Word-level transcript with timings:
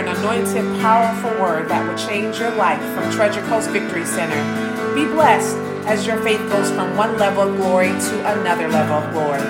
an 0.00 0.16
anointed, 0.16 0.64
powerful 0.80 1.30
word 1.38 1.68
that 1.68 1.86
will 1.86 1.98
change 1.98 2.38
your 2.38 2.50
life 2.52 2.80
from 2.94 3.12
Treasure 3.12 3.42
Coast 3.42 3.68
Victory 3.68 4.06
Center. 4.06 4.94
Be 4.94 5.04
blessed 5.04 5.54
as 5.86 6.06
your 6.06 6.16
faith 6.22 6.40
goes 6.48 6.70
from 6.70 6.96
one 6.96 7.18
level 7.18 7.42
of 7.42 7.56
glory 7.58 7.88
to 7.88 8.40
another 8.40 8.66
level 8.68 8.94
of 8.96 9.12
glory. 9.12 9.40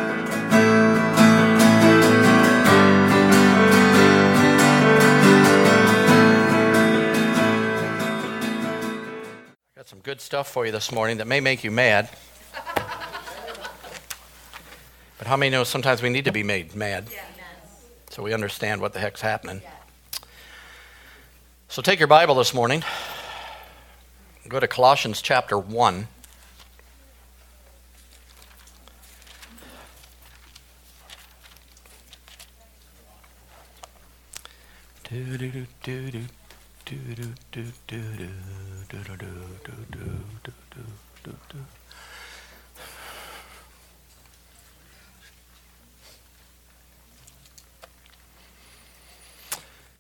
Got 9.77 9.87
some 9.87 10.01
good 10.01 10.21
stuff 10.21 10.51
for 10.51 10.67
you 10.67 10.73
this 10.73 10.91
morning 10.91 11.19
that 11.19 11.29
may 11.29 11.39
make 11.39 11.62
you 11.62 11.71
mad. 11.71 12.11
but 15.16 15.29
how 15.29 15.37
many 15.37 15.51
know 15.51 15.62
sometimes 15.62 16.02
we 16.02 16.09
need 16.09 16.24
to 16.24 16.32
be 16.32 16.43
made 16.43 16.74
mad? 16.74 17.07
So 18.10 18.24
we 18.24 18.35
understand 18.35 18.80
what 18.80 18.95
the 18.95 18.98
heck's 18.98 19.21
happening. 19.21 19.62
So 21.70 21.83
take 21.83 22.01
your 22.01 22.09
Bible 22.09 22.34
this 22.34 22.52
morning. 22.52 22.83
Go 24.48 24.59
to 24.59 24.66
Colossians 24.66 25.23
chapter 25.23 25.56
1. 25.56 26.09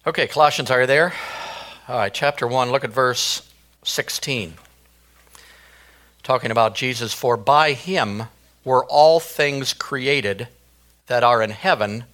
Okay, 0.04 0.26
Colossians, 0.26 0.72
are 0.72 0.80
you 0.80 0.88
there? 0.88 1.12
All 1.90 1.98
right, 1.98 2.14
chapter 2.14 2.46
1, 2.46 2.70
look 2.70 2.84
at 2.84 2.92
verse 2.92 3.50
16. 3.82 4.54
Talking 6.22 6.52
about 6.52 6.76
Jesus, 6.76 7.12
for 7.12 7.36
by 7.36 7.72
him 7.72 8.28
were 8.64 8.84
all 8.84 9.18
things 9.18 9.72
created 9.72 10.46
that 11.08 11.24
are 11.24 11.42
in 11.42 11.50
heaven 11.50 12.04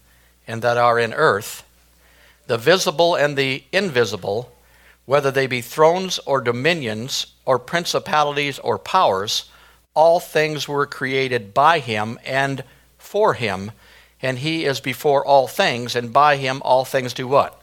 and 0.46 0.62
that 0.62 0.78
are 0.78 0.98
in 0.98 1.12
earth, 1.12 1.62
the 2.46 2.56
visible 2.56 3.14
and 3.16 3.36
the 3.36 3.64
invisible, 3.70 4.50
whether 5.04 5.30
they 5.30 5.46
be 5.46 5.60
thrones 5.60 6.18
or 6.20 6.40
dominions 6.40 7.26
or 7.44 7.58
principalities 7.58 8.58
or 8.60 8.78
powers, 8.78 9.50
all 9.92 10.20
things 10.20 10.66
were 10.66 10.86
created 10.86 11.52
by 11.52 11.80
him 11.80 12.18
and 12.24 12.64
for 12.96 13.34
him, 13.34 13.72
and 14.22 14.38
he 14.38 14.64
is 14.64 14.80
before 14.80 15.22
all 15.22 15.46
things, 15.46 15.94
and 15.94 16.14
by 16.14 16.36
him 16.36 16.62
all 16.64 16.86
things 16.86 17.12
do 17.12 17.28
what? 17.28 17.62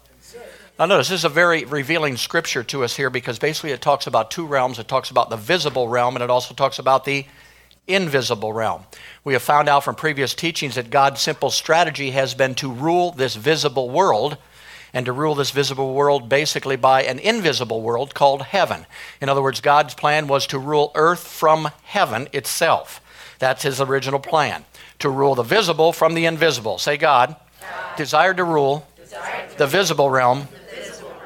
Now, 0.79 0.87
notice 0.87 1.09
this 1.09 1.19
is 1.19 1.25
a 1.25 1.29
very 1.29 1.65
revealing 1.65 2.17
scripture 2.17 2.63
to 2.63 2.83
us 2.83 2.95
here 2.95 3.11
because 3.11 3.37
basically 3.37 3.71
it 3.71 3.81
talks 3.81 4.07
about 4.07 4.31
two 4.31 4.47
realms. 4.47 4.79
It 4.79 4.87
talks 4.87 5.11
about 5.11 5.29
the 5.29 5.37
visible 5.37 5.87
realm 5.87 6.15
and 6.15 6.23
it 6.23 6.31
also 6.31 6.55
talks 6.55 6.79
about 6.79 7.05
the 7.05 7.25
invisible 7.85 8.53
realm. 8.53 8.83
We 9.23 9.33
have 9.33 9.43
found 9.43 9.69
out 9.69 9.83
from 9.83 9.93
previous 9.93 10.33
teachings 10.33 10.73
that 10.73 10.89
God's 10.89 11.21
simple 11.21 11.51
strategy 11.51 12.09
has 12.11 12.33
been 12.33 12.55
to 12.55 12.71
rule 12.71 13.11
this 13.11 13.35
visible 13.35 13.91
world 13.91 14.37
and 14.93 15.05
to 15.05 15.11
rule 15.11 15.35
this 15.35 15.51
visible 15.51 15.93
world 15.93 16.27
basically 16.27 16.75
by 16.75 17.03
an 17.03 17.19
invisible 17.19 17.81
world 17.81 18.15
called 18.15 18.41
heaven. 18.41 18.87
In 19.21 19.29
other 19.29 19.43
words, 19.43 19.61
God's 19.61 19.93
plan 19.93 20.25
was 20.25 20.47
to 20.47 20.57
rule 20.57 20.91
earth 20.95 21.27
from 21.27 21.69
heaven 21.83 22.27
itself. 22.33 22.99
That's 23.37 23.61
his 23.61 23.79
original 23.79 24.19
plan 24.19 24.65
to 24.99 25.09
rule 25.09 25.35
the 25.35 25.43
visible 25.43 25.93
from 25.93 26.15
the 26.15 26.25
invisible. 26.25 26.79
Say, 26.79 26.97
God, 26.97 27.35
God. 27.61 27.95
desired 27.95 28.37
to 28.37 28.43
rule 28.43 28.87
desired 28.97 29.51
to 29.51 29.57
the 29.59 29.67
visible 29.67 30.09
realm 30.09 30.47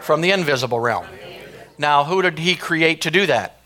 from 0.07 0.21
the 0.21 0.31
invisible 0.31 0.79
realm. 0.79 1.05
Now, 1.77 2.05
who 2.05 2.21
did 2.21 2.39
he 2.39 2.55
create 2.55 3.01
to 3.01 3.11
do 3.11 3.25
that? 3.27 3.59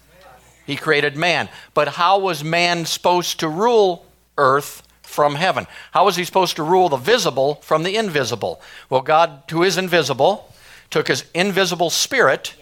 He 0.65 0.75
created 0.75 1.15
man. 1.15 1.49
But 1.75 1.89
how 1.89 2.17
was 2.17 2.43
man 2.43 2.85
supposed 2.85 3.39
to 3.41 3.47
rule 3.47 4.07
earth 4.39 4.81
from 5.03 5.35
heaven? 5.35 5.67
How 5.91 6.03
was 6.03 6.15
he 6.15 6.25
supposed 6.25 6.55
to 6.55 6.63
rule 6.63 6.89
the 6.89 6.97
visible 6.97 7.55
from 7.61 7.83
the 7.83 7.95
invisible? 7.95 8.59
Well, 8.89 9.01
God, 9.01 9.43
who 9.51 9.61
is 9.61 9.77
invisible, 9.77 10.51
took 10.89 11.09
his 11.09 11.25
invisible 11.35 11.91
spirit 11.91 12.55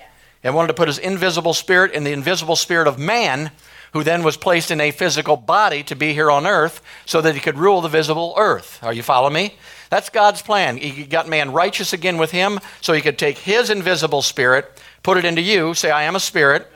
and 0.44 0.54
wanted 0.54 0.68
to 0.68 0.74
put 0.74 0.90
his 0.90 1.00
invisible 1.00 1.54
spirit 1.54 1.94
in 1.94 2.04
the 2.04 2.12
invisible 2.12 2.58
spirit 2.58 2.88
of 2.88 3.00
man, 3.00 3.52
who 3.94 4.04
then 4.04 4.24
was 4.24 4.36
placed 4.36 4.72
in 4.72 4.82
a 4.82 4.92
physical 4.92 5.38
body 5.38 5.84
to 5.84 5.96
be 5.96 6.14
here 6.14 6.30
on 6.30 6.46
earth 6.46 6.82
so 7.06 7.22
that 7.22 7.34
he 7.34 7.40
could 7.40 7.58
rule 7.58 7.80
the 7.80 7.90
visible 7.90 8.34
earth. 8.38 8.84
Are 8.84 8.94
you 8.94 9.04
following 9.04 9.34
me? 9.34 9.56
That's 9.90 10.10
God's 10.10 10.42
plan. 10.42 10.78
He 10.78 11.04
got 11.06 11.28
man 11.28 11.52
righteous 11.52 11.94
again 11.94 12.18
with 12.18 12.32
him 12.32 12.60
so 12.82 12.94
he 12.94 13.02
could 13.02 13.18
take 13.18 13.38
his 13.38 13.70
invisible 13.70 14.22
spirit, 14.22 14.72
put 15.04 15.18
it 15.18 15.26
into 15.26 15.42
you, 15.42 15.74
say, 15.74 15.90
I 15.90 16.04
am 16.04 16.16
a 16.16 16.20
spirit, 16.20 16.68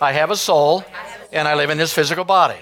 I 0.00 0.12
have 0.12 0.30
a 0.30 0.36
soul, 0.36 0.84
and 1.32 1.46
I 1.46 1.54
live 1.54 1.70
in 1.70 1.78
this 1.78 1.92
physical 1.92 2.24
body. 2.24 2.56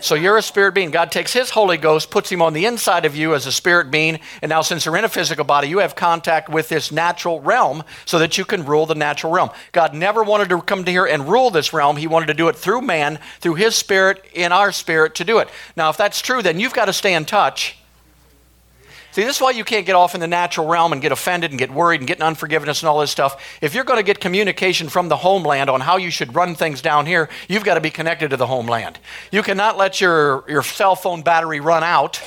So 0.00 0.14
you're 0.14 0.36
a 0.36 0.42
spirit 0.42 0.74
being. 0.74 0.90
God 0.90 1.10
takes 1.10 1.32
His 1.32 1.50
Holy 1.50 1.76
Ghost, 1.76 2.10
puts 2.10 2.30
Him 2.30 2.40
on 2.40 2.52
the 2.52 2.66
inside 2.66 3.04
of 3.04 3.16
you 3.16 3.34
as 3.34 3.46
a 3.46 3.52
spirit 3.52 3.90
being, 3.90 4.20
and 4.42 4.48
now 4.48 4.62
since 4.62 4.84
you're 4.84 4.96
in 4.96 5.04
a 5.04 5.08
physical 5.08 5.44
body, 5.44 5.68
you 5.68 5.78
have 5.78 5.96
contact 5.96 6.48
with 6.48 6.68
this 6.68 6.92
natural 6.92 7.40
realm 7.40 7.82
so 8.04 8.18
that 8.20 8.38
you 8.38 8.44
can 8.44 8.64
rule 8.64 8.86
the 8.86 8.94
natural 8.94 9.32
realm. 9.32 9.50
God 9.72 9.94
never 9.94 10.22
wanted 10.22 10.50
to 10.50 10.62
come 10.62 10.84
to 10.84 10.90
here 10.90 11.06
and 11.06 11.28
rule 11.28 11.50
this 11.50 11.72
realm. 11.72 11.96
He 11.96 12.06
wanted 12.06 12.26
to 12.26 12.34
do 12.34 12.48
it 12.48 12.56
through 12.56 12.82
man, 12.82 13.18
through 13.40 13.54
His 13.54 13.74
Spirit, 13.74 14.24
in 14.34 14.52
our 14.52 14.72
spirit 14.72 15.16
to 15.16 15.24
do 15.24 15.38
it. 15.38 15.48
Now, 15.76 15.90
if 15.90 15.96
that's 15.96 16.20
true, 16.20 16.42
then 16.42 16.60
you've 16.60 16.74
got 16.74 16.84
to 16.84 16.92
stay 16.92 17.14
in 17.14 17.24
touch 17.24 17.77
See, 19.18 19.24
this 19.24 19.34
is 19.34 19.42
why 19.42 19.50
you 19.50 19.64
can't 19.64 19.84
get 19.84 19.96
off 19.96 20.14
in 20.14 20.20
the 20.20 20.28
natural 20.28 20.68
realm 20.68 20.92
and 20.92 21.02
get 21.02 21.10
offended 21.10 21.50
and 21.50 21.58
get 21.58 21.72
worried 21.72 22.00
and 22.00 22.06
get 22.06 22.22
unforgiveness 22.22 22.82
and 22.82 22.88
all 22.88 23.00
this 23.00 23.10
stuff. 23.10 23.58
If 23.60 23.74
you're 23.74 23.82
going 23.82 23.98
to 23.98 24.04
get 24.04 24.20
communication 24.20 24.88
from 24.88 25.08
the 25.08 25.16
homeland 25.16 25.68
on 25.68 25.80
how 25.80 25.96
you 25.96 26.12
should 26.12 26.36
run 26.36 26.54
things 26.54 26.80
down 26.80 27.04
here, 27.04 27.28
you've 27.48 27.64
got 27.64 27.74
to 27.74 27.80
be 27.80 27.90
connected 27.90 28.30
to 28.30 28.36
the 28.36 28.46
homeland. 28.46 29.00
You 29.32 29.42
cannot 29.42 29.76
let 29.76 30.00
your, 30.00 30.44
your 30.48 30.62
cell 30.62 30.94
phone 30.94 31.22
battery 31.22 31.58
run 31.58 31.82
out 31.82 32.22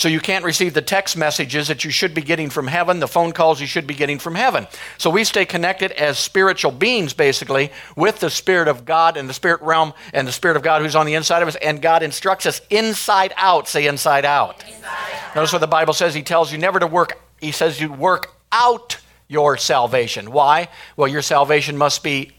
so 0.00 0.08
you 0.08 0.18
can't 0.18 0.46
receive 0.46 0.72
the 0.72 0.80
text 0.80 1.14
messages 1.14 1.68
that 1.68 1.84
you 1.84 1.90
should 1.90 2.14
be 2.14 2.22
getting 2.22 2.48
from 2.48 2.66
heaven, 2.66 3.00
the 3.00 3.06
phone 3.06 3.32
calls 3.32 3.60
you 3.60 3.66
should 3.66 3.86
be 3.86 3.92
getting 3.92 4.18
from 4.18 4.34
heaven. 4.34 4.66
So 4.96 5.10
we 5.10 5.24
stay 5.24 5.44
connected 5.44 5.92
as 5.92 6.18
spiritual 6.18 6.72
beings, 6.72 7.12
basically, 7.12 7.70
with 7.96 8.18
the 8.18 8.30
Spirit 8.30 8.66
of 8.66 8.86
God 8.86 9.18
and 9.18 9.28
the 9.28 9.34
Spirit 9.34 9.60
realm 9.60 9.92
and 10.14 10.26
the 10.26 10.32
Spirit 10.32 10.56
of 10.56 10.62
God 10.62 10.80
who's 10.80 10.96
on 10.96 11.04
the 11.04 11.12
inside 11.12 11.42
of 11.42 11.48
us. 11.48 11.56
And 11.56 11.82
God 11.82 12.02
instructs 12.02 12.46
us 12.46 12.62
inside 12.70 13.34
out. 13.36 13.68
Say 13.68 13.86
inside 13.86 14.24
out. 14.24 14.64
Inside 14.66 14.88
out. 14.88 15.36
Notice 15.36 15.52
what 15.52 15.58
the 15.58 15.66
Bible 15.66 15.92
says. 15.92 16.14
He 16.14 16.22
tells 16.22 16.50
you 16.50 16.56
never 16.56 16.80
to 16.80 16.86
work, 16.86 17.20
He 17.38 17.52
says 17.52 17.78
you 17.78 17.92
work 17.92 18.34
out 18.50 18.96
your 19.28 19.58
salvation. 19.58 20.32
Why? 20.32 20.70
Well, 20.96 21.08
your 21.08 21.20
salvation 21.20 21.76
must 21.76 22.02
be 22.02 22.32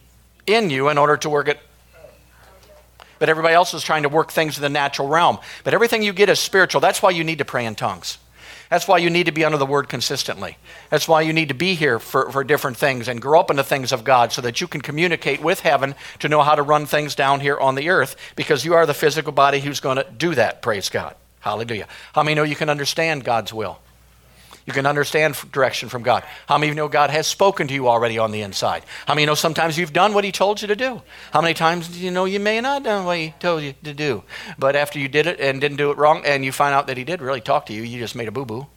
in 0.48 0.72
you 0.72 0.90
in 0.90 0.98
order 0.98 1.16
to 1.18 1.30
work 1.30 1.48
it 1.48 1.60
but 3.22 3.30
everybody 3.30 3.54
else 3.54 3.76
is 3.76 3.84
trying 3.84 4.02
to 4.02 4.09
work 4.09 4.32
things 4.32 4.58
in 4.58 4.64
the 4.64 4.70
natural 4.70 5.08
realm. 5.08 5.38
But 5.64 5.76
everything 5.76 6.02
you 6.02 6.12
get 6.12 6.28
is 6.28 6.40
spiritual. 6.40 6.82
That's 6.82 7.04
why 7.04 7.12
you 7.12 7.24
need 7.24 7.38
to 7.38 7.46
pray 7.46 7.68
in 7.68 7.76
tongues. 7.76 8.18
That's 8.72 8.88
why 8.88 8.98
you 8.98 9.12
need 9.12 9.28
to 9.28 9.32
be 9.32 9.46
under 9.46 9.59
the 9.59 9.66
word 9.68 9.90
consistently. 9.90 10.58
That's 10.90 11.08
why 11.08 11.22
you 11.22 11.32
need 11.32 11.50
to 11.50 11.54
be 11.54 11.76
here 11.76 12.00
for, 12.00 12.32
for 12.32 12.44
different 12.44 12.78
things 12.78 13.08
and 13.08 13.22
grow 13.22 13.40
up 13.40 13.52
in 13.52 13.58
the 13.58 13.64
things 13.64 13.92
of 13.92 14.04
God 14.04 14.32
so 14.32 14.42
that 14.42 14.59
you 14.59 14.68
can 14.68 14.82
communicate 14.82 15.40
with 15.40 15.59
heaven 15.59 15.94
to 16.18 16.30
know 16.30 16.42
how 16.42 16.56
to 16.56 16.64
run 16.64 16.88
things 16.88 17.14
down 17.14 17.42
here 17.42 17.59
on 17.59 17.76
the 17.76 17.90
earth 17.90 18.16
because 18.36 18.66
you 18.66 18.74
are 18.74 18.88
the 18.88 18.96
physical 18.96 19.32
body 19.32 19.59
who's 19.59 19.80
going 19.80 19.98
to 19.98 20.08
do 20.18 20.34
that. 20.34 20.64
Praise 20.64 20.90
God. 20.90 21.16
Hallelujah. 21.42 21.88
How 22.14 22.24
many 22.24 22.34
know 22.34 22.42
you 22.42 22.56
can 22.56 22.70
understand 22.70 23.24
God's 23.24 23.53
will? 23.53 23.78
You 24.66 24.74
can 24.74 24.86
understand 24.86 25.36
direction 25.52 25.90
from 25.90 26.04
God. 26.04 26.24
How 26.48 26.58
many 26.58 26.70
of 26.70 26.76
you 26.76 26.82
know 26.82 26.88
God 26.88 27.10
has 27.10 27.26
spoken 27.26 27.68
to 27.68 27.74
you 27.74 27.88
already 27.88 28.20
on 28.20 28.32
the 28.32 28.42
inside? 28.42 28.84
How 29.08 29.16
many 29.16 29.26
know 29.26 29.34
sometimes 29.34 29.78
you've 29.78 29.94
done 29.94 30.14
what 30.14 30.24
He 30.24 30.32
told 30.32 30.62
you 30.62 30.68
to 30.68 30.76
do? 30.76 31.02
How 31.32 31.42
many 31.42 31.54
times 31.54 31.88
do 31.88 32.00
you 32.00 32.12
know 32.12 32.26
you 32.26 32.40
may 32.40 32.62
not 32.62 32.76
have 32.76 32.84
done 32.84 33.06
what 33.06 33.18
He 33.18 33.34
told 33.40 33.64
you 33.64 33.74
to 33.84 33.94
do? 33.94 34.24
But 34.59 34.76
after 34.76 35.00
you 35.00 35.08
did 35.08 35.26
it 35.26 35.40
and 35.40 35.59
didn't 35.59 35.78
do 35.78 35.91
it 35.91 35.97
wrong, 35.97 36.24
and 36.26 36.46
you 36.46 36.52
find 36.52 36.76
out 36.76 36.88
that 36.88 36.97
He 36.97 37.03
did 37.03 37.22
really 37.22 37.41
talk 37.41 37.66
to 37.68 37.74
you, 37.74 37.82
you 37.82 38.00
just 38.00 38.16
made 38.16 38.28
a 38.28 38.32
boo 38.32 38.46
boo. 38.46 38.68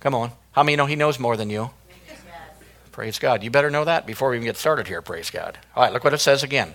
Come 0.00 0.14
on. 0.14 0.32
How 0.52 0.62
many 0.62 0.76
know 0.76 0.86
He 0.86 0.96
knows 0.96 1.18
more 1.18 1.36
than 1.36 1.48
you? 1.48 1.70
Praise 2.92 3.18
God. 3.18 3.42
You 3.42 3.50
better 3.50 3.70
know 3.70 3.84
that 3.84 4.06
before 4.06 4.30
we 4.30 4.36
even 4.36 4.46
get 4.46 4.56
started 4.56 4.86
here. 4.86 5.02
Praise 5.02 5.30
God. 5.30 5.58
All 5.74 5.82
right, 5.82 5.92
look 5.92 6.04
what 6.04 6.14
it 6.14 6.20
says 6.20 6.44
again. 6.44 6.74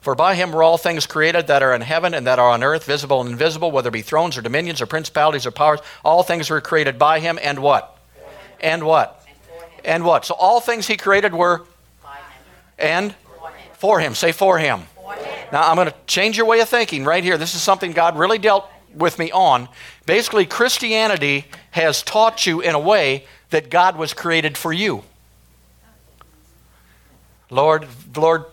For 0.00 0.14
by 0.14 0.34
him 0.34 0.52
were 0.52 0.62
all 0.62 0.78
things 0.78 1.06
created 1.06 1.46
that 1.48 1.62
are 1.62 1.74
in 1.74 1.82
heaven 1.82 2.14
and 2.14 2.26
that 2.26 2.38
are 2.38 2.48
on 2.48 2.62
earth, 2.62 2.84
visible 2.84 3.20
and 3.20 3.30
invisible, 3.30 3.70
whether 3.70 3.88
it 3.88 3.92
be 3.92 4.02
thrones 4.02 4.38
or 4.38 4.42
dominions 4.42 4.80
or 4.80 4.86
principalities 4.86 5.46
or 5.46 5.50
powers. 5.50 5.80
All 6.04 6.22
things 6.22 6.48
were 6.48 6.60
created 6.60 6.98
by 6.98 7.20
him 7.20 7.38
and 7.42 7.58
what? 7.58 7.98
And 8.60 8.84
what? 8.84 9.26
And 9.84 10.04
what? 10.04 10.24
So 10.24 10.34
all 10.34 10.60
things 10.60 10.86
he 10.86 10.96
created 10.96 11.34
were 11.34 11.66
and 12.78 13.14
for 13.74 14.00
him. 14.00 14.14
Say 14.14 14.32
for 14.32 14.58
him. 14.58 14.82
Now 15.52 15.68
I'm 15.68 15.76
going 15.76 15.88
to 15.88 15.94
change 16.06 16.36
your 16.36 16.46
way 16.46 16.60
of 16.60 16.68
thinking 16.68 17.04
right 17.04 17.22
here. 17.22 17.36
This 17.36 17.54
is 17.54 17.62
something 17.62 17.92
God 17.92 18.18
really 18.18 18.38
dealt 18.38 18.68
with 18.94 19.18
me 19.18 19.30
on. 19.32 19.68
Basically, 20.06 20.46
Christianity 20.46 21.46
has 21.72 22.02
taught 22.02 22.46
you 22.46 22.60
in 22.60 22.74
a 22.74 22.78
way 22.78 23.26
that 23.50 23.70
God 23.70 23.96
was 23.96 24.14
created 24.14 24.56
for 24.56 24.72
you. 24.72 25.02
Lord, 27.50 27.86
Lord, 28.16 28.44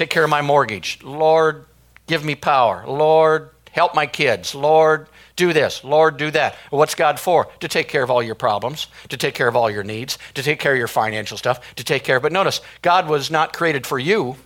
take 0.00 0.08
care 0.08 0.24
of 0.24 0.30
my 0.30 0.40
mortgage. 0.40 0.98
Lord, 1.02 1.66
give 2.06 2.24
me 2.24 2.34
power. 2.34 2.86
Lord, 2.86 3.50
help 3.70 3.94
my 3.94 4.06
kids. 4.06 4.54
Lord, 4.54 5.08
do 5.36 5.52
this. 5.52 5.84
Lord, 5.84 6.16
do 6.16 6.30
that. 6.30 6.56
What's 6.70 6.94
God 6.94 7.20
for? 7.20 7.48
To 7.60 7.68
take 7.68 7.88
care 7.88 8.02
of 8.02 8.10
all 8.10 8.22
your 8.22 8.34
problems, 8.34 8.86
to 9.10 9.18
take 9.18 9.34
care 9.34 9.46
of 9.46 9.56
all 9.56 9.70
your 9.70 9.84
needs, 9.84 10.16
to 10.32 10.42
take 10.42 10.58
care 10.58 10.72
of 10.72 10.78
your 10.78 10.88
financial 10.88 11.36
stuff, 11.36 11.74
to 11.74 11.84
take 11.84 12.02
care 12.02 12.16
of. 12.16 12.22
But 12.22 12.32
notice, 12.32 12.62
God 12.80 13.08
was 13.08 13.30
not 13.30 13.52
created 13.52 13.86
for 13.86 13.98
you. 13.98 14.36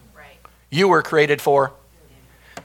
You 0.71 0.89
were 0.89 1.03
created 1.03 1.41
for 1.41 1.73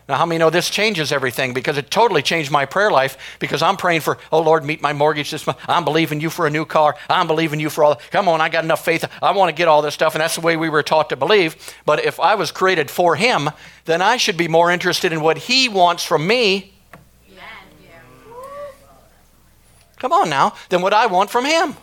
now, 0.10 0.16
how 0.16 0.26
many 0.26 0.40
know 0.40 0.50
this 0.50 0.72
changes 0.72 1.12
everything? 1.12 1.54
Because 1.54 1.78
it 1.78 1.92
totally 1.92 2.24
changed 2.24 2.50
my 2.50 2.66
prayer 2.66 2.90
life 2.90 3.38
because 3.38 3.62
I'm 3.62 3.78
praying 3.78 4.02
for, 4.02 4.18
oh 4.32 4.42
Lord, 4.42 4.66
meet 4.66 4.82
my 4.82 4.92
mortgage 4.92 5.30
this 5.30 5.46
month. 5.46 5.60
I'm 5.68 5.86
believing 5.86 6.20
you 6.20 6.32
for 6.32 6.48
a 6.48 6.50
new 6.50 6.66
car. 6.66 6.96
I'm 7.08 7.28
believing 7.28 7.60
you 7.60 7.70
for 7.70 7.84
all. 7.84 8.02
Come 8.10 8.28
on, 8.28 8.42
I 8.42 8.50
got 8.50 8.64
enough 8.64 8.84
faith. 8.84 9.06
I 9.22 9.32
want 9.34 9.50
to 9.50 9.54
get 9.56 9.68
all 9.68 9.84
this 9.84 9.94
stuff. 9.94 10.16
And 10.16 10.22
that's 10.22 10.34
the 10.34 10.42
way 10.42 10.58
we 10.58 10.68
were 10.68 10.82
taught 10.82 11.12
to 11.12 11.16
believe. 11.16 11.56
But 11.86 12.04
if 12.04 12.20
I 12.20 12.34
was 12.34 12.52
created 12.52 12.90
for 12.90 13.18
Him, 13.18 13.52
then 13.86 14.02
I 14.02 14.18
should 14.18 14.36
be 14.36 14.48
more 14.48 14.72
interested 14.72 15.14
in 15.14 15.22
what 15.22 15.38
He 15.38 15.70
wants 15.70 16.04
from 16.04 16.26
me. 16.26 16.74
Come 19.98 20.12
on 20.12 20.28
now, 20.28 20.56
than 20.70 20.82
what 20.82 20.94
I 20.94 21.06
want 21.06 21.30
from 21.30 21.46
Him. 21.46 21.76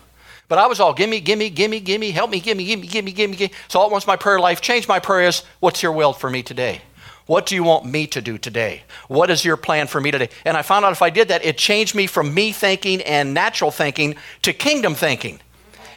But 0.48 0.58
I 0.58 0.66
was 0.66 0.80
all 0.80 0.94
gimme, 0.94 1.20
gimme, 1.20 1.48
gimme, 1.48 1.78
gimme, 1.78 2.10
help 2.10 2.30
me, 2.30 2.40
gimme, 2.40 2.64
gimme, 2.64 2.88
gimme, 2.88 3.12
gimme, 3.12 3.36
gimme. 3.36 3.54
So 3.68 3.78
all 3.78 3.90
once 3.90 4.06
my 4.06 4.16
prayer 4.16 4.40
life 4.40 4.60
changed, 4.60 4.88
my 4.88 4.98
prayer 4.98 5.28
is, 5.28 5.44
what's 5.60 5.80
your 5.80 5.92
will 5.92 6.12
for 6.12 6.28
me 6.28 6.42
today? 6.42 6.80
What 7.26 7.46
do 7.46 7.56
you 7.56 7.64
want 7.64 7.84
me 7.84 8.06
to 8.08 8.20
do 8.20 8.38
today? 8.38 8.82
What 9.08 9.30
is 9.30 9.44
your 9.44 9.56
plan 9.56 9.88
for 9.88 10.00
me 10.00 10.12
today? 10.12 10.28
And 10.44 10.56
I 10.56 10.62
found 10.62 10.84
out 10.84 10.92
if 10.92 11.02
I 11.02 11.10
did 11.10 11.28
that, 11.28 11.44
it 11.44 11.58
changed 11.58 11.94
me 11.94 12.06
from 12.06 12.32
me 12.32 12.52
thinking 12.52 13.02
and 13.02 13.34
natural 13.34 13.72
thinking 13.72 14.14
to 14.42 14.52
kingdom 14.52 14.94
thinking. 14.94 15.40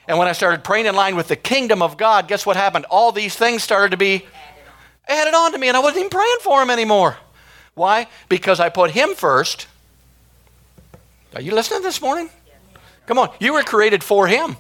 And 0.08 0.18
when 0.18 0.28
I 0.28 0.32
started 0.32 0.64
praying 0.64 0.88
in 0.88 0.96
line 0.96 1.16
with 1.16 1.28
the 1.28 1.36
kingdom 1.36 1.84
of 1.84 1.96
God, 1.96 2.28
guess 2.28 2.48
what 2.48 2.56
happened? 2.56 2.86
All 2.90 3.12
these 3.12 3.36
things 3.36 3.62
started 3.62 3.92
to 3.92 3.98
be 3.98 4.26
added 5.08 5.36
on 5.36 5.52
to 5.52 5.60
me, 5.60 5.68
and 5.68 5.78
I 5.78 5.82
wasn't 5.82 6.00
even 6.00 6.10
praying 6.10 6.38
for 6.42 6.64
Him 6.64 6.72
anymore. 6.72 7.18
Why? 7.76 8.08
Because 8.28 8.60
I 8.60 8.70
put 8.70 8.90
Him 8.92 9.14
first. 9.14 9.68
Are 11.36 11.42
you 11.42 11.54
listening 11.54 11.84
this 11.84 12.02
morning? 12.02 12.32
Come 13.06 13.20
on, 13.20 13.30
you 13.40 13.54
were 13.54 13.62
created 13.62 14.04
for 14.04 14.26
Him. 14.28 14.58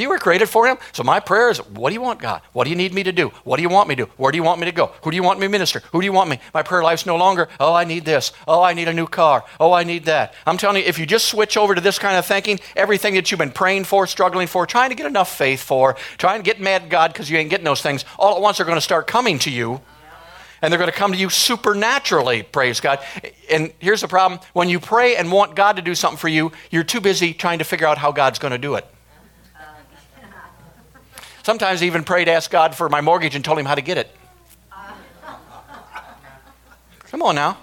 You 0.00 0.08
were 0.08 0.18
created 0.18 0.48
for 0.48 0.66
him. 0.66 0.78
So 0.92 1.02
my 1.02 1.20
prayer 1.20 1.50
is, 1.50 1.58
what 1.58 1.90
do 1.90 1.94
you 1.94 2.00
want, 2.00 2.20
God? 2.20 2.40
What 2.52 2.64
do 2.64 2.70
you 2.70 2.76
need 2.76 2.94
me 2.94 3.02
to 3.02 3.12
do? 3.12 3.28
What 3.44 3.56
do 3.56 3.62
you 3.62 3.68
want 3.68 3.88
me 3.88 3.94
to 3.96 4.06
do? 4.06 4.10
Where 4.16 4.32
do 4.32 4.36
you 4.36 4.42
want 4.42 4.58
me 4.58 4.64
to 4.64 4.72
go? 4.72 4.92
Who 5.02 5.10
do 5.10 5.16
you 5.16 5.22
want 5.22 5.38
me 5.38 5.46
to 5.46 5.50
minister? 5.50 5.80
Who 5.92 6.00
do 6.00 6.04
you 6.06 6.12
want 6.12 6.30
me? 6.30 6.40
My 6.54 6.62
prayer 6.62 6.82
life's 6.82 7.04
no 7.04 7.16
longer, 7.16 7.48
oh, 7.60 7.74
I 7.74 7.84
need 7.84 8.04
this. 8.04 8.32
Oh, 8.48 8.62
I 8.62 8.72
need 8.72 8.88
a 8.88 8.94
new 8.94 9.06
car. 9.06 9.44
Oh, 9.60 9.72
I 9.72 9.84
need 9.84 10.06
that. 10.06 10.34
I'm 10.46 10.56
telling 10.56 10.82
you, 10.82 10.88
if 10.88 10.98
you 10.98 11.04
just 11.04 11.28
switch 11.28 11.56
over 11.56 11.74
to 11.74 11.80
this 11.80 11.98
kind 11.98 12.16
of 12.16 12.24
thinking, 12.24 12.60
everything 12.76 13.14
that 13.14 13.30
you've 13.30 13.38
been 13.38 13.50
praying 13.50 13.84
for, 13.84 14.06
struggling 14.06 14.46
for, 14.46 14.66
trying 14.66 14.88
to 14.88 14.96
get 14.96 15.06
enough 15.06 15.36
faith 15.36 15.62
for, 15.62 15.96
trying 16.16 16.42
to 16.42 16.44
get 16.44 16.60
mad 16.60 16.82
at 16.82 16.88
God 16.88 17.12
because 17.12 17.30
you 17.30 17.36
ain't 17.36 17.50
getting 17.50 17.64
those 17.64 17.82
things, 17.82 18.04
all 18.18 18.36
at 18.36 18.42
once 18.42 18.58
are 18.58 18.64
going 18.64 18.76
to 18.76 18.80
start 18.80 19.06
coming 19.06 19.38
to 19.40 19.50
you. 19.50 19.80
And 20.62 20.70
they're 20.72 20.78
going 20.78 20.90
to 20.90 20.96
come 20.96 21.12
to 21.12 21.18
you 21.18 21.30
supernaturally, 21.30 22.42
praise 22.42 22.80
God. 22.80 23.00
And 23.50 23.72
here's 23.78 24.02
the 24.02 24.08
problem 24.08 24.40
when 24.52 24.68
you 24.68 24.78
pray 24.78 25.16
and 25.16 25.32
want 25.32 25.56
God 25.56 25.76
to 25.76 25.82
do 25.82 25.94
something 25.94 26.18
for 26.18 26.28
you, 26.28 26.52
you're 26.70 26.84
too 26.84 27.00
busy 27.00 27.32
trying 27.32 27.58
to 27.60 27.64
figure 27.64 27.86
out 27.86 27.96
how 27.96 28.12
God's 28.12 28.38
going 28.38 28.52
to 28.52 28.58
do 28.58 28.74
it. 28.74 28.86
Sometimes 31.42 31.82
I 31.82 31.86
even 31.86 32.04
prayed, 32.04 32.28
asked 32.28 32.50
God 32.50 32.74
for 32.74 32.88
my 32.88 33.00
mortgage 33.00 33.34
and 33.34 33.44
told 33.44 33.58
him 33.58 33.66
how 33.66 33.74
to 33.74 33.82
get 33.82 33.98
it. 33.98 34.14
Come 37.10 37.22
on 37.22 37.34
now. 37.34 37.58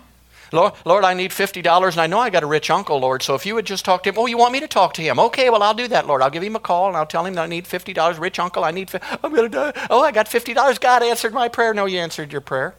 Lord, 0.51 0.73
Lord, 0.85 1.03
I 1.03 1.13
need 1.13 1.31
$50 1.31 1.91
and 1.91 2.01
I 2.01 2.07
know 2.07 2.19
I 2.19 2.29
got 2.29 2.43
a 2.43 2.47
rich 2.47 2.69
uncle, 2.69 2.99
Lord. 2.99 3.21
So 3.21 3.35
if 3.35 3.45
you 3.45 3.55
would 3.55 3.65
just 3.65 3.83
talk 3.83 4.03
to 4.03 4.09
him, 4.09 4.15
oh, 4.17 4.25
you 4.25 4.37
want 4.37 4.53
me 4.53 4.59
to 4.61 4.67
talk 4.67 4.93
to 4.93 5.01
him? 5.01 5.19
Okay, 5.19 5.49
well, 5.49 5.61
I'll 5.61 5.73
do 5.73 5.87
that, 5.89 6.07
Lord. 6.07 6.21
I'll 6.21 6.29
give 6.29 6.43
him 6.43 6.55
a 6.55 6.59
call 6.59 6.87
and 6.87 6.95
I'll 6.95 7.05
tell 7.05 7.25
him 7.25 7.33
that 7.35 7.43
I 7.43 7.47
need 7.47 7.65
$50. 7.65 8.19
Rich 8.19 8.39
uncle, 8.39 8.63
I 8.63 8.71
need, 8.71 8.89
I'm 9.23 9.33
going 9.33 9.49
to 9.51 9.71
die. 9.73 9.87
Oh, 9.89 10.01
I 10.01 10.11
got 10.11 10.27
$50. 10.27 10.79
God 10.79 11.03
answered 11.03 11.33
my 11.33 11.49
prayer. 11.49 11.73
No, 11.73 11.85
you 11.85 11.99
answered 11.99 12.31
your 12.31 12.41
prayer. 12.41 12.75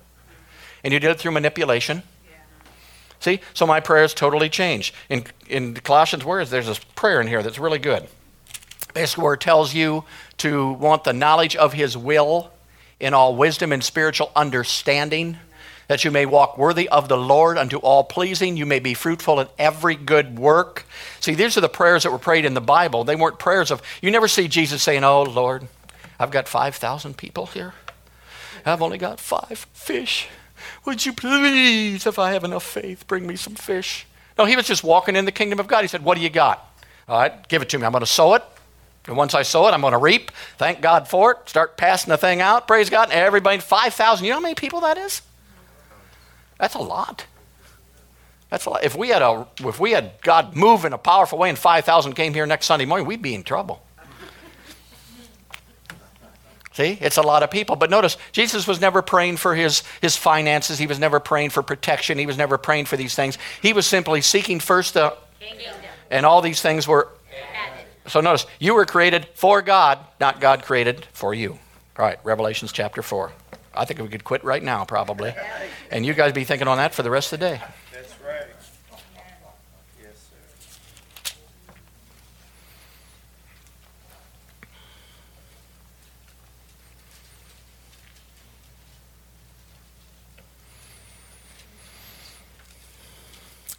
And 0.82 0.92
you 0.92 1.00
did 1.00 1.10
it 1.10 1.18
through 1.18 1.32
manipulation. 1.32 2.02
See, 3.20 3.40
so 3.52 3.66
my 3.66 3.80
prayer 3.80 4.02
has 4.02 4.14
totally 4.14 4.48
changed. 4.48 4.94
In, 5.08 5.24
in 5.48 5.74
Colossians 5.74 6.24
words, 6.24 6.50
there's 6.50 6.68
a 6.68 6.76
prayer 6.94 7.20
in 7.20 7.26
here 7.26 7.42
that's 7.42 7.58
really 7.58 7.80
good. 7.80 8.08
Basically, 8.94 9.24
where 9.24 9.34
it 9.34 9.40
tells 9.40 9.74
you 9.74 10.04
to 10.38 10.72
want 10.72 11.04
the 11.04 11.12
knowledge 11.12 11.56
of 11.56 11.72
his 11.72 11.96
will 11.96 12.50
in 13.00 13.14
all 13.14 13.36
wisdom 13.36 13.72
and 13.72 13.82
spiritual 13.82 14.30
understanding, 14.34 15.36
that 15.86 16.04
you 16.04 16.10
may 16.10 16.26
walk 16.26 16.58
worthy 16.58 16.88
of 16.88 17.08
the 17.08 17.16
Lord 17.16 17.56
unto 17.56 17.78
all 17.78 18.04
pleasing, 18.04 18.56
you 18.56 18.66
may 18.66 18.78
be 18.78 18.94
fruitful 18.94 19.40
in 19.40 19.48
every 19.58 19.94
good 19.94 20.38
work. 20.38 20.84
See, 21.20 21.34
these 21.34 21.56
are 21.56 21.62
the 21.62 21.68
prayers 21.68 22.02
that 22.02 22.12
were 22.12 22.18
prayed 22.18 22.44
in 22.44 22.54
the 22.54 22.60
Bible. 22.60 23.04
They 23.04 23.16
weren't 23.16 23.38
prayers 23.38 23.70
of, 23.70 23.82
you 24.02 24.10
never 24.10 24.28
see 24.28 24.48
Jesus 24.48 24.82
saying, 24.82 25.04
Oh, 25.04 25.22
Lord, 25.22 25.68
I've 26.18 26.30
got 26.30 26.48
5,000 26.48 27.16
people 27.16 27.46
here. 27.46 27.74
I've 28.66 28.82
only 28.82 28.98
got 28.98 29.20
five 29.20 29.66
fish. 29.72 30.28
Would 30.84 31.06
you 31.06 31.12
please, 31.12 32.06
if 32.06 32.18
I 32.18 32.32
have 32.32 32.44
enough 32.44 32.64
faith, 32.64 33.06
bring 33.06 33.26
me 33.26 33.36
some 33.36 33.54
fish? 33.54 34.06
No, 34.36 34.44
he 34.44 34.56
was 34.56 34.66
just 34.66 34.84
walking 34.84 35.16
in 35.16 35.24
the 35.24 35.32
kingdom 35.32 35.58
of 35.58 35.66
God. 35.66 35.82
He 35.82 35.88
said, 35.88 36.04
What 36.04 36.16
do 36.16 36.22
you 36.22 36.30
got? 36.30 36.64
All 37.08 37.18
right, 37.18 37.48
give 37.48 37.62
it 37.62 37.68
to 37.70 37.78
me. 37.78 37.84
I'm 37.84 37.92
going 37.92 38.00
to 38.00 38.06
sow 38.06 38.34
it. 38.34 38.44
And 39.08 39.16
once 39.16 39.34
I 39.34 39.42
sow 39.42 39.66
it, 39.66 39.72
I'm 39.72 39.80
going 39.80 39.92
to 39.92 39.98
reap. 39.98 40.30
Thank 40.58 40.82
God 40.82 41.08
for 41.08 41.32
it. 41.32 41.48
Start 41.48 41.78
passing 41.78 42.10
the 42.10 42.18
thing 42.18 42.42
out. 42.42 42.68
Praise 42.68 42.90
God. 42.90 43.10
And 43.10 43.18
everybody, 43.18 43.58
5,000. 43.58 44.24
You 44.24 44.30
know 44.30 44.36
how 44.36 44.42
many 44.42 44.54
people 44.54 44.82
that 44.82 44.98
is? 44.98 45.22
That's 46.58 46.74
a 46.74 46.80
lot. 46.80 47.26
That's 48.50 48.66
a 48.66 48.70
lot. 48.70 48.84
If 48.84 48.94
we 48.94 49.08
had, 49.08 49.22
a, 49.22 49.46
if 49.60 49.80
we 49.80 49.92
had 49.92 50.12
God 50.20 50.54
move 50.54 50.84
in 50.84 50.92
a 50.92 50.98
powerful 50.98 51.38
way 51.38 51.48
and 51.48 51.58
5,000 51.58 52.12
came 52.12 52.34
here 52.34 52.44
next 52.44 52.66
Sunday 52.66 52.84
morning, 52.84 53.06
we'd 53.06 53.22
be 53.22 53.34
in 53.34 53.44
trouble. 53.44 53.82
See, 56.74 56.98
it's 57.00 57.16
a 57.16 57.22
lot 57.22 57.42
of 57.42 57.50
people. 57.50 57.76
But 57.76 57.90
notice, 57.90 58.18
Jesus 58.30 58.68
was 58.68 58.80
never 58.80 59.00
praying 59.00 59.38
for 59.38 59.54
his, 59.54 59.82
his 60.02 60.16
finances. 60.16 60.78
He 60.78 60.86
was 60.86 60.98
never 60.98 61.18
praying 61.18 61.50
for 61.50 61.62
protection. 61.62 62.18
He 62.18 62.26
was 62.26 62.36
never 62.36 62.58
praying 62.58 62.84
for 62.84 62.96
these 62.96 63.14
things. 63.14 63.38
He 63.62 63.72
was 63.72 63.86
simply 63.86 64.20
seeking 64.20 64.60
first 64.60 64.94
the. 64.94 65.16
And 66.10 66.24
all 66.24 66.40
these 66.40 66.62
things 66.62 66.86
were 66.86 67.08
so 68.08 68.20
notice, 68.20 68.46
you 68.58 68.74
were 68.74 68.86
created 68.86 69.28
for 69.34 69.62
God, 69.62 69.98
not 70.20 70.40
God 70.40 70.62
created 70.62 71.06
for 71.12 71.34
you. 71.34 71.58
All 71.98 72.04
right, 72.04 72.18
Revelations 72.24 72.72
chapter 72.72 73.02
4. 73.02 73.32
I 73.74 73.84
think 73.84 74.00
we 74.00 74.08
could 74.08 74.24
quit 74.24 74.42
right 74.44 74.62
now, 74.62 74.84
probably. 74.84 75.34
And 75.90 76.04
you 76.04 76.14
guys 76.14 76.32
be 76.32 76.44
thinking 76.44 76.68
on 76.68 76.78
that 76.78 76.94
for 76.94 77.02
the 77.02 77.10
rest 77.10 77.32
of 77.32 77.38
the 77.38 77.46
day. 77.46 77.60
That's 77.92 78.14
right. 78.20 78.46
Yes, 80.02 80.28
sir. 80.30 80.36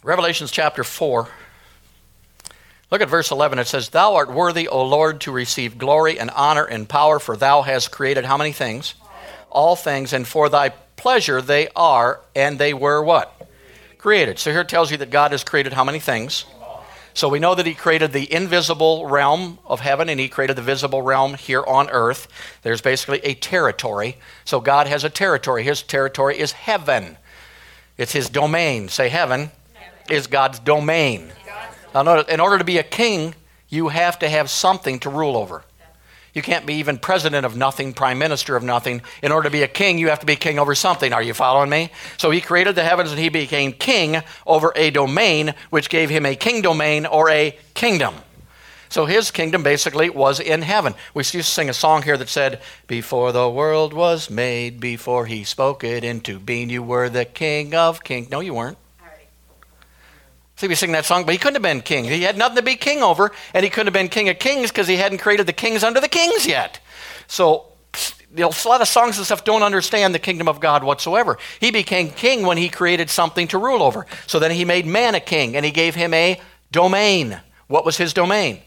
Revelations 0.02 0.50
chapter 0.50 0.82
4. 0.82 1.28
Look 2.90 3.00
at 3.00 3.08
verse 3.08 3.30
11. 3.30 3.58
It 3.58 3.68
says, 3.68 3.90
Thou 3.90 4.14
art 4.14 4.32
worthy, 4.32 4.66
O 4.66 4.84
Lord, 4.84 5.20
to 5.22 5.32
receive 5.32 5.78
glory 5.78 6.18
and 6.18 6.30
honor 6.30 6.64
and 6.64 6.88
power, 6.88 7.20
for 7.20 7.36
thou 7.36 7.62
hast 7.62 7.92
created 7.92 8.24
how 8.24 8.36
many 8.36 8.52
things? 8.52 8.94
All 9.48 9.76
things, 9.76 10.12
and 10.12 10.26
for 10.26 10.48
thy 10.48 10.70
pleasure 10.96 11.40
they 11.40 11.68
are, 11.76 12.20
and 12.34 12.58
they 12.58 12.74
were 12.74 13.02
what? 13.02 13.48
Created. 13.98 14.38
So 14.38 14.50
here 14.50 14.62
it 14.62 14.68
tells 14.68 14.90
you 14.90 14.96
that 14.98 15.10
God 15.10 15.30
has 15.30 15.44
created 15.44 15.72
how 15.72 15.84
many 15.84 16.00
things? 16.00 16.44
So 17.14 17.28
we 17.28 17.38
know 17.38 17.54
that 17.54 17.66
He 17.66 17.74
created 17.74 18.12
the 18.12 18.32
invisible 18.32 19.06
realm 19.06 19.58
of 19.66 19.80
heaven 19.80 20.08
and 20.08 20.18
He 20.18 20.28
created 20.28 20.56
the 20.56 20.62
visible 20.62 21.02
realm 21.02 21.34
here 21.34 21.62
on 21.64 21.90
earth. 21.90 22.28
There's 22.62 22.80
basically 22.80 23.20
a 23.20 23.34
territory. 23.34 24.16
So 24.44 24.60
God 24.60 24.86
has 24.86 25.04
a 25.04 25.10
territory. 25.10 25.62
His 25.64 25.82
territory 25.82 26.38
is 26.38 26.52
heaven, 26.52 27.18
it's 27.98 28.12
His 28.12 28.28
domain. 28.28 28.88
Say, 28.88 29.08
heaven, 29.08 29.50
heaven. 29.74 30.16
is 30.16 30.26
God's 30.26 30.58
domain. 30.58 31.32
Now, 31.94 32.20
in 32.20 32.40
order 32.40 32.58
to 32.58 32.64
be 32.64 32.78
a 32.78 32.82
king, 32.82 33.34
you 33.68 33.88
have 33.88 34.18
to 34.20 34.28
have 34.28 34.50
something 34.50 34.98
to 35.00 35.10
rule 35.10 35.36
over. 35.36 35.64
You 36.32 36.42
can't 36.42 36.66
be 36.66 36.74
even 36.74 36.98
president 36.98 37.44
of 37.44 37.56
nothing, 37.56 37.92
prime 37.92 38.18
minister 38.18 38.54
of 38.54 38.62
nothing. 38.62 39.02
In 39.22 39.32
order 39.32 39.48
to 39.48 39.52
be 39.52 39.62
a 39.62 39.68
king, 39.68 39.98
you 39.98 40.08
have 40.10 40.20
to 40.20 40.26
be 40.26 40.36
king 40.36 40.58
over 40.60 40.74
something. 40.76 41.12
Are 41.12 41.22
you 41.22 41.34
following 41.34 41.70
me? 41.70 41.90
So 42.18 42.30
he 42.30 42.40
created 42.40 42.76
the 42.76 42.84
heavens 42.84 43.10
and 43.10 43.18
he 43.18 43.28
became 43.28 43.72
king 43.72 44.22
over 44.46 44.72
a 44.76 44.90
domain, 44.90 45.54
which 45.70 45.90
gave 45.90 46.08
him 46.08 46.24
a 46.24 46.36
king 46.36 46.62
domain 46.62 47.04
or 47.04 47.28
a 47.30 47.58
kingdom. 47.74 48.14
So 48.90 49.06
his 49.06 49.30
kingdom 49.30 49.62
basically 49.62 50.10
was 50.10 50.40
in 50.40 50.62
heaven. 50.62 50.94
We 51.14 51.20
used 51.20 51.32
to 51.32 51.42
sing 51.42 51.68
a 51.68 51.74
song 51.74 52.02
here 52.02 52.16
that 52.16 52.28
said, 52.28 52.60
Before 52.86 53.32
the 53.32 53.48
world 53.48 53.92
was 53.92 54.30
made, 54.30 54.80
before 54.80 55.26
he 55.26 55.44
spoke 55.44 55.84
it 55.84 56.04
into 56.04 56.38
being, 56.38 56.70
you 56.70 56.82
were 56.82 57.08
the 57.08 57.24
king 57.24 57.74
of 57.74 58.02
kings. 58.02 58.30
No, 58.30 58.40
you 58.40 58.54
weren't. 58.54 58.78
See, 60.60 60.68
we 60.68 60.74
sing 60.74 60.92
that 60.92 61.06
song, 61.06 61.24
but 61.24 61.32
he 61.32 61.38
couldn't 61.38 61.54
have 61.54 61.62
been 61.62 61.80
king. 61.80 62.04
He 62.04 62.20
had 62.20 62.36
nothing 62.36 62.56
to 62.56 62.62
be 62.62 62.76
king 62.76 63.02
over, 63.02 63.32
and 63.54 63.64
he 63.64 63.70
couldn't 63.70 63.86
have 63.86 63.94
been 63.94 64.10
king 64.10 64.28
of 64.28 64.38
kings 64.38 64.70
because 64.70 64.86
he 64.86 64.96
hadn't 64.96 65.16
created 65.16 65.46
the 65.46 65.54
kings 65.54 65.82
under 65.82 66.00
the 66.00 66.06
kings 66.08 66.46
yet. 66.46 66.80
So, 67.28 67.64
you 68.36 68.42
know, 68.42 68.50
a 68.50 68.68
lot 68.68 68.82
of 68.82 68.88
songs 68.88 69.16
and 69.16 69.24
stuff 69.24 69.42
don't 69.42 69.62
understand 69.62 70.14
the 70.14 70.18
kingdom 70.18 70.48
of 70.48 70.60
God 70.60 70.84
whatsoever. 70.84 71.38
He 71.60 71.70
became 71.70 72.10
king 72.10 72.44
when 72.44 72.58
he 72.58 72.68
created 72.68 73.08
something 73.08 73.48
to 73.48 73.56
rule 73.56 73.82
over. 73.82 74.04
So 74.26 74.38
then 74.38 74.50
he 74.50 74.66
made 74.66 74.84
man 74.84 75.14
a 75.14 75.20
king, 75.20 75.56
and 75.56 75.64
he 75.64 75.70
gave 75.70 75.94
him 75.94 76.12
a 76.12 76.38
domain. 76.70 77.40
What 77.68 77.86
was 77.86 77.96
his 77.96 78.12
domain? 78.12 78.60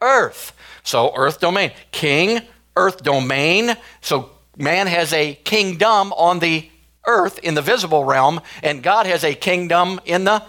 Earth. 0.00 0.52
So, 0.84 1.12
earth 1.16 1.40
domain. 1.40 1.72
King, 1.90 2.42
earth 2.76 3.02
domain. 3.02 3.76
So, 4.02 4.30
man 4.56 4.86
has 4.86 5.12
a 5.12 5.34
kingdom 5.34 6.12
on 6.12 6.38
the 6.38 6.70
earth 7.08 7.40
in 7.40 7.54
the 7.54 7.62
visible 7.62 8.04
realm, 8.04 8.40
and 8.62 8.84
God 8.84 9.06
has 9.06 9.24
a 9.24 9.34
kingdom 9.34 9.98
in 10.04 10.22
the 10.22 10.44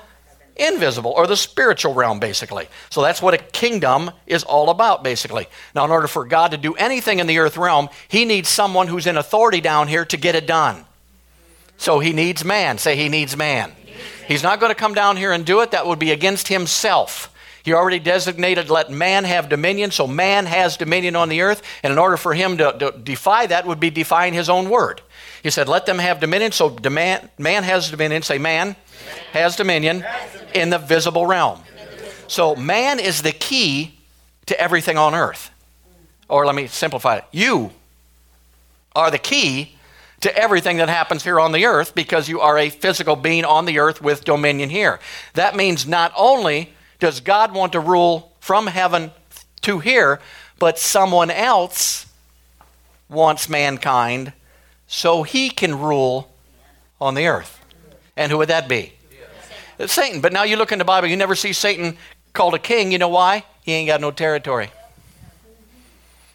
invisible 0.59 1.11
or 1.11 1.25
the 1.25 1.37
spiritual 1.37 1.93
realm, 1.93 2.19
basically. 2.19 2.67
So 2.89 3.01
that's 3.01 3.21
what 3.21 3.33
a 3.33 3.37
kingdom 3.37 4.11
is 4.27 4.43
all 4.43 4.69
about, 4.69 5.03
basically. 5.03 5.47
Now, 5.73 5.85
in 5.85 5.91
order 5.91 6.07
for 6.07 6.25
God 6.25 6.51
to 6.51 6.57
do 6.57 6.73
anything 6.75 7.19
in 7.19 7.27
the 7.27 7.39
earth 7.39 7.57
realm, 7.57 7.89
he 8.07 8.25
needs 8.25 8.49
someone 8.49 8.87
who's 8.87 9.07
in 9.07 9.17
authority 9.17 9.61
down 9.61 9.87
here 9.87 10.05
to 10.05 10.17
get 10.17 10.35
it 10.35 10.45
done. 10.45 10.85
So 11.77 11.99
he 11.99 12.11
needs 12.11 12.43
man. 12.43 12.77
Say, 12.77 12.95
he 12.95 13.09
needs 13.09 13.37
man. 13.37 13.71
He's 14.27 14.43
not 14.43 14.59
going 14.59 14.69
to 14.69 14.75
come 14.75 14.93
down 14.93 15.17
here 15.17 15.31
and 15.31 15.45
do 15.45 15.61
it. 15.61 15.71
That 15.71 15.87
would 15.87 15.97
be 15.97 16.11
against 16.11 16.49
himself. 16.49 17.33
He 17.63 17.73
already 17.73 17.99
designated, 17.99 18.69
let 18.69 18.89
man 18.89 19.25
have 19.25 19.49
dominion, 19.49 19.91
so 19.91 20.07
man 20.07 20.45
has 20.45 20.77
dominion 20.77 21.15
on 21.15 21.29
the 21.29 21.41
earth. 21.41 21.61
And 21.83 21.91
in 21.91 21.99
order 21.99 22.17
for 22.17 22.33
him 22.33 22.57
to, 22.57 22.75
to 22.79 22.91
defy 22.91 23.47
that, 23.47 23.65
would 23.65 23.79
be 23.79 23.89
defying 23.89 24.33
his 24.33 24.49
own 24.49 24.69
word. 24.69 25.01
He 25.43 25.49
said, 25.49 25.67
let 25.67 25.85
them 25.85 25.99
have 25.99 26.19
dominion, 26.19 26.51
so 26.51 26.69
demand, 26.69 27.29
man 27.37 27.63
has 27.63 27.91
dominion. 27.91 28.21
Say, 28.23 28.37
man 28.37 28.75
has 29.31 29.55
dominion 29.55 30.03
in 30.53 30.69
the 30.69 30.77
visible 30.77 31.25
realm. 31.25 31.61
So 32.27 32.55
man 32.55 32.99
is 32.99 33.21
the 33.21 33.31
key 33.31 33.99
to 34.45 34.59
everything 34.59 34.97
on 34.97 35.15
earth. 35.15 35.51
Or 36.27 36.45
let 36.45 36.55
me 36.55 36.67
simplify 36.67 37.17
it. 37.17 37.25
You 37.31 37.71
are 38.95 39.09
the 39.09 39.17
key 39.17 39.75
to 40.21 40.35
everything 40.37 40.77
that 40.77 40.89
happens 40.89 41.23
here 41.23 41.39
on 41.39 41.51
the 41.51 41.65
earth 41.65 41.95
because 41.95 42.27
you 42.27 42.39
are 42.41 42.57
a 42.57 42.69
physical 42.69 43.15
being 43.15 43.45
on 43.45 43.65
the 43.65 43.79
earth 43.79 44.01
with 44.01 44.25
dominion 44.25 44.69
here. 44.69 44.99
That 45.33 45.55
means 45.55 45.87
not 45.87 46.11
only 46.15 46.73
does 46.99 47.21
God 47.21 47.53
want 47.53 47.71
to 47.73 47.79
rule 47.79 48.33
from 48.39 48.67
heaven 48.67 49.11
to 49.61 49.79
here, 49.79 50.19
but 50.59 50.77
someone 50.77 51.31
else 51.31 52.05
wants 53.07 53.49
mankind 53.49 54.33
so 54.87 55.23
he 55.23 55.49
can 55.49 55.79
rule 55.79 56.31
on 56.99 57.15
the 57.15 57.27
earth. 57.27 57.59
And 58.17 58.31
who 58.31 58.37
would 58.39 58.49
that 58.49 58.67
be? 58.67 58.93
Satan. 59.87 60.21
But 60.21 60.33
now 60.33 60.43
you 60.43 60.57
look 60.57 60.71
in 60.71 60.79
the 60.79 60.85
Bible, 60.85 61.07
you 61.07 61.17
never 61.17 61.35
see 61.35 61.53
Satan 61.53 61.97
called 62.33 62.53
a 62.53 62.59
king. 62.59 62.91
You 62.91 62.97
know 62.97 63.09
why? 63.09 63.45
He 63.61 63.73
ain't 63.73 63.87
got 63.87 64.01
no 64.01 64.11
territory. 64.11 64.71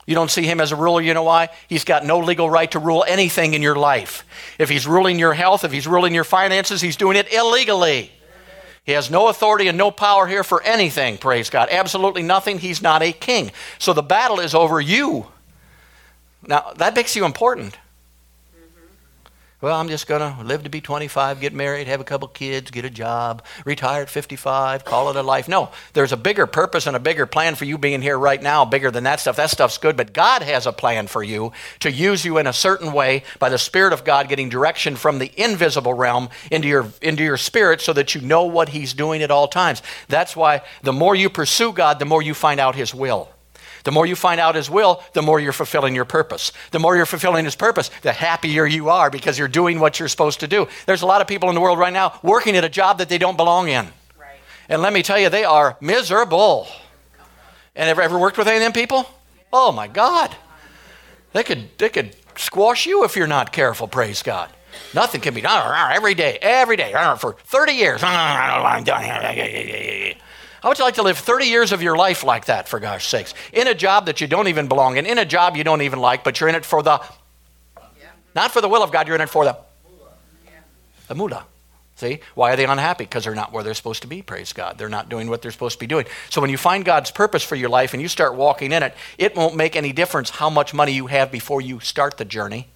You 0.06 0.14
don't 0.14 0.30
see 0.30 0.42
him 0.42 0.60
as 0.60 0.70
a 0.70 0.76
ruler. 0.76 1.00
You 1.00 1.14
know 1.14 1.22
why? 1.22 1.48
He's 1.66 1.84
got 1.84 2.04
no 2.04 2.18
legal 2.18 2.50
right 2.50 2.70
to 2.72 2.78
rule 2.78 3.04
anything 3.08 3.54
in 3.54 3.62
your 3.62 3.76
life. 3.76 4.24
If 4.58 4.68
he's 4.68 4.86
ruling 4.86 5.18
your 5.18 5.32
health, 5.32 5.64
if 5.64 5.72
he's 5.72 5.86
ruling 5.86 6.14
your 6.14 6.24
finances, 6.24 6.80
he's 6.80 6.96
doing 6.96 7.16
it 7.16 7.32
illegally. 7.32 8.12
He 8.84 8.92
has 8.92 9.10
no 9.10 9.28
authority 9.28 9.66
and 9.68 9.78
no 9.78 9.90
power 9.90 10.26
here 10.26 10.44
for 10.44 10.62
anything, 10.62 11.16
praise 11.16 11.48
God. 11.48 11.68
Absolutely 11.70 12.22
nothing. 12.22 12.58
He's 12.58 12.82
not 12.82 13.02
a 13.02 13.12
king. 13.12 13.50
So 13.78 13.94
the 13.94 14.02
battle 14.02 14.40
is 14.40 14.54
over 14.54 14.78
you. 14.78 15.28
Now, 16.46 16.72
that 16.76 16.94
makes 16.94 17.16
you 17.16 17.24
important 17.24 17.78
well, 19.60 19.80
I'm 19.80 19.88
just 19.88 20.06
going 20.06 20.20
to 20.20 20.42
live 20.42 20.64
to 20.64 20.68
be 20.68 20.80
25, 20.80 21.40
get 21.40 21.54
married, 21.54 21.86
have 21.86 22.00
a 22.00 22.04
couple 22.04 22.28
kids, 22.28 22.70
get 22.70 22.84
a 22.84 22.90
job, 22.90 23.42
retire 23.64 24.02
at 24.02 24.10
55, 24.10 24.84
call 24.84 25.08
it 25.08 25.16
a 25.16 25.22
life. 25.22 25.48
No, 25.48 25.70
there's 25.94 26.12
a 26.12 26.18
bigger 26.18 26.46
purpose 26.46 26.86
and 26.86 26.94
a 26.94 27.00
bigger 27.00 27.24
plan 27.24 27.54
for 27.54 27.64
you 27.64 27.78
being 27.78 28.02
here 28.02 28.18
right 28.18 28.42
now, 28.42 28.64
bigger 28.64 28.90
than 28.90 29.04
that 29.04 29.20
stuff. 29.20 29.36
That 29.36 29.50
stuff's 29.50 29.78
good, 29.78 29.96
but 29.96 30.12
God 30.12 30.42
has 30.42 30.66
a 30.66 30.72
plan 30.72 31.06
for 31.06 31.22
you 31.22 31.52
to 31.80 31.90
use 31.90 32.24
you 32.24 32.36
in 32.38 32.46
a 32.46 32.52
certain 32.52 32.92
way 32.92 33.24
by 33.38 33.48
the 33.48 33.56
Spirit 33.56 33.92
of 33.92 34.04
God 34.04 34.28
getting 34.28 34.48
direction 34.50 34.96
from 34.96 35.18
the 35.18 35.32
invisible 35.36 35.94
realm 35.94 36.28
into 36.50 36.68
your, 36.68 36.92
into 37.00 37.22
your 37.22 37.38
spirit 37.38 37.80
so 37.80 37.92
that 37.94 38.14
you 38.14 38.20
know 38.20 38.44
what 38.44 38.68
He's 38.68 38.92
doing 38.92 39.22
at 39.22 39.30
all 39.30 39.48
times. 39.48 39.82
That's 40.08 40.36
why 40.36 40.62
the 40.82 40.92
more 40.92 41.14
you 41.14 41.30
pursue 41.30 41.72
God, 41.72 41.98
the 42.00 42.04
more 42.04 42.22
you 42.22 42.34
find 42.34 42.60
out 42.60 42.74
His 42.74 42.94
will. 42.94 43.30
The 43.84 43.92
more 43.92 44.06
you 44.06 44.16
find 44.16 44.40
out 44.40 44.54
His 44.54 44.68
will, 44.68 45.02
the 45.12 45.22
more 45.22 45.38
you're 45.38 45.52
fulfilling 45.52 45.94
your 45.94 46.06
purpose. 46.06 46.52
The 46.70 46.78
more 46.78 46.96
you're 46.96 47.06
fulfilling 47.06 47.44
His 47.44 47.54
purpose, 47.54 47.90
the 48.02 48.12
happier 48.12 48.66
you 48.66 48.88
are 48.88 49.10
because 49.10 49.38
you're 49.38 49.48
doing 49.48 49.78
what 49.78 49.98
you're 49.98 50.08
supposed 50.08 50.40
to 50.40 50.48
do. 50.48 50.66
There's 50.86 51.02
a 51.02 51.06
lot 51.06 51.20
of 51.20 51.26
people 51.26 51.48
in 51.50 51.54
the 51.54 51.60
world 51.60 51.78
right 51.78 51.92
now 51.92 52.18
working 52.22 52.56
at 52.56 52.64
a 52.64 52.68
job 52.68 52.98
that 52.98 53.08
they 53.08 53.18
don't 53.18 53.36
belong 53.36 53.68
in. 53.68 53.86
Right. 54.18 54.38
And 54.68 54.82
let 54.82 54.92
me 54.92 55.02
tell 55.02 55.18
you, 55.18 55.28
they 55.28 55.44
are 55.44 55.76
miserable. 55.80 56.66
And 57.76 57.88
ever, 57.88 58.02
ever 58.02 58.18
worked 58.18 58.38
with 58.38 58.48
any 58.48 58.56
of 58.56 58.62
them 58.62 58.72
people? 58.72 59.08
Oh 59.52 59.70
my 59.70 59.86
God. 59.86 60.34
They 61.32 61.42
could, 61.42 61.68
they 61.78 61.88
could 61.88 62.16
squash 62.36 62.86
you 62.86 63.04
if 63.04 63.16
you're 63.16 63.26
not 63.26 63.52
careful, 63.52 63.88
praise 63.88 64.22
God. 64.22 64.50
Nothing 64.94 65.20
can 65.20 65.34
be 65.34 65.40
done 65.40 65.92
every 65.92 66.14
day, 66.14 66.38
every 66.40 66.76
day, 66.76 66.92
for 67.18 67.36
30 67.44 67.72
years. 67.72 68.02
How 70.64 70.70
would 70.70 70.78
you 70.78 70.84
like 70.86 70.94
to 70.94 71.02
live 71.02 71.18
30 71.18 71.44
years 71.44 71.72
of 71.72 71.82
your 71.82 71.94
life 71.94 72.24
like 72.24 72.46
that, 72.46 72.68
for 72.68 72.80
gosh 72.80 73.06
sakes? 73.06 73.34
In 73.52 73.68
a 73.68 73.74
job 73.74 74.06
that 74.06 74.22
you 74.22 74.26
don't 74.26 74.48
even 74.48 74.66
belong 74.66 74.96
in, 74.96 75.04
in 75.04 75.18
a 75.18 75.26
job 75.26 75.58
you 75.58 75.62
don't 75.62 75.82
even 75.82 75.98
like, 75.98 76.24
but 76.24 76.40
you're 76.40 76.48
in 76.48 76.54
it 76.54 76.64
for 76.64 76.82
the, 76.82 77.02
not 78.34 78.50
for 78.50 78.62
the 78.62 78.68
will 78.70 78.82
of 78.82 78.90
God, 78.90 79.06
you're 79.06 79.14
in 79.14 79.20
it 79.20 79.28
for 79.28 79.44
the, 79.44 79.58
the 81.06 81.14
moolah. 81.14 81.44
See? 81.96 82.20
Why 82.34 82.54
are 82.54 82.56
they 82.56 82.64
unhappy? 82.64 83.04
Because 83.04 83.24
they're 83.24 83.34
not 83.34 83.52
where 83.52 83.62
they're 83.62 83.74
supposed 83.74 84.00
to 84.02 84.08
be, 84.08 84.22
praise 84.22 84.54
God. 84.54 84.78
They're 84.78 84.88
not 84.88 85.10
doing 85.10 85.28
what 85.28 85.42
they're 85.42 85.50
supposed 85.50 85.74
to 85.74 85.80
be 85.80 85.86
doing. 85.86 86.06
So 86.30 86.40
when 86.40 86.48
you 86.48 86.56
find 86.56 86.82
God's 86.82 87.10
purpose 87.10 87.42
for 87.42 87.56
your 87.56 87.68
life 87.68 87.92
and 87.92 88.00
you 88.00 88.08
start 88.08 88.34
walking 88.34 88.72
in 88.72 88.82
it, 88.82 88.94
it 89.18 89.36
won't 89.36 89.56
make 89.56 89.76
any 89.76 89.92
difference 89.92 90.30
how 90.30 90.48
much 90.48 90.72
money 90.72 90.92
you 90.92 91.08
have 91.08 91.30
before 91.30 91.60
you 91.60 91.78
start 91.80 92.16
the 92.16 92.24
journey. 92.24 92.68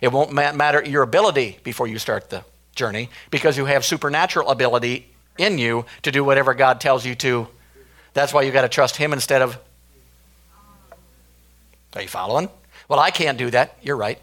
It 0.00 0.12
won't 0.12 0.32
matter 0.32 0.82
your 0.82 1.02
ability 1.02 1.58
before 1.62 1.88
you 1.88 1.98
start 1.98 2.30
the 2.30 2.42
journey 2.74 3.10
because 3.30 3.58
you 3.58 3.66
have 3.66 3.84
supernatural 3.84 4.48
ability 4.48 5.08
in 5.38 5.58
you 5.58 5.86
to 6.02 6.10
do 6.10 6.24
whatever 6.24 6.54
God 6.54 6.80
tells 6.80 7.06
you 7.06 7.14
to. 7.16 7.48
That's 8.14 8.32
why 8.32 8.42
you 8.42 8.52
got 8.52 8.62
to 8.62 8.68
trust 8.68 8.96
Him 8.96 9.12
instead 9.12 9.42
of. 9.42 9.58
Are 11.94 12.02
you 12.02 12.08
following? 12.08 12.48
Well, 12.88 12.98
I 12.98 13.10
can't 13.10 13.38
do 13.38 13.50
that. 13.50 13.76
You're 13.82 13.96
right. 13.96 14.18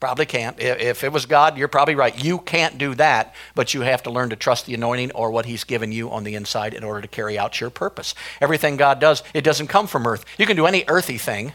Probably 0.00 0.26
can't. 0.26 0.58
If 0.58 1.04
it 1.04 1.12
was 1.12 1.26
God, 1.26 1.56
you're 1.56 1.68
probably 1.68 1.94
right. 1.94 2.24
You 2.24 2.38
can't 2.38 2.76
do 2.76 2.94
that, 2.96 3.36
but 3.54 3.72
you 3.72 3.82
have 3.82 4.02
to 4.02 4.10
learn 4.10 4.30
to 4.30 4.36
trust 4.36 4.66
the 4.66 4.74
anointing 4.74 5.12
or 5.12 5.30
what 5.30 5.46
He's 5.46 5.62
given 5.62 5.92
you 5.92 6.10
on 6.10 6.24
the 6.24 6.34
inside 6.34 6.74
in 6.74 6.82
order 6.82 7.00
to 7.00 7.06
carry 7.06 7.38
out 7.38 7.60
your 7.60 7.70
purpose. 7.70 8.16
Everything 8.40 8.76
God 8.76 8.98
does, 8.98 9.22
it 9.32 9.42
doesn't 9.42 9.68
come 9.68 9.86
from 9.86 10.06
earth. 10.06 10.24
You 10.38 10.46
can 10.46 10.56
do 10.56 10.66
any 10.66 10.84
earthy 10.88 11.18
thing, 11.18 11.52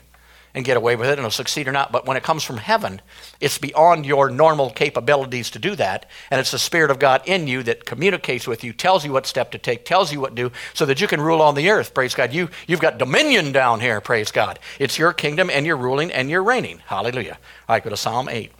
and 0.57 0.65
get 0.65 0.75
away 0.75 0.95
with 0.95 1.07
it 1.07 1.11
and 1.11 1.19
it'll 1.19 1.29
succeed 1.29 1.67
or 1.67 1.71
not. 1.71 1.91
But 1.91 2.07
when 2.07 2.17
it 2.17 2.23
comes 2.23 2.43
from 2.43 2.57
heaven, 2.57 2.99
it's 3.39 3.59
beyond 3.59 4.07
your 4.07 4.31
normal 4.31 4.71
capabilities 4.71 5.51
to 5.51 5.59
do 5.59 5.75
that. 5.75 6.09
And 6.31 6.39
it's 6.39 6.49
the 6.49 6.57
Spirit 6.57 6.89
of 6.89 6.97
God 6.97 7.21
in 7.27 7.45
you 7.45 7.61
that 7.61 7.85
communicates 7.85 8.47
with 8.47 8.63
you, 8.63 8.73
tells 8.73 9.05
you 9.05 9.11
what 9.11 9.27
step 9.27 9.51
to 9.51 9.59
take, 9.59 9.85
tells 9.85 10.11
you 10.11 10.19
what 10.19 10.35
to 10.35 10.49
do, 10.49 10.51
so 10.73 10.87
that 10.87 10.99
you 10.99 11.07
can 11.07 11.21
rule 11.21 11.43
on 11.43 11.53
the 11.53 11.69
earth. 11.69 11.93
Praise 11.93 12.15
God. 12.15 12.33
You, 12.33 12.49
you've 12.65 12.79
got 12.79 12.97
dominion 12.97 13.51
down 13.51 13.81
here. 13.81 14.01
Praise 14.01 14.31
God. 14.31 14.57
It's 14.79 14.97
your 14.97 15.13
kingdom 15.13 15.51
and 15.51 15.63
you're 15.63 15.77
ruling 15.77 16.11
and 16.11 16.27
you're 16.27 16.43
reigning. 16.43 16.79
Hallelujah. 16.87 17.37
All 17.69 17.75
right, 17.75 17.83
go 17.83 17.91
to 17.91 17.97
Psalm 17.97 18.27
8. 18.27 18.51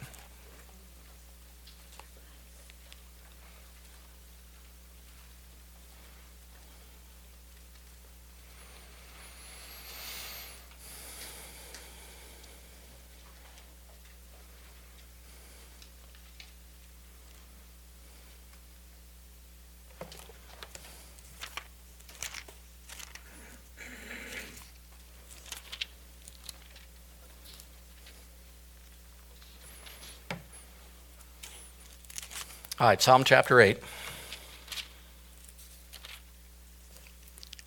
All 32.80 32.88
right, 32.88 33.02
Psalm 33.02 33.24
chapter 33.24 33.60
8. 33.60 33.80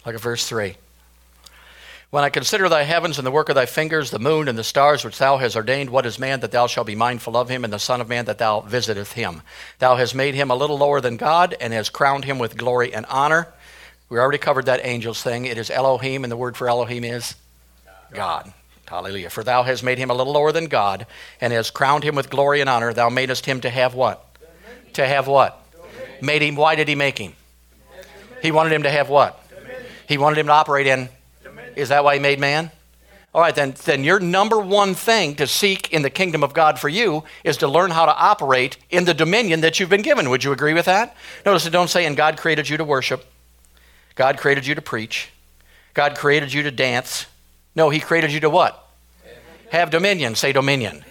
Look 0.06 0.14
at 0.14 0.20
verse 0.20 0.46
3. 0.46 0.76
When 2.10 2.22
I 2.22 2.30
consider 2.30 2.68
thy 2.68 2.84
heavens 2.84 3.18
and 3.18 3.26
the 3.26 3.32
work 3.32 3.48
of 3.48 3.56
thy 3.56 3.66
fingers, 3.66 4.12
the 4.12 4.20
moon 4.20 4.46
and 4.46 4.56
the 4.56 4.62
stars 4.62 5.04
which 5.04 5.18
thou 5.18 5.36
hast 5.38 5.56
ordained, 5.56 5.90
what 5.90 6.06
is 6.06 6.20
man 6.20 6.38
that 6.40 6.52
thou 6.52 6.68
shalt 6.68 6.86
be 6.86 6.94
mindful 6.94 7.36
of 7.36 7.48
him, 7.48 7.64
and 7.64 7.72
the 7.72 7.78
Son 7.78 8.00
of 8.00 8.08
Man 8.08 8.26
that 8.26 8.38
thou 8.38 8.60
visiteth 8.60 9.14
him? 9.14 9.42
Thou 9.80 9.96
hast 9.96 10.14
made 10.14 10.36
him 10.36 10.48
a 10.48 10.54
little 10.54 10.78
lower 10.78 11.00
than 11.00 11.16
God, 11.16 11.56
and 11.60 11.72
hast 11.72 11.92
crowned 11.92 12.24
him 12.24 12.38
with 12.38 12.56
glory 12.56 12.94
and 12.94 13.04
honor. 13.06 13.48
We 14.08 14.18
already 14.18 14.38
covered 14.38 14.66
that 14.66 14.84
angels 14.84 15.20
thing. 15.24 15.44
It 15.44 15.58
is 15.58 15.70
Elohim, 15.70 16.22
and 16.22 16.30
the 16.30 16.36
word 16.36 16.56
for 16.56 16.68
Elohim 16.68 17.02
is 17.02 17.34
God. 18.12 18.52
Hallelujah. 18.86 19.30
For 19.30 19.42
thou 19.42 19.64
hast 19.64 19.82
made 19.82 19.98
him 19.98 20.10
a 20.10 20.14
little 20.14 20.34
lower 20.34 20.52
than 20.52 20.66
God, 20.66 21.06
and 21.40 21.52
hast 21.52 21.74
crowned 21.74 22.04
him 22.04 22.14
with 22.14 22.30
glory 22.30 22.60
and 22.60 22.70
honor. 22.70 22.92
Thou 22.92 23.08
madest 23.08 23.46
him 23.46 23.60
to 23.62 23.70
have 23.70 23.92
what? 23.92 24.24
To 24.94 25.06
have 25.06 25.26
what? 25.26 25.56
Made 26.20 26.42
him, 26.42 26.56
why 26.56 26.75
did 26.75 26.88
he 26.88 26.94
make 26.94 27.18
him? 27.18 27.32
He 28.42 28.50
wanted 28.50 28.73
him 28.73 28.82
to 28.82 28.90
have 28.90 29.09
what? 29.09 29.42
He 30.09 30.18
wanted 30.18 30.38
him 30.38 30.47
to 30.47 30.52
operate 30.52 30.87
in. 30.87 31.09
Is 31.76 31.90
that 31.90 32.04
why 32.04 32.14
he 32.14 32.20
made 32.20 32.40
man? 32.40 32.70
All 33.32 33.40
right, 33.40 33.54
then, 33.54 33.75
then 33.85 34.02
your 34.02 34.18
number 34.18 34.59
one 34.59 34.94
thing 34.94 35.37
to 35.37 35.47
seek 35.47 35.92
in 35.92 36.02
the 36.02 36.11
kingdom 36.11 36.42
of 36.42 36.52
God 36.52 36.80
for 36.80 36.88
you 36.88 37.23
is 37.44 37.59
to 37.59 37.68
learn 37.68 37.92
how 37.92 38.06
to 38.06 38.16
operate 38.16 38.76
in 38.90 39.04
the 39.04 39.14
dominion 39.14 39.61
that 39.61 39.78
you've 39.78 39.88
been 39.88 40.02
given. 40.02 40.30
Would 40.30 40.42
you 40.42 40.50
agree 40.50 40.75
with 40.75 40.87
that? 40.87 41.16
Notice 41.47 41.64
it 41.64 41.70
don't 41.70 41.88
say, 41.88 42.06
and 42.06 42.16
God 42.16 42.37
created 42.37 42.68
you 42.68 42.76
to 42.76 42.85
worship. 42.85 43.25
God 44.16 44.37
created 44.37 44.66
you 44.66 44.75
to 44.75 44.82
preach. 44.82 45.30
God 45.94 46.16
created 46.16 46.52
you 46.52 46.64
to 46.64 46.73
dance. 46.73 47.26
No, 47.76 47.88
He 47.88 48.00
created 48.00 48.32
you 48.32 48.40
to 48.40 48.50
what? 48.50 48.88
Have 49.70 49.90
dominion. 49.90 50.35
Say 50.35 50.52
dominion. 50.52 51.04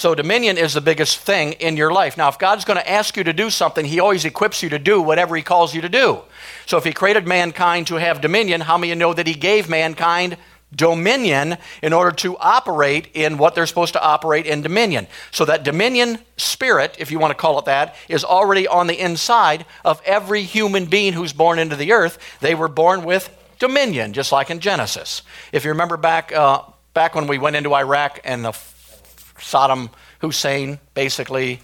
So 0.00 0.14
dominion 0.14 0.56
is 0.56 0.72
the 0.72 0.80
biggest 0.80 1.18
thing 1.18 1.52
in 1.52 1.76
your 1.76 1.92
life. 1.92 2.16
Now, 2.16 2.30
if 2.30 2.38
God's 2.38 2.64
going 2.64 2.78
to 2.78 2.90
ask 2.90 3.18
you 3.18 3.24
to 3.24 3.34
do 3.34 3.50
something, 3.50 3.84
He 3.84 4.00
always 4.00 4.24
equips 4.24 4.62
you 4.62 4.70
to 4.70 4.78
do 4.78 5.02
whatever 5.02 5.36
He 5.36 5.42
calls 5.42 5.74
you 5.74 5.82
to 5.82 5.90
do. 5.90 6.22
So 6.64 6.78
if 6.78 6.84
He 6.84 6.94
created 6.94 7.26
mankind 7.26 7.88
to 7.88 7.96
have 7.96 8.22
dominion, 8.22 8.62
how 8.62 8.78
many 8.78 8.94
know 8.94 9.12
that 9.12 9.26
He 9.26 9.34
gave 9.34 9.68
mankind 9.68 10.38
dominion 10.74 11.58
in 11.82 11.92
order 11.92 12.12
to 12.12 12.38
operate 12.38 13.10
in 13.12 13.36
what 13.36 13.54
they're 13.54 13.66
supposed 13.66 13.92
to 13.92 14.02
operate 14.02 14.46
in 14.46 14.62
dominion? 14.62 15.06
So 15.32 15.44
that 15.44 15.64
dominion 15.64 16.20
spirit, 16.38 16.96
if 16.98 17.10
you 17.10 17.18
want 17.18 17.32
to 17.32 17.34
call 17.34 17.58
it 17.58 17.66
that, 17.66 17.94
is 18.08 18.24
already 18.24 18.66
on 18.66 18.86
the 18.86 18.98
inside 18.98 19.66
of 19.84 20.00
every 20.06 20.44
human 20.44 20.86
being 20.86 21.12
who's 21.12 21.34
born 21.34 21.58
into 21.58 21.76
the 21.76 21.92
earth. 21.92 22.16
They 22.40 22.54
were 22.54 22.68
born 22.68 23.04
with 23.04 23.28
dominion, 23.58 24.14
just 24.14 24.32
like 24.32 24.48
in 24.48 24.60
Genesis. 24.60 25.20
If 25.52 25.66
you 25.66 25.72
remember 25.72 25.98
back, 25.98 26.32
uh, 26.32 26.62
back 26.94 27.14
when 27.14 27.26
we 27.26 27.36
went 27.36 27.56
into 27.56 27.74
Iraq 27.74 28.20
and 28.24 28.46
the 28.46 28.58
Saddam 29.40 29.90
Hussein 30.20 30.78
basically 30.94 31.60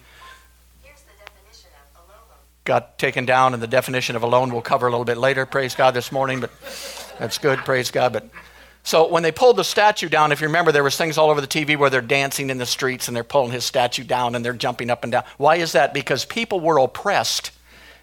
got 2.65 2.99
taken 2.99 3.25
down, 3.25 3.55
and 3.55 3.63
the 3.63 3.69
definition 3.69 4.17
of 4.17 4.23
alone 4.23 4.53
we'll 4.53 4.61
cover 4.61 4.87
a 4.87 4.91
little 4.91 5.05
bit 5.05 5.17
later. 5.19 5.47
Praise 5.47 5.75
God 5.75 5.95
this 5.95 6.11
morning, 6.11 6.41
but 6.41 6.51
that's 7.19 7.39
good. 7.39 7.61
Praise 7.61 7.91
God. 7.91 8.13
But 8.13 8.29
so 8.83 9.09
when 9.09 9.23
they 9.23 9.33
pulled 9.33 9.57
the 9.57 9.65
statue 9.65 10.09
down, 10.09 10.33
if 10.33 10.41
you 10.41 10.49
remember, 10.49 10.73
there 10.73 10.85
was 10.85 10.97
things 10.97 11.17
all 11.17 11.31
over 11.31 11.41
the 11.41 11.47
TV 11.47 11.77
where 11.77 11.91
they're 11.91 12.01
dancing 12.01 12.51
in 12.51 12.59
the 12.59 12.67
streets 12.67 13.09
and 13.09 13.17
they're 13.17 13.25
pulling 13.25 13.53
his 13.53 13.65
statue 13.65 14.05
down 14.05 14.35
and 14.35 14.45
they're 14.45 14.53
jumping 14.53 14.91
up 14.91 15.05
and 15.05 15.13
down. 15.13 15.25
Why 15.39 15.57
is 15.57 15.73
that? 15.73 15.95
Because 15.95 16.25
people 16.25 16.61
were 16.61 16.79
oppressed 16.79 17.53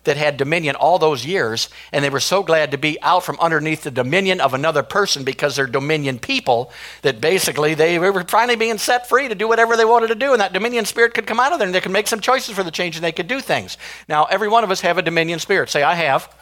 that 0.03 0.17
had 0.17 0.37
dominion 0.37 0.75
all 0.75 0.99
those 0.99 1.25
years, 1.25 1.69
and 1.91 2.03
they 2.03 2.09
were 2.09 2.19
so 2.19 2.43
glad 2.43 2.71
to 2.71 2.77
be 2.77 3.01
out 3.01 3.23
from 3.23 3.39
underneath 3.39 3.83
the 3.83 3.91
dominion 3.91 4.41
of 4.41 4.53
another 4.53 4.83
person 4.83 5.23
because 5.23 5.55
they're 5.55 5.67
dominion 5.67 6.19
people 6.19 6.71
that 7.01 7.21
basically 7.21 7.73
they 7.73 7.97
were 7.97 8.23
finally 8.23 8.55
being 8.55 8.77
set 8.77 9.07
free 9.07 9.27
to 9.27 9.35
do 9.35 9.47
whatever 9.47 9.77
they 9.77 9.85
wanted 9.85 10.07
to 10.07 10.15
do, 10.15 10.33
and 10.33 10.41
that 10.41 10.53
dominion 10.53 10.85
spirit 10.85 11.13
could 11.13 11.27
come 11.27 11.39
out 11.39 11.53
of 11.53 11.59
there, 11.59 11.67
and 11.67 11.75
they 11.75 11.81
could 11.81 11.91
make 11.91 12.07
some 12.07 12.19
choices 12.19 12.55
for 12.55 12.63
the 12.63 12.71
change, 12.71 12.95
and 12.95 13.03
they 13.03 13.11
could 13.11 13.27
do 13.27 13.39
things. 13.39 13.77
Now, 14.07 14.25
every 14.25 14.47
one 14.47 14.63
of 14.63 14.71
us 14.71 14.81
have 14.81 14.97
a 14.97 15.01
dominion 15.01 15.39
spirit. 15.39 15.69
Say, 15.69 15.83
I 15.83 15.95
have, 15.95 16.33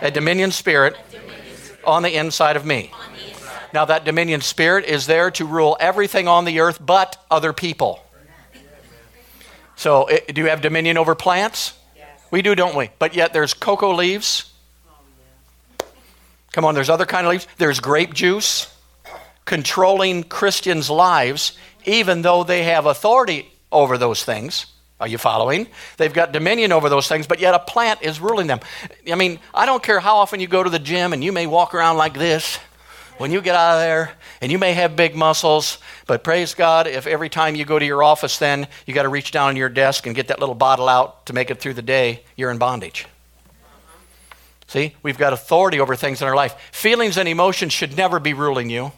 a 0.00 0.10
dominion 0.10 0.50
spirit 0.52 0.96
on 1.84 2.02
the 2.02 2.16
inside 2.16 2.56
of 2.56 2.64
me. 2.64 2.92
Now, 3.72 3.84
that 3.84 4.04
dominion 4.04 4.40
spirit 4.40 4.84
is 4.84 5.06
there 5.06 5.30
to 5.32 5.44
rule 5.44 5.76
everything 5.80 6.28
on 6.28 6.44
the 6.44 6.60
earth 6.60 6.78
but 6.84 7.24
other 7.30 7.52
people. 7.52 8.04
So, 9.76 10.08
do 10.28 10.42
you 10.42 10.48
have 10.48 10.60
dominion 10.60 10.98
over 10.98 11.14
plants? 11.14 11.72
We 12.30 12.42
do, 12.42 12.54
don't 12.54 12.76
we? 12.76 12.90
But 12.98 13.14
yet 13.14 13.32
there's 13.32 13.54
cocoa 13.54 13.94
leaves. 13.94 14.52
Come 16.52 16.64
on, 16.64 16.74
there's 16.74 16.90
other 16.90 17.06
kind 17.06 17.26
of 17.26 17.30
leaves. 17.30 17.46
There's 17.58 17.80
grape 17.80 18.14
juice 18.14 18.74
controlling 19.44 20.24
Christians' 20.24 20.90
lives, 20.90 21.56
even 21.84 22.22
though 22.22 22.44
they 22.44 22.64
have 22.64 22.86
authority 22.86 23.50
over 23.72 23.98
those 23.98 24.24
things. 24.24 24.66
Are 25.00 25.08
you 25.08 25.18
following? 25.18 25.66
They've 25.96 26.12
got 26.12 26.32
dominion 26.32 26.72
over 26.72 26.88
those 26.88 27.08
things, 27.08 27.26
but 27.26 27.40
yet 27.40 27.54
a 27.54 27.58
plant 27.58 28.02
is 28.02 28.20
ruling 28.20 28.48
them. 28.48 28.60
I 29.10 29.14
mean, 29.14 29.38
I 29.54 29.64
don't 29.64 29.82
care 29.82 29.98
how 29.98 30.16
often 30.16 30.40
you 30.40 30.46
go 30.46 30.62
to 30.62 30.68
the 30.70 30.78
gym 30.78 31.12
and 31.12 31.24
you 31.24 31.32
may 31.32 31.46
walk 31.46 31.74
around 31.74 31.96
like 31.96 32.14
this 32.14 32.58
when 33.20 33.30
you 33.30 33.42
get 33.42 33.54
out 33.54 33.74
of 33.74 33.80
there, 33.80 34.12
and 34.40 34.50
you 34.50 34.58
may 34.58 34.72
have 34.72 34.96
big 34.96 35.14
muscles, 35.14 35.76
but 36.06 36.24
praise 36.24 36.54
God, 36.54 36.86
if 36.86 37.06
every 37.06 37.28
time 37.28 37.54
you 37.54 37.66
go 37.66 37.78
to 37.78 37.84
your 37.84 38.02
office, 38.02 38.38
then 38.38 38.66
you 38.86 38.94
got 38.94 39.02
to 39.02 39.10
reach 39.10 39.30
down 39.30 39.48
on 39.48 39.56
your 39.56 39.68
desk 39.68 40.06
and 40.06 40.16
get 40.16 40.28
that 40.28 40.40
little 40.40 40.54
bottle 40.54 40.88
out 40.88 41.26
to 41.26 41.34
make 41.34 41.50
it 41.50 41.60
through 41.60 41.74
the 41.74 41.82
day, 41.82 42.22
you're 42.34 42.50
in 42.50 42.56
bondage. 42.56 43.06
See, 44.68 44.96
we've 45.02 45.18
got 45.18 45.34
authority 45.34 45.80
over 45.80 45.96
things 45.96 46.22
in 46.22 46.28
our 46.28 46.34
life. 46.34 46.56
Feelings 46.72 47.18
and 47.18 47.28
emotions 47.28 47.74
should 47.74 47.94
never 47.94 48.20
be 48.20 48.32
ruling 48.32 48.70
you. 48.70 48.90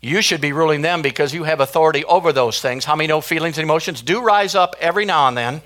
You 0.00 0.22
should 0.22 0.40
be 0.40 0.54
ruling 0.54 0.80
them 0.80 1.02
because 1.02 1.34
you 1.34 1.44
have 1.44 1.60
authority 1.60 2.06
over 2.06 2.32
those 2.32 2.62
things. 2.62 2.86
How 2.86 2.96
many 2.96 3.08
know 3.08 3.20
feelings 3.20 3.58
and 3.58 3.64
emotions 3.64 4.00
do 4.00 4.22
rise 4.22 4.54
up 4.54 4.76
every 4.80 5.04
now 5.04 5.28
and 5.28 5.36
then? 5.36 5.60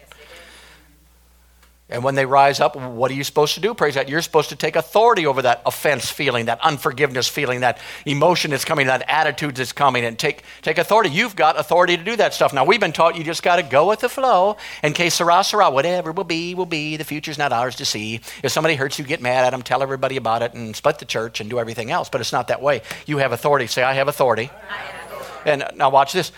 And 1.90 2.04
when 2.04 2.14
they 2.14 2.24
rise 2.24 2.60
up, 2.60 2.76
what 2.76 3.10
are 3.10 3.14
you 3.14 3.24
supposed 3.24 3.54
to 3.54 3.60
do? 3.60 3.74
Praise 3.74 3.96
God. 3.96 4.08
You're 4.08 4.22
supposed 4.22 4.50
to 4.50 4.56
take 4.56 4.76
authority 4.76 5.26
over 5.26 5.42
that 5.42 5.60
offense 5.66 6.08
feeling, 6.08 6.46
that 6.46 6.60
unforgiveness 6.62 7.28
feeling, 7.28 7.60
that 7.60 7.78
emotion 8.06 8.52
that's 8.52 8.64
coming, 8.64 8.86
that 8.86 9.02
attitude 9.08 9.56
that's 9.56 9.72
coming, 9.72 10.04
and 10.04 10.16
take, 10.16 10.44
take 10.62 10.78
authority. 10.78 11.10
You've 11.10 11.34
got 11.34 11.58
authority 11.58 11.96
to 11.96 12.04
do 12.04 12.14
that 12.16 12.32
stuff. 12.32 12.52
Now, 12.52 12.64
we've 12.64 12.78
been 12.78 12.92
taught 12.92 13.16
you 13.16 13.24
just 13.24 13.42
got 13.42 13.56
to 13.56 13.64
go 13.64 13.88
with 13.88 14.00
the 14.00 14.08
flow. 14.08 14.56
And 14.84 14.94
Que 14.94 15.10
sera, 15.10 15.42
sera. 15.42 15.68
Whatever 15.68 16.12
will 16.12 16.24
be, 16.24 16.54
will 16.54 16.64
be. 16.64 16.96
The 16.96 17.04
future's 17.04 17.38
not 17.38 17.52
ours 17.52 17.74
to 17.76 17.84
see. 17.84 18.20
If 18.44 18.52
somebody 18.52 18.76
hurts 18.76 18.98
you, 18.98 19.04
get 19.04 19.20
mad 19.20 19.44
at 19.44 19.50
them, 19.50 19.62
tell 19.62 19.82
everybody 19.82 20.16
about 20.16 20.42
it, 20.42 20.54
and 20.54 20.76
split 20.76 21.00
the 21.00 21.04
church 21.04 21.40
and 21.40 21.50
do 21.50 21.58
everything 21.58 21.90
else. 21.90 22.08
But 22.08 22.20
it's 22.20 22.32
not 22.32 22.48
that 22.48 22.62
way. 22.62 22.82
You 23.06 23.18
have 23.18 23.32
authority. 23.32 23.66
Say, 23.66 23.82
I 23.82 23.94
have 23.94 24.06
authority. 24.06 24.48
I 24.70 24.74
have 24.76 25.10
authority. 25.10 25.50
And 25.50 25.76
now, 25.76 25.90
watch 25.90 26.12
this. 26.12 26.30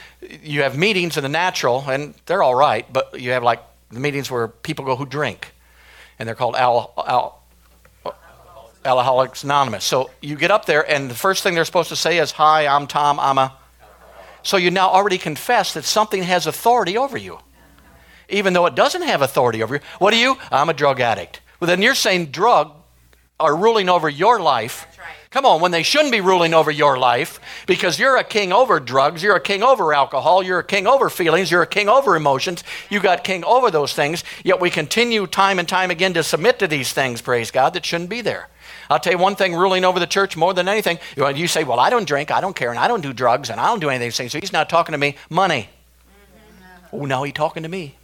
You 0.42 0.62
have 0.62 0.78
meetings 0.78 1.18
in 1.18 1.22
the 1.22 1.28
natural, 1.28 1.84
and 1.86 2.14
they're 2.24 2.42
all 2.42 2.54
right, 2.54 2.90
but 2.90 3.20
you 3.20 3.32
have 3.32 3.42
like 3.42 3.60
the 3.92 4.00
meetings 4.00 4.30
where 4.30 4.48
people 4.48 4.84
go 4.84 4.96
who 4.96 5.04
drink, 5.04 5.51
and 6.18 6.26
they're 6.26 6.36
called 6.36 6.56
al, 6.56 6.92
al, 7.06 7.42
Alcoholics 8.84 9.44
Anonymous. 9.44 9.84
So 9.84 10.10
you 10.20 10.36
get 10.36 10.50
up 10.50 10.66
there, 10.66 10.88
and 10.88 11.10
the 11.10 11.14
first 11.14 11.42
thing 11.42 11.54
they're 11.54 11.64
supposed 11.64 11.90
to 11.90 11.96
say 11.96 12.18
is, 12.18 12.32
Hi, 12.32 12.66
I'm 12.66 12.86
Tom, 12.86 13.20
I'm 13.20 13.38
a. 13.38 13.56
So 14.42 14.56
you 14.56 14.72
now 14.72 14.88
already 14.88 15.18
confess 15.18 15.74
that 15.74 15.84
something 15.84 16.22
has 16.24 16.48
authority 16.48 16.98
over 16.98 17.16
you, 17.16 17.38
even 18.28 18.54
though 18.54 18.66
it 18.66 18.74
doesn't 18.74 19.02
have 19.02 19.22
authority 19.22 19.62
over 19.62 19.76
you. 19.76 19.80
What 20.00 20.12
are 20.14 20.16
you? 20.16 20.36
I'm 20.50 20.68
a 20.68 20.74
drug 20.74 21.00
addict. 21.00 21.40
Well, 21.60 21.68
then 21.68 21.80
you're 21.80 21.94
saying 21.94 22.26
drug 22.26 22.72
are 23.38 23.56
ruling 23.56 23.88
over 23.88 24.08
your 24.08 24.40
life 24.40 24.86
Come 25.32 25.46
on, 25.46 25.62
when 25.62 25.70
they 25.70 25.82
shouldn't 25.82 26.12
be 26.12 26.20
ruling 26.20 26.52
over 26.52 26.70
your 26.70 26.98
life 26.98 27.40
because 27.66 27.98
you're 27.98 28.18
a 28.18 28.24
king 28.24 28.52
over 28.52 28.78
drugs, 28.78 29.22
you're 29.22 29.34
a 29.34 29.40
king 29.40 29.62
over 29.62 29.94
alcohol, 29.94 30.42
you're 30.42 30.58
a 30.58 30.64
king 30.64 30.86
over 30.86 31.08
feelings, 31.08 31.50
you're 31.50 31.62
a 31.62 31.66
king 31.66 31.88
over 31.88 32.14
emotions, 32.16 32.62
you 32.90 33.00
got 33.00 33.24
king 33.24 33.42
over 33.44 33.70
those 33.70 33.94
things, 33.94 34.24
yet 34.44 34.60
we 34.60 34.68
continue 34.68 35.26
time 35.26 35.58
and 35.58 35.66
time 35.66 35.90
again 35.90 36.12
to 36.12 36.22
submit 36.22 36.58
to 36.58 36.68
these 36.68 36.92
things, 36.92 37.22
praise 37.22 37.50
God, 37.50 37.72
that 37.72 37.86
shouldn't 37.86 38.10
be 38.10 38.20
there. 38.20 38.48
I'll 38.90 39.00
tell 39.00 39.14
you 39.14 39.18
one 39.18 39.34
thing 39.34 39.54
ruling 39.54 39.86
over 39.86 39.98
the 39.98 40.06
church 40.06 40.36
more 40.36 40.52
than 40.52 40.68
anything. 40.68 40.98
You 41.16 41.46
say, 41.46 41.64
Well, 41.64 41.80
I 41.80 41.88
don't 41.88 42.06
drink, 42.06 42.30
I 42.30 42.42
don't 42.42 42.54
care, 42.54 42.68
and 42.68 42.78
I 42.78 42.86
don't 42.86 43.00
do 43.00 43.14
drugs, 43.14 43.48
and 43.48 43.58
I 43.58 43.68
don't 43.68 43.80
do 43.80 43.88
any 43.88 43.96
of 43.96 44.02
these 44.02 44.18
things. 44.18 44.32
So 44.32 44.38
he's 44.38 44.52
not 44.52 44.68
talking 44.68 44.92
to 44.92 44.98
me. 44.98 45.16
Money. 45.30 45.70
Oh, 46.92 47.06
now 47.06 47.22
he's 47.22 47.32
talking 47.32 47.62
to 47.62 47.70
me. 47.70 47.94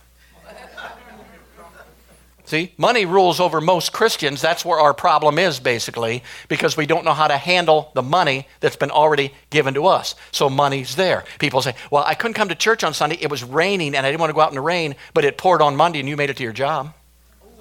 See, 2.48 2.72
money 2.78 3.04
rules 3.04 3.40
over 3.40 3.60
most 3.60 3.92
Christians. 3.92 4.40
That's 4.40 4.64
where 4.64 4.78
our 4.78 4.94
problem 4.94 5.38
is, 5.38 5.60
basically, 5.60 6.22
because 6.48 6.78
we 6.78 6.86
don't 6.86 7.04
know 7.04 7.12
how 7.12 7.28
to 7.28 7.36
handle 7.36 7.92
the 7.92 8.00
money 8.00 8.48
that's 8.60 8.74
been 8.74 8.90
already 8.90 9.34
given 9.50 9.74
to 9.74 9.84
us. 9.84 10.14
So 10.32 10.48
money's 10.48 10.96
there. 10.96 11.24
People 11.40 11.60
say, 11.60 11.74
Well, 11.90 12.04
I 12.04 12.14
couldn't 12.14 12.32
come 12.32 12.48
to 12.48 12.54
church 12.54 12.82
on 12.84 12.94
Sunday. 12.94 13.18
It 13.20 13.30
was 13.30 13.44
raining 13.44 13.94
and 13.94 14.06
I 14.06 14.10
didn't 14.10 14.20
want 14.20 14.30
to 14.30 14.34
go 14.34 14.40
out 14.40 14.48
in 14.48 14.54
the 14.54 14.62
rain, 14.62 14.96
but 15.12 15.26
it 15.26 15.36
poured 15.36 15.60
on 15.60 15.76
Monday 15.76 16.00
and 16.00 16.08
you 16.08 16.16
made 16.16 16.30
it 16.30 16.38
to 16.38 16.42
your 16.42 16.54
job. 16.54 16.94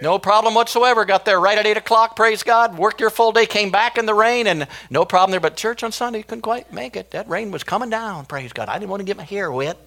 No 0.00 0.18
problem 0.18 0.54
whatsoever. 0.54 1.06
Got 1.06 1.24
there 1.24 1.40
right 1.40 1.56
at 1.56 1.66
8 1.66 1.78
o'clock, 1.78 2.16
praise 2.16 2.42
God. 2.42 2.76
Worked 2.76 3.00
your 3.00 3.08
full 3.08 3.32
day, 3.32 3.46
came 3.46 3.70
back 3.70 3.96
in 3.96 4.04
the 4.04 4.12
rain, 4.12 4.46
and 4.46 4.68
no 4.90 5.06
problem 5.06 5.30
there. 5.30 5.40
But 5.40 5.56
church 5.56 5.82
on 5.82 5.90
Sunday, 5.90 6.22
couldn't 6.22 6.42
quite 6.42 6.70
make 6.70 6.96
it. 6.96 7.12
That 7.12 7.26
rain 7.30 7.50
was 7.50 7.64
coming 7.64 7.88
down, 7.88 8.26
praise 8.26 8.52
God. 8.52 8.68
I 8.68 8.78
didn't 8.78 8.90
want 8.90 9.00
to 9.00 9.06
get 9.06 9.16
my 9.16 9.24
hair 9.24 9.50
wet. 9.50 9.78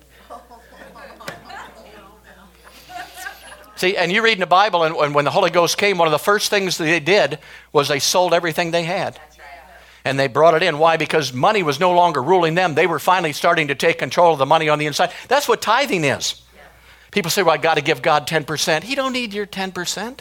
See, 3.79 3.95
and 3.95 4.11
you 4.11 4.21
read 4.21 4.33
in 4.33 4.41
the 4.41 4.45
Bible, 4.45 4.83
and, 4.83 4.93
and 4.93 5.15
when 5.15 5.23
the 5.23 5.31
Holy 5.31 5.49
Ghost 5.49 5.77
came, 5.77 5.97
one 5.97 6.07
of 6.09 6.11
the 6.11 6.19
first 6.19 6.49
things 6.49 6.77
they 6.77 6.99
did 6.99 7.39
was 7.71 7.87
they 7.87 7.99
sold 7.99 8.33
everything 8.33 8.71
they 8.71 8.83
had. 8.83 9.17
And 10.03 10.19
they 10.19 10.27
brought 10.27 10.53
it 10.53 10.63
in. 10.63 10.79
Why? 10.79 10.97
Because 10.97 11.31
money 11.31 11.63
was 11.63 11.79
no 11.79 11.93
longer 11.93 12.21
ruling 12.21 12.55
them. 12.55 12.75
They 12.75 12.87
were 12.87 12.99
finally 12.99 13.31
starting 13.31 13.69
to 13.69 13.75
take 13.75 13.97
control 13.97 14.33
of 14.33 14.39
the 14.39 14.45
money 14.45 14.67
on 14.67 14.79
the 14.79 14.85
inside. 14.85 15.11
That's 15.29 15.47
what 15.47 15.61
tithing 15.61 16.03
is. 16.03 16.41
People 17.11 17.31
say, 17.31 17.41
well, 17.41 17.53
I 17.53 17.57
got 17.57 17.75
to 17.75 17.81
give 17.81 18.01
God 18.01 18.27
10%. 18.27 18.83
He 18.83 18.95
don't 18.95 19.13
need 19.13 19.33
your 19.33 19.47
10%. 19.47 20.19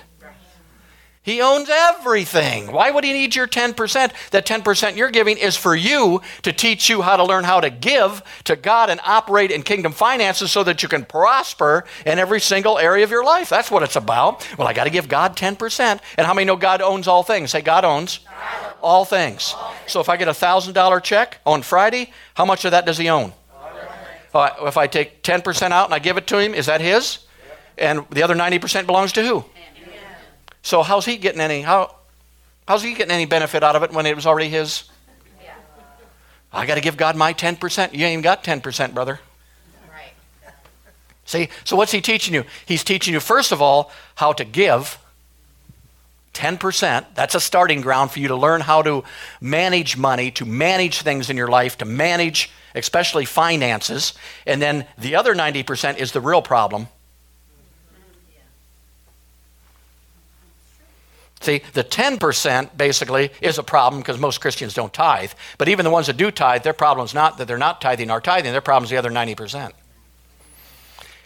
He 1.28 1.42
owns 1.42 1.68
everything. 1.68 2.72
Why 2.72 2.90
would 2.90 3.04
he 3.04 3.12
need 3.12 3.36
your 3.36 3.46
10%? 3.46 4.30
That 4.30 4.46
10% 4.46 4.96
you're 4.96 5.10
giving 5.10 5.36
is 5.36 5.58
for 5.58 5.76
you 5.76 6.22
to 6.40 6.54
teach 6.54 6.88
you 6.88 7.02
how 7.02 7.18
to 7.18 7.24
learn 7.24 7.44
how 7.44 7.60
to 7.60 7.68
give 7.68 8.22
to 8.44 8.56
God 8.56 8.88
and 8.88 8.98
operate 9.04 9.50
in 9.50 9.60
kingdom 9.60 9.92
finances 9.92 10.50
so 10.50 10.64
that 10.64 10.82
you 10.82 10.88
can 10.88 11.04
prosper 11.04 11.84
in 12.06 12.18
every 12.18 12.40
single 12.40 12.78
area 12.78 13.04
of 13.04 13.10
your 13.10 13.26
life. 13.26 13.50
That's 13.50 13.70
what 13.70 13.82
it's 13.82 13.94
about. 13.94 14.48
Well, 14.56 14.66
I 14.66 14.72
got 14.72 14.84
to 14.84 14.90
give 14.90 15.06
God 15.06 15.36
10%. 15.36 16.00
And 16.16 16.26
how 16.26 16.32
many 16.32 16.46
know 16.46 16.56
God 16.56 16.80
owns 16.80 17.06
all 17.06 17.22
things? 17.22 17.50
Say, 17.50 17.60
God 17.60 17.84
owns 17.84 18.20
all 18.80 19.04
things. 19.04 19.54
So 19.86 20.00
if 20.00 20.08
I 20.08 20.16
get 20.16 20.28
a 20.28 20.30
$1,000 20.30 21.02
check 21.02 21.42
on 21.44 21.60
Friday, 21.60 22.10
how 22.36 22.46
much 22.46 22.64
of 22.64 22.70
that 22.70 22.86
does 22.86 22.96
he 22.96 23.10
own? 23.10 23.34
Uh, 24.32 24.48
if 24.62 24.78
I 24.78 24.86
take 24.86 25.22
10% 25.22 25.72
out 25.72 25.84
and 25.84 25.94
I 25.94 25.98
give 25.98 26.16
it 26.16 26.26
to 26.28 26.38
him, 26.38 26.54
is 26.54 26.64
that 26.64 26.80
his? 26.80 27.18
And 27.76 28.06
the 28.08 28.22
other 28.22 28.34
90% 28.34 28.86
belongs 28.86 29.12
to 29.12 29.22
who? 29.22 29.44
So 30.62 30.82
how's 30.82 31.04
he 31.04 31.16
getting 31.16 31.40
any 31.40 31.62
how 31.62 31.94
how's 32.66 32.82
he 32.82 32.94
getting 32.94 33.12
any 33.12 33.26
benefit 33.26 33.62
out 33.62 33.76
of 33.76 33.82
it 33.82 33.92
when 33.92 34.06
it 34.06 34.14
was 34.14 34.26
already 34.26 34.48
his? 34.48 34.84
Yeah. 35.42 35.54
I 36.52 36.66
got 36.66 36.74
to 36.74 36.80
give 36.80 36.96
God 36.96 37.16
my 37.16 37.32
10%. 37.32 37.92
You 37.92 38.04
ain't 38.04 38.12
even 38.12 38.22
got 38.22 38.44
10%, 38.44 38.94
brother. 38.94 39.20
Right. 39.90 40.12
See, 41.24 41.48
so 41.64 41.76
what's 41.76 41.92
he 41.92 42.00
teaching 42.00 42.34
you? 42.34 42.44
He's 42.66 42.84
teaching 42.84 43.14
you 43.14 43.20
first 43.20 43.52
of 43.52 43.62
all 43.62 43.90
how 44.16 44.32
to 44.34 44.44
give 44.44 44.98
10%. 46.34 47.06
That's 47.14 47.34
a 47.34 47.40
starting 47.40 47.80
ground 47.80 48.12
for 48.12 48.20
you 48.20 48.28
to 48.28 48.36
learn 48.36 48.60
how 48.60 48.82
to 48.82 49.02
manage 49.40 49.96
money, 49.96 50.30
to 50.32 50.44
manage 50.44 51.02
things 51.02 51.30
in 51.30 51.36
your 51.36 51.48
life, 51.48 51.78
to 51.78 51.84
manage 51.84 52.50
especially 52.74 53.24
finances. 53.24 54.14
And 54.46 54.62
then 54.62 54.86
the 54.96 55.16
other 55.16 55.34
90% 55.34 55.98
is 55.98 56.12
the 56.12 56.20
real 56.20 56.42
problem. 56.42 56.88
See, 61.40 61.62
the 61.72 61.84
10% 61.84 62.76
basically 62.76 63.30
is 63.40 63.58
a 63.58 63.62
problem 63.62 64.02
because 64.02 64.18
most 64.18 64.40
Christians 64.40 64.74
don't 64.74 64.92
tithe. 64.92 65.32
But 65.56 65.68
even 65.68 65.84
the 65.84 65.90
ones 65.90 66.08
that 66.08 66.16
do 66.16 66.30
tithe, 66.30 66.62
their 66.62 66.72
problem 66.72 67.04
is 67.04 67.14
not 67.14 67.38
that 67.38 67.46
they're 67.46 67.58
not 67.58 67.80
tithing 67.80 68.10
or 68.10 68.20
tithing, 68.20 68.52
their 68.52 68.60
problem 68.60 68.84
is 68.84 68.90
the 68.90 68.96
other 68.96 69.10
90% 69.10 69.72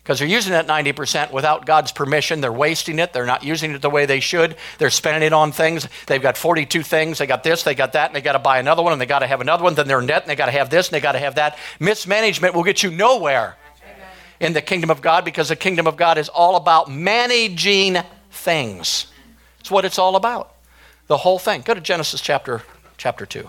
because 0.03 0.19
they're 0.19 0.29
using 0.29 0.53
that 0.53 0.67
90% 0.67 1.31
without 1.33 1.65
God's 1.65 1.93
permission. 1.93 2.41
They're 2.41 2.53
wasting 2.53 2.99
it. 2.99 3.13
They're 3.13 3.27
not 3.27 3.45
using 3.45 3.71
it 3.71 3.83
the 3.83 3.91
way 3.91 4.05
they 4.05 4.19
should. 4.19 4.57
They're 4.79 4.91
spending 4.91 5.23
it 5.23 5.33
on 5.33 5.53
things. 5.53 5.87
They've 6.07 6.21
got 6.21 6.37
42 6.37 6.83
things. 6.83 7.19
They 7.19 7.27
got 7.27 7.45
this, 7.45 7.63
they 7.63 7.77
got 7.77 7.93
that, 7.93 8.09
and 8.09 8.17
they 8.17 8.21
got 8.21 8.33
to 8.33 8.41
buy 8.41 8.59
another 8.59 8.83
one, 8.83 8.93
and 8.93 9.01
they 9.01 9.07
got 9.07 9.21
to 9.21 9.29
have 9.29 9.41
another 9.41 9.63
one. 9.63 9.75
Then 9.75 9.87
they're 9.87 10.01
in 10.01 10.07
debt, 10.07 10.23
and 10.23 10.31
they 10.31 10.35
got 10.35 10.47
to 10.47 10.53
have 10.53 10.71
this, 10.71 10.89
and 10.89 10.95
they 10.95 11.01
got 11.01 11.13
to 11.13 11.21
have 11.21 11.37
that. 11.37 11.57
Mismanagement 11.79 12.55
will 12.55 12.65
get 12.65 12.83
you 12.83 12.91
nowhere 12.91 13.57
in 14.41 14.55
the 14.55 14.63
kingdom 14.63 14.91
of 14.91 15.03
God 15.03 15.25
because 15.25 15.51
the 15.51 15.57
kingdom 15.57 15.87
of 15.87 15.97
God 15.97 16.19
is 16.19 16.29
all 16.29 16.57
about 16.57 16.91
managing 16.91 17.99
things. 18.33 19.07
It's 19.63 19.71
what 19.71 19.85
it's 19.85 19.97
all 19.97 20.17
about. 20.17 20.57
The 21.07 21.19
whole 21.19 21.39
thing. 21.39 21.61
Go 21.61 21.73
to 21.73 21.81
Genesis 21.81 22.21
chapter 22.21 22.63
chapter 22.97 23.25
2. 23.25 23.49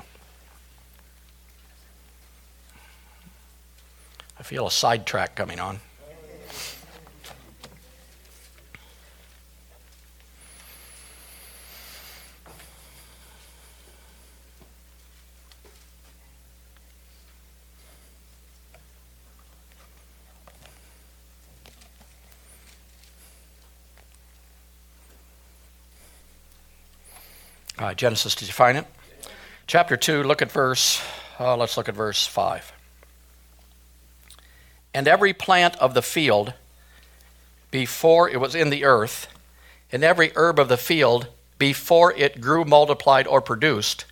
I 4.38 4.44
feel 4.44 4.68
a 4.68 4.72
sidetrack 4.72 5.34
coming 5.34 5.60
on. 5.60 5.80
Right, 27.80 27.98
Genesis, 27.98 28.36
did 28.36 28.48
you 28.48 28.54
find 28.54 28.78
it? 28.78 28.86
Chapter 29.66 29.98
2, 29.98 30.22
look 30.24 30.44
at 30.44 30.52
verse, 30.52 31.02
uh, 31.40 31.58
let's 31.58 31.76
look 31.76 31.90
at 31.90 31.96
verse 31.96 32.28
5. 32.28 32.72
And 34.94 35.08
every 35.08 35.34
plant 35.34 35.76
of 35.78 35.96
the 35.96 36.04
field 36.04 36.54
before 37.72 38.30
it 38.30 38.40
was 38.40 38.54
in 38.54 38.70
the 38.70 38.86
earth, 38.86 39.28
and 39.92 40.04
every 40.04 40.32
herb 40.36 40.60
of 40.60 40.70
the 40.70 40.78
field 40.78 41.28
before 41.58 42.14
it 42.14 42.40
grew, 42.40 42.64
multiplied, 42.64 43.26
or 43.26 43.42
produced, 43.42 44.06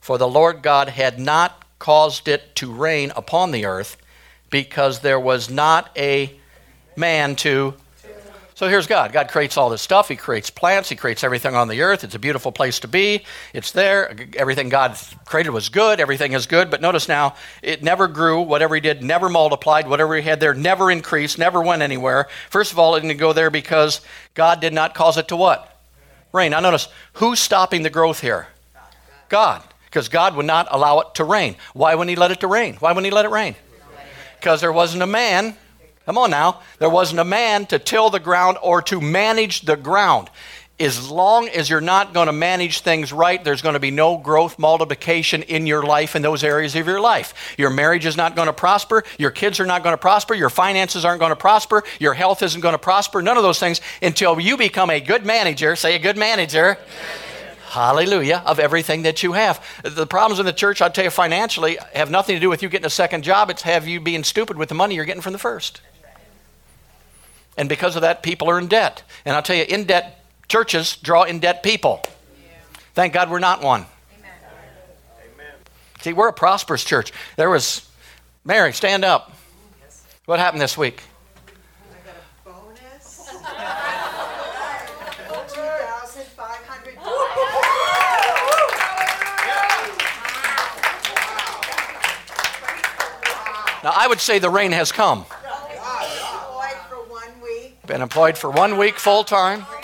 for 0.00 0.16
the 0.16 0.28
Lord 0.28 0.62
God 0.62 0.90
had 0.90 1.18
not 1.18 1.64
caused 1.80 2.28
it 2.28 2.54
to 2.56 2.72
rain 2.72 3.10
upon 3.16 3.50
the 3.50 3.66
earth, 3.66 3.96
because 4.48 5.00
there 5.00 5.18
was 5.18 5.50
not 5.50 5.90
a 5.98 6.38
man 6.94 7.34
to 7.36 7.74
so 8.58 8.66
here's 8.66 8.88
God. 8.88 9.12
God 9.12 9.28
creates 9.28 9.56
all 9.56 9.70
this 9.70 9.82
stuff. 9.82 10.08
He 10.08 10.16
creates 10.16 10.50
plants. 10.50 10.88
He 10.88 10.96
creates 10.96 11.22
everything 11.22 11.54
on 11.54 11.68
the 11.68 11.80
earth. 11.82 12.02
It's 12.02 12.16
a 12.16 12.18
beautiful 12.18 12.50
place 12.50 12.80
to 12.80 12.88
be. 12.88 13.22
It's 13.54 13.70
there. 13.70 14.16
Everything 14.34 14.68
God 14.68 14.98
created 15.26 15.50
was 15.50 15.68
good. 15.68 16.00
Everything 16.00 16.32
is 16.32 16.48
good. 16.48 16.68
But 16.68 16.80
notice 16.80 17.06
now, 17.06 17.36
it 17.62 17.84
never 17.84 18.08
grew. 18.08 18.40
Whatever 18.40 18.74
He 18.74 18.80
did 18.80 19.00
never 19.00 19.28
multiplied. 19.28 19.86
Whatever 19.86 20.16
He 20.16 20.22
had 20.22 20.40
there 20.40 20.54
never 20.54 20.90
increased, 20.90 21.38
never 21.38 21.62
went 21.62 21.82
anywhere. 21.82 22.26
First 22.50 22.72
of 22.72 22.80
all, 22.80 22.96
it 22.96 23.02
didn't 23.02 23.18
go 23.18 23.32
there 23.32 23.48
because 23.48 24.00
God 24.34 24.60
did 24.60 24.72
not 24.72 24.92
cause 24.92 25.18
it 25.18 25.28
to 25.28 25.36
what? 25.36 25.80
Rain. 26.32 26.50
Now 26.50 26.58
notice, 26.58 26.88
who's 27.12 27.38
stopping 27.38 27.82
the 27.82 27.90
growth 27.90 28.20
here? 28.22 28.48
God. 29.28 29.62
Because 29.84 30.08
God 30.08 30.34
would 30.34 30.46
not 30.46 30.66
allow 30.72 30.98
it 30.98 31.14
to 31.14 31.22
rain. 31.22 31.54
Why 31.74 31.94
wouldn't 31.94 32.10
He 32.10 32.16
let 32.16 32.32
it 32.32 32.40
to 32.40 32.48
rain? 32.48 32.74
Why 32.80 32.90
wouldn't 32.90 33.06
He 33.06 33.12
let 33.12 33.24
it 33.24 33.30
rain? 33.30 33.54
Because 34.40 34.60
there 34.60 34.72
wasn't 34.72 35.04
a 35.04 35.06
man 35.06 35.54
Come 36.08 36.16
on 36.16 36.30
now. 36.30 36.62
There 36.78 36.88
wasn't 36.88 37.20
a 37.20 37.24
man 37.24 37.66
to 37.66 37.78
till 37.78 38.08
the 38.08 38.18
ground 38.18 38.56
or 38.62 38.80
to 38.80 38.98
manage 38.98 39.60
the 39.60 39.76
ground. 39.76 40.30
As 40.80 41.10
long 41.10 41.50
as 41.50 41.68
you're 41.68 41.82
not 41.82 42.14
going 42.14 42.28
to 42.28 42.32
manage 42.32 42.80
things 42.80 43.12
right, 43.12 43.44
there's 43.44 43.60
going 43.60 43.74
to 43.74 43.78
be 43.78 43.90
no 43.90 44.16
growth, 44.16 44.58
multiplication 44.58 45.42
in 45.42 45.66
your 45.66 45.82
life 45.82 46.16
in 46.16 46.22
those 46.22 46.42
areas 46.42 46.74
of 46.76 46.86
your 46.86 46.98
life. 46.98 47.54
Your 47.58 47.68
marriage 47.68 48.06
is 48.06 48.16
not 48.16 48.34
going 48.34 48.46
to 48.46 48.54
prosper. 48.54 49.04
Your 49.18 49.30
kids 49.30 49.60
are 49.60 49.66
not 49.66 49.82
going 49.82 49.92
to 49.92 49.98
prosper. 49.98 50.32
Your 50.32 50.48
finances 50.48 51.04
aren't 51.04 51.20
going 51.20 51.28
to 51.28 51.36
prosper. 51.36 51.84
Your 52.00 52.14
health 52.14 52.42
isn't 52.42 52.62
going 52.62 52.72
to 52.72 52.78
prosper. 52.78 53.20
None 53.20 53.36
of 53.36 53.42
those 53.42 53.58
things 53.58 53.82
until 54.00 54.40
you 54.40 54.56
become 54.56 54.88
a 54.88 55.02
good 55.02 55.26
manager. 55.26 55.76
Say 55.76 55.94
a 55.94 55.98
good 55.98 56.16
manager. 56.16 56.78
Hallelujah, 57.66 58.42
of 58.46 58.58
everything 58.58 59.02
that 59.02 59.22
you 59.22 59.34
have. 59.34 59.62
The 59.82 60.06
problems 60.06 60.40
in 60.40 60.46
the 60.46 60.54
church, 60.54 60.80
I'll 60.80 60.90
tell 60.90 61.04
you 61.04 61.10
financially, 61.10 61.76
have 61.94 62.10
nothing 62.10 62.34
to 62.34 62.40
do 62.40 62.48
with 62.48 62.62
you 62.62 62.70
getting 62.70 62.86
a 62.86 62.90
second 62.90 63.24
job. 63.24 63.50
It's 63.50 63.60
have 63.60 63.86
you 63.86 64.00
being 64.00 64.24
stupid 64.24 64.56
with 64.56 64.70
the 64.70 64.74
money 64.74 64.94
you're 64.94 65.04
getting 65.04 65.20
from 65.20 65.34
the 65.34 65.38
first. 65.38 65.82
And 67.58 67.68
because 67.68 67.96
of 67.96 68.02
that, 68.02 68.22
people 68.22 68.48
are 68.48 68.58
in 68.58 68.68
debt. 68.68 69.02
And 69.24 69.34
I'll 69.34 69.42
tell 69.42 69.56
you, 69.56 69.64
in 69.64 69.84
debt 69.84 70.24
churches 70.46 70.96
draw 70.96 71.24
in 71.24 71.40
debt 71.40 71.64
people. 71.64 72.00
Yeah. 72.04 72.52
Thank 72.94 73.12
God 73.12 73.30
we're 73.30 73.40
not 73.40 73.62
one. 73.62 73.84
Amen. 74.14 75.46
See, 76.00 76.12
we're 76.12 76.28
a 76.28 76.32
prosperous 76.32 76.84
church. 76.84 77.12
There 77.36 77.50
was, 77.50 77.86
Mary, 78.44 78.72
stand 78.72 79.04
up. 79.04 79.32
Yes. 79.82 80.06
What 80.24 80.38
happened 80.38 80.62
this 80.62 80.78
week? 80.78 81.02
I 81.90 82.06
got 82.06 82.14
a 82.16 82.48
bonus. 82.48 83.28
Now, 93.82 93.92
I 93.94 94.06
would 94.08 94.20
say 94.20 94.38
the 94.38 94.48
rain 94.48 94.70
has 94.70 94.92
come. 94.92 95.26
Been 97.88 98.02
employed 98.02 98.36
for 98.36 98.50
one 98.50 98.76
week 98.76 98.98
full 98.98 99.24
time. 99.24 99.64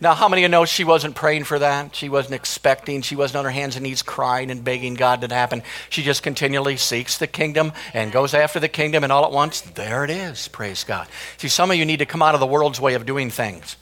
Now, 0.00 0.12
how 0.12 0.28
many 0.28 0.42
of 0.42 0.42
you 0.42 0.48
know 0.50 0.66
she 0.66 0.84
wasn't 0.84 1.14
praying 1.14 1.44
for 1.44 1.58
that? 1.58 1.96
She 1.96 2.10
wasn't 2.10 2.34
expecting. 2.34 3.00
She 3.00 3.16
wasn't 3.16 3.38
on 3.38 3.46
her 3.46 3.50
hands 3.50 3.76
and 3.76 3.84
knees 3.84 4.02
crying 4.02 4.50
and 4.50 4.62
begging 4.62 4.92
God 4.92 5.22
to 5.22 5.34
happen. 5.34 5.62
She 5.88 6.02
just 6.02 6.22
continually 6.22 6.76
seeks 6.76 7.16
the 7.16 7.26
kingdom 7.26 7.72
and 7.94 8.12
goes 8.12 8.34
after 8.34 8.60
the 8.60 8.68
kingdom, 8.68 9.02
and 9.02 9.10
all 9.10 9.24
at 9.24 9.32
once, 9.32 9.62
there 9.62 10.04
it 10.04 10.10
is. 10.10 10.48
Praise 10.48 10.84
God. 10.84 11.08
See, 11.38 11.48
some 11.48 11.70
of 11.70 11.78
you 11.78 11.86
need 11.86 12.00
to 12.00 12.06
come 12.06 12.20
out 12.20 12.34
of 12.34 12.40
the 12.40 12.46
world's 12.46 12.78
way 12.78 12.92
of 12.92 13.06
doing 13.06 13.30
things. 13.30 13.76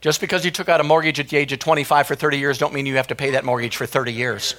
Just 0.00 0.20
because 0.20 0.44
you 0.44 0.50
took 0.50 0.68
out 0.68 0.80
a 0.80 0.84
mortgage 0.84 1.20
at 1.20 1.28
the 1.28 1.36
age 1.36 1.52
of 1.52 1.60
25 1.60 2.08
for 2.08 2.16
30 2.16 2.38
years, 2.38 2.58
don't 2.58 2.74
mean 2.74 2.86
you 2.86 2.96
have 2.96 3.08
to 3.08 3.14
pay 3.14 3.30
that 3.30 3.44
mortgage 3.44 3.76
for 3.76 3.86
30 3.86 4.12
years. 4.12 4.56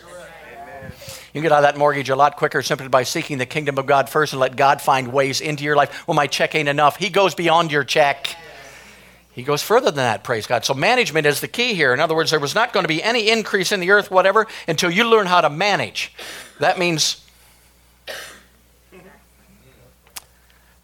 You 1.33 1.39
can 1.39 1.43
get 1.43 1.51
out 1.53 1.63
of 1.63 1.73
that 1.73 1.77
mortgage 1.77 2.09
a 2.09 2.15
lot 2.15 2.35
quicker 2.35 2.61
simply 2.61 2.89
by 2.89 3.03
seeking 3.03 3.37
the 3.37 3.45
kingdom 3.45 3.77
of 3.77 3.85
God 3.85 4.09
first 4.09 4.33
and 4.33 4.39
let 4.39 4.57
God 4.57 4.81
find 4.81 5.13
ways 5.13 5.39
into 5.39 5.63
your 5.63 5.77
life. 5.77 6.05
Well, 6.05 6.15
my 6.15 6.27
check 6.27 6.55
ain't 6.55 6.67
enough. 6.67 6.97
He 6.97 7.09
goes 7.09 7.35
beyond 7.35 7.71
your 7.71 7.85
check. 7.85 8.35
He 9.31 9.43
goes 9.43 9.63
further 9.63 9.85
than 9.85 9.95
that, 9.95 10.25
praise 10.25 10.45
God. 10.45 10.65
So, 10.65 10.73
management 10.73 11.25
is 11.25 11.39
the 11.39 11.47
key 11.47 11.73
here. 11.73 11.93
In 11.93 12.01
other 12.01 12.13
words, 12.13 12.31
there 12.31 12.39
was 12.39 12.53
not 12.53 12.73
going 12.73 12.83
to 12.83 12.89
be 12.89 13.01
any 13.01 13.29
increase 13.29 13.71
in 13.71 13.79
the 13.79 13.91
earth, 13.91 14.11
whatever, 14.11 14.45
until 14.67 14.91
you 14.91 15.05
learn 15.09 15.25
how 15.25 15.39
to 15.39 15.49
manage. 15.49 16.11
That 16.59 16.77
means 16.77 17.25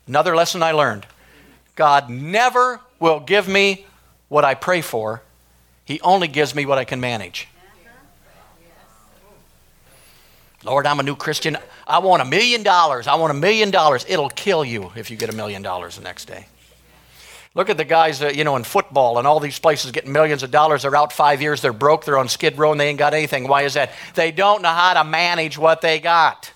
another 0.08 0.34
lesson 0.34 0.64
I 0.64 0.72
learned 0.72 1.06
God 1.76 2.10
never 2.10 2.80
will 3.00 3.20
give 3.20 3.50
me 3.50 3.86
what 4.30 4.46
I 4.46 4.54
pray 4.54 4.80
for, 4.80 5.22
He 5.84 6.00
only 6.02 6.30
gives 6.30 6.56
me 6.56 6.66
what 6.66 6.78
I 6.78 6.86
can 6.86 7.02
manage. 7.02 7.50
Lord, 10.68 10.86
I'm 10.86 11.00
a 11.00 11.04
new 11.04 11.16
Christian. 11.16 11.58
I 11.88 12.00
want 12.00 12.22
a 12.22 12.26
million 12.26 12.62
dollars. 12.62 13.08
I 13.08 13.16
want 13.16 13.32
a 13.32 13.34
million 13.34 13.72
dollars. 13.72 14.06
It'll 14.08 14.30
kill 14.30 14.66
you 14.66 14.92
if 14.96 15.10
you 15.10 15.16
get 15.16 15.30
a 15.30 15.36
million 15.36 15.62
dollars 15.62 15.96
the 15.96 16.04
next 16.04 16.26
day. 16.26 16.46
Look 17.56 17.70
at 17.70 17.78
the 17.78 17.86
guys, 17.86 18.20
that, 18.20 18.36
you 18.36 18.44
know, 18.44 18.56
in 18.58 18.64
football 18.64 19.18
and 19.18 19.26
all 19.26 19.40
these 19.40 19.58
places 19.58 19.92
getting 19.92 20.12
millions 20.12 20.44
of 20.44 20.52
dollars. 20.52 20.84
They're 20.84 20.96
out 20.96 21.12
five 21.14 21.42
years. 21.42 21.62
They're 21.62 21.74
broke. 21.74 22.06
They're 22.06 22.18
on 22.18 22.28
skid 22.28 22.58
row 22.58 22.72
and 22.72 22.80
they 22.80 22.90
ain't 22.90 23.00
got 23.00 23.14
anything. 23.14 23.48
Why 23.48 23.64
is 23.64 23.74
that? 23.74 23.94
They 24.14 24.32
don't 24.32 24.62
know 24.62 24.70
how 24.70 24.94
to 24.94 25.04
manage 25.04 25.58
what 25.58 25.82
they 25.82 26.00
got. 26.00 26.52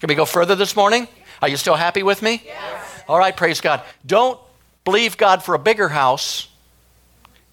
Can 0.00 0.08
we 0.08 0.14
go 0.14 0.24
further 0.24 0.54
this 0.54 0.76
morning? 0.76 1.08
Are 1.40 1.48
you 1.48 1.56
still 1.56 1.76
happy 1.76 2.02
with 2.02 2.20
me? 2.20 2.42
Yes. 2.44 3.02
All 3.08 3.18
right, 3.18 3.34
praise 3.34 3.60
God. 3.60 3.82
Don't 4.04 4.38
believe 4.84 5.16
God 5.16 5.42
for 5.42 5.54
a 5.54 5.58
bigger 5.58 5.88
house 5.88 6.48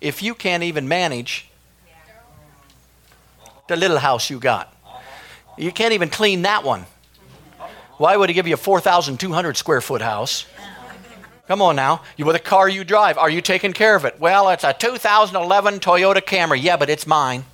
if 0.02 0.22
you 0.22 0.36
can't 0.36 0.64
even 0.64 0.88
manage 0.88 1.48
the 3.68 3.76
little 3.78 4.00
house 4.00 4.30
you 4.30 4.40
got. 4.40 4.75
You 5.58 5.72
can't 5.72 5.94
even 5.94 6.10
clean 6.10 6.44
that 6.44 6.64
one. 6.64 6.86
Why 7.98 8.18
would 8.18 8.30
he 8.30 8.34
give 8.34 8.48
you 8.48 8.56
a 8.56 8.58
4,200 8.58 9.56
square 9.56 9.82
foot 9.82 10.02
house? 10.02 10.46
Come 11.48 11.62
on 11.62 11.76
now. 11.76 12.02
You 12.18 12.26
with 12.26 12.36
a 12.36 12.40
car 12.40 12.68
you 12.68 12.84
drive, 12.84 13.18
are 13.18 13.30
you 13.30 13.42
taking 13.42 13.72
care 13.72 13.96
of 13.96 14.04
it? 14.04 14.20
Well, 14.20 14.50
it's 14.50 14.64
a 14.64 14.74
2011 14.74 15.80
Toyota 15.80 16.22
Camry. 16.22 16.62
Yeah, 16.62 16.76
but 16.76 16.90
it's 16.90 17.06
mine. 17.06 17.46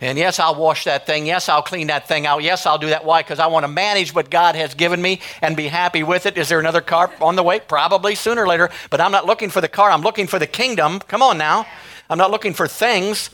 And 0.00 0.16
yes, 0.16 0.38
I'll 0.38 0.54
wash 0.54 0.84
that 0.84 1.04
thing. 1.04 1.26
Yes, 1.26 1.50
I'll 1.50 1.60
clean 1.60 1.88
that 1.88 2.08
thing 2.08 2.24
out. 2.24 2.42
Yes, 2.42 2.64
I'll 2.64 2.78
do 2.78 2.88
that. 2.88 3.04
Why? 3.04 3.20
Because 3.20 3.38
I 3.38 3.48
want 3.48 3.64
to 3.64 3.68
manage 3.68 4.14
what 4.14 4.30
God 4.30 4.54
has 4.54 4.72
given 4.72 5.02
me 5.02 5.20
and 5.42 5.56
be 5.56 5.68
happy 5.68 6.02
with 6.02 6.24
it. 6.24 6.38
Is 6.38 6.48
there 6.48 6.58
another 6.58 6.80
car 6.80 7.12
on 7.20 7.36
the 7.36 7.42
way? 7.42 7.60
Probably 7.60 8.14
sooner 8.14 8.44
or 8.44 8.46
later. 8.46 8.70
But 8.88 9.02
I'm 9.02 9.12
not 9.12 9.26
looking 9.26 9.50
for 9.50 9.60
the 9.60 9.68
car. 9.68 9.90
I'm 9.90 10.00
looking 10.00 10.26
for 10.26 10.38
the 10.38 10.46
kingdom. 10.46 11.00
Come 11.00 11.20
on 11.20 11.36
now. 11.36 11.66
I'm 12.08 12.16
not 12.16 12.30
looking 12.30 12.54
for 12.54 12.66
things. 12.66 13.28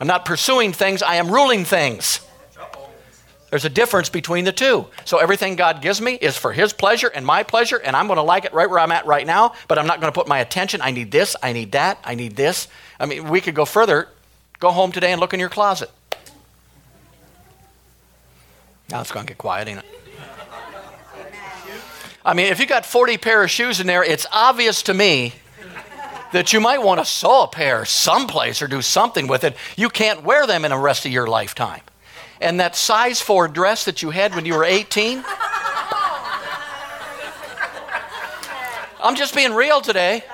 I'm 0.00 0.06
not 0.06 0.24
pursuing 0.24 0.72
things. 0.72 1.02
I 1.02 1.16
am 1.16 1.30
ruling 1.30 1.66
things. 1.66 2.20
There's 3.50 3.64
a 3.64 3.70
difference 3.70 4.08
between 4.08 4.44
the 4.44 4.52
two. 4.52 4.86
So 5.04 5.18
everything 5.18 5.56
God 5.56 5.82
gives 5.82 6.00
me 6.00 6.14
is 6.14 6.36
for 6.36 6.52
His 6.52 6.72
pleasure 6.72 7.08
and 7.08 7.26
my 7.26 7.42
pleasure, 7.42 7.76
and 7.76 7.96
I'm 7.96 8.06
going 8.06 8.16
to 8.16 8.22
like 8.22 8.44
it 8.44 8.54
right 8.54 8.70
where 8.70 8.78
I'm 8.78 8.92
at 8.92 9.06
right 9.06 9.26
now, 9.26 9.54
but 9.66 9.78
I'm 9.78 9.86
not 9.86 10.00
going 10.00 10.12
to 10.12 10.16
put 10.16 10.28
my 10.28 10.38
attention. 10.38 10.80
I 10.80 10.92
need 10.92 11.10
this, 11.10 11.34
I 11.42 11.52
need 11.52 11.72
that, 11.72 11.98
I 12.04 12.14
need 12.14 12.36
this. 12.36 12.68
I 12.98 13.06
mean, 13.06 13.28
we 13.28 13.40
could 13.40 13.54
go 13.54 13.64
further. 13.64 14.08
Go 14.60 14.70
home 14.70 14.92
today 14.92 15.10
and 15.10 15.20
look 15.20 15.34
in 15.34 15.40
your 15.40 15.48
closet. 15.48 15.90
Now 18.90 19.00
it's 19.00 19.10
going 19.10 19.26
to 19.26 19.30
get 19.30 19.38
quiet, 19.38 19.68
ain't 19.68 19.80
it? 19.80 19.84
I 22.24 22.34
mean, 22.34 22.46
if 22.46 22.60
you 22.60 22.66
got 22.66 22.84
40 22.84 23.16
pair 23.16 23.42
of 23.42 23.50
shoes 23.50 23.80
in 23.80 23.86
there, 23.86 24.04
it's 24.04 24.26
obvious 24.30 24.82
to 24.84 24.94
me 24.94 25.32
that 26.32 26.52
you 26.52 26.60
might 26.60 26.82
want 26.82 27.00
to 27.00 27.04
sew 27.04 27.44
a 27.44 27.48
pair 27.48 27.84
someplace 27.84 28.60
or 28.60 28.68
do 28.68 28.82
something 28.82 29.26
with 29.26 29.42
it. 29.42 29.56
You 29.76 29.88
can't 29.88 30.22
wear 30.22 30.46
them 30.46 30.64
in 30.64 30.70
the 30.70 30.76
rest 30.76 31.06
of 31.06 31.12
your 31.12 31.26
lifetime. 31.26 31.80
And 32.40 32.60
that 32.60 32.74
size 32.74 33.20
4 33.20 33.48
dress 33.48 33.84
that 33.84 34.02
you 34.02 34.10
had 34.10 34.34
when 34.34 34.46
you 34.46 34.54
were 34.54 34.64
18, 34.64 35.22
I'm 39.02 39.14
just 39.14 39.34
being 39.34 39.52
real 39.52 39.80
today. 39.80 40.24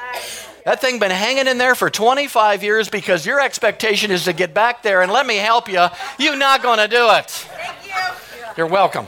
That 0.65 0.81
thing 0.81 0.99
been 0.99 1.13
hanging 1.13 1.47
in 1.47 1.59
there 1.59 1.77
for 1.77 1.91
25 1.91 2.65
years 2.65 2.89
because 2.89 3.25
your 3.25 3.41
expectation 3.41 4.11
is 4.11 4.25
to 4.25 4.33
get 4.33 4.53
back 4.53 4.83
there 4.83 5.03
and 5.03 5.13
let 5.13 5.25
me 5.27 5.37
help 5.37 5.69
you. 5.69 5.87
You're 6.19 6.37
not 6.37 6.63
going 6.63 6.79
to 6.79 6.89
do 6.89 7.09
it. 7.11 7.31
Thank 7.31 7.87
you. 7.87 8.53
You're 8.57 8.67
welcome. 8.67 9.07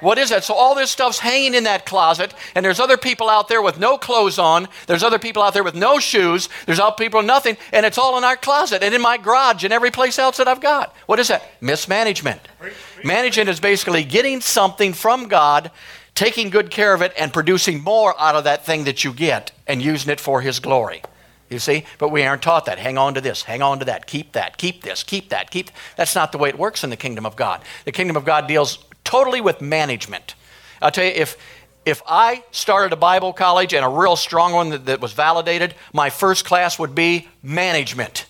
What 0.00 0.18
is 0.18 0.30
that? 0.30 0.44
So 0.44 0.54
all 0.54 0.74
this 0.74 0.90
stuff's 0.90 1.18
hanging 1.18 1.54
in 1.54 1.64
that 1.64 1.86
closet, 1.86 2.34
and 2.54 2.64
there's 2.64 2.80
other 2.80 2.96
people 2.96 3.28
out 3.28 3.48
there 3.48 3.62
with 3.62 3.78
no 3.78 3.98
clothes 3.98 4.38
on. 4.38 4.68
There's 4.86 5.02
other 5.02 5.18
people 5.18 5.42
out 5.42 5.54
there 5.54 5.64
with 5.64 5.74
no 5.74 5.98
shoes. 5.98 6.48
There's 6.66 6.80
other 6.80 6.96
people 6.96 7.22
nothing, 7.22 7.56
and 7.72 7.84
it's 7.86 7.98
all 7.98 8.18
in 8.18 8.24
our 8.24 8.36
closet 8.36 8.82
and 8.82 8.94
in 8.94 9.00
my 9.02 9.16
garage 9.16 9.64
and 9.64 9.72
every 9.72 9.90
place 9.90 10.18
else 10.18 10.38
that 10.38 10.48
I've 10.48 10.60
got. 10.60 10.94
What 11.06 11.18
is 11.18 11.28
that? 11.28 11.42
Mismanagement. 11.60 12.40
Management 13.04 13.48
is 13.48 13.60
basically 13.60 14.04
getting 14.04 14.40
something 14.40 14.92
from 14.92 15.28
God, 15.28 15.70
taking 16.14 16.50
good 16.50 16.70
care 16.70 16.94
of 16.94 17.02
it, 17.02 17.12
and 17.18 17.32
producing 17.32 17.82
more 17.82 18.18
out 18.18 18.34
of 18.34 18.44
that 18.44 18.64
thing 18.64 18.84
that 18.84 19.04
you 19.04 19.12
get 19.12 19.52
and 19.66 19.82
using 19.82 20.10
it 20.10 20.20
for 20.20 20.40
His 20.40 20.60
glory. 20.60 21.02
You 21.50 21.58
see? 21.58 21.84
But 21.98 22.10
we 22.10 22.22
aren't 22.22 22.42
taught 22.42 22.66
that. 22.66 22.78
Hang 22.78 22.96
on 22.96 23.14
to 23.14 23.20
this, 23.20 23.42
hang 23.42 23.60
on 23.60 23.80
to 23.80 23.84
that, 23.86 24.06
keep 24.06 24.32
that, 24.32 24.56
keep 24.56 24.82
this, 24.82 25.02
keep 25.02 25.30
that, 25.30 25.50
keep. 25.50 25.70
That's 25.96 26.14
not 26.14 26.30
the 26.30 26.38
way 26.38 26.48
it 26.48 26.58
works 26.58 26.84
in 26.84 26.90
the 26.90 26.96
kingdom 26.96 27.26
of 27.26 27.34
God. 27.34 27.60
The 27.84 27.92
kingdom 27.92 28.16
of 28.16 28.24
God 28.24 28.46
deals 28.46 28.78
totally 29.04 29.40
with 29.40 29.60
management. 29.60 30.34
I'll 30.82 30.90
tell 30.90 31.04
you, 31.04 31.10
if, 31.10 31.36
if 31.84 32.02
I 32.06 32.42
started 32.50 32.92
a 32.92 32.96
Bible 32.96 33.32
college 33.32 33.74
and 33.74 33.84
a 33.84 33.88
real 33.88 34.16
strong 34.16 34.52
one 34.52 34.70
that, 34.70 34.86
that 34.86 35.00
was 35.00 35.12
validated, 35.12 35.74
my 35.92 36.10
first 36.10 36.44
class 36.44 36.78
would 36.78 36.94
be 36.94 37.28
management. 37.42 38.26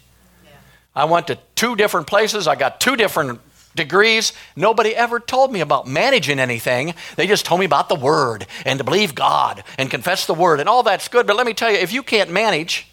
I 0.95 1.05
went 1.05 1.29
to 1.29 1.39
two 1.55 1.77
different 1.77 2.07
places, 2.07 2.49
I 2.49 2.57
got 2.57 2.81
two 2.81 2.97
different 2.97 3.41
degrees. 3.75 4.33
Nobody 4.57 4.95
ever 4.95 5.21
told 5.21 5.53
me 5.53 5.61
about 5.61 5.87
managing 5.87 6.41
anything. 6.41 6.95
They 7.17 7.27
just 7.27 7.45
told 7.45 7.61
me 7.61 7.67
about 7.67 7.89
the 7.89 7.95
Word 7.95 8.47
and 8.67 8.79
to 8.79 8.85
believe 8.85 9.15
God 9.15 9.63
and 9.79 9.91
confess 9.91 10.27
the 10.27 10.35
Word, 10.35 10.61
and 10.61 10.69
all 10.69 10.83
that's 10.83 11.09
good. 11.09 11.27
But 11.27 11.37
let 11.37 11.47
me 11.47 11.55
tell 11.55 11.71
you, 11.71 11.79
if 11.79 11.93
you 11.93 12.03
can't 12.03 12.31
manage, 12.31 12.89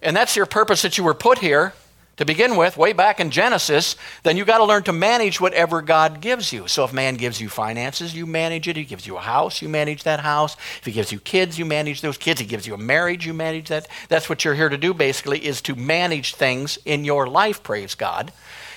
and 0.00 0.16
that's 0.16 0.36
your 0.36 0.46
purpose 0.46 0.82
that 0.82 0.98
you 0.98 1.04
were 1.04 1.14
put 1.14 1.38
here, 1.38 1.74
to 2.22 2.26
begin 2.26 2.56
with, 2.56 2.76
way 2.76 2.92
back 2.92 3.18
in 3.18 3.30
Genesis, 3.30 3.96
then 4.22 4.36
you 4.36 4.44
got 4.44 4.58
to 4.58 4.64
learn 4.64 4.84
to 4.84 4.92
manage 4.92 5.40
whatever 5.40 5.82
God 5.82 6.20
gives 6.20 6.52
you. 6.52 6.68
So 6.68 6.84
if 6.84 6.92
man 6.92 7.16
gives 7.16 7.40
you 7.40 7.48
finances, 7.48 8.14
you 8.14 8.26
manage 8.26 8.68
it. 8.68 8.76
He 8.76 8.84
gives 8.84 9.08
you 9.08 9.16
a 9.16 9.20
house, 9.20 9.60
you 9.60 9.68
manage 9.68 10.04
that 10.04 10.20
house. 10.20 10.54
If 10.78 10.84
he 10.84 10.92
gives 10.92 11.10
you 11.10 11.18
kids, 11.18 11.58
you 11.58 11.64
manage 11.64 12.00
those 12.00 12.16
kids. 12.16 12.40
He 12.40 12.46
gives 12.46 12.64
you 12.64 12.74
a 12.74 12.78
marriage, 12.78 13.26
you 13.26 13.34
manage 13.34 13.68
that. 13.68 13.88
That's 14.08 14.28
what 14.28 14.44
you're 14.44 14.54
here 14.54 14.68
to 14.68 14.78
do 14.78 14.94
basically 14.94 15.44
is 15.44 15.60
to 15.62 15.74
manage 15.74 16.36
things 16.36 16.78
in 16.84 17.04
your 17.04 17.26
life, 17.26 17.64
praise 17.64 17.96
God. 17.96 18.32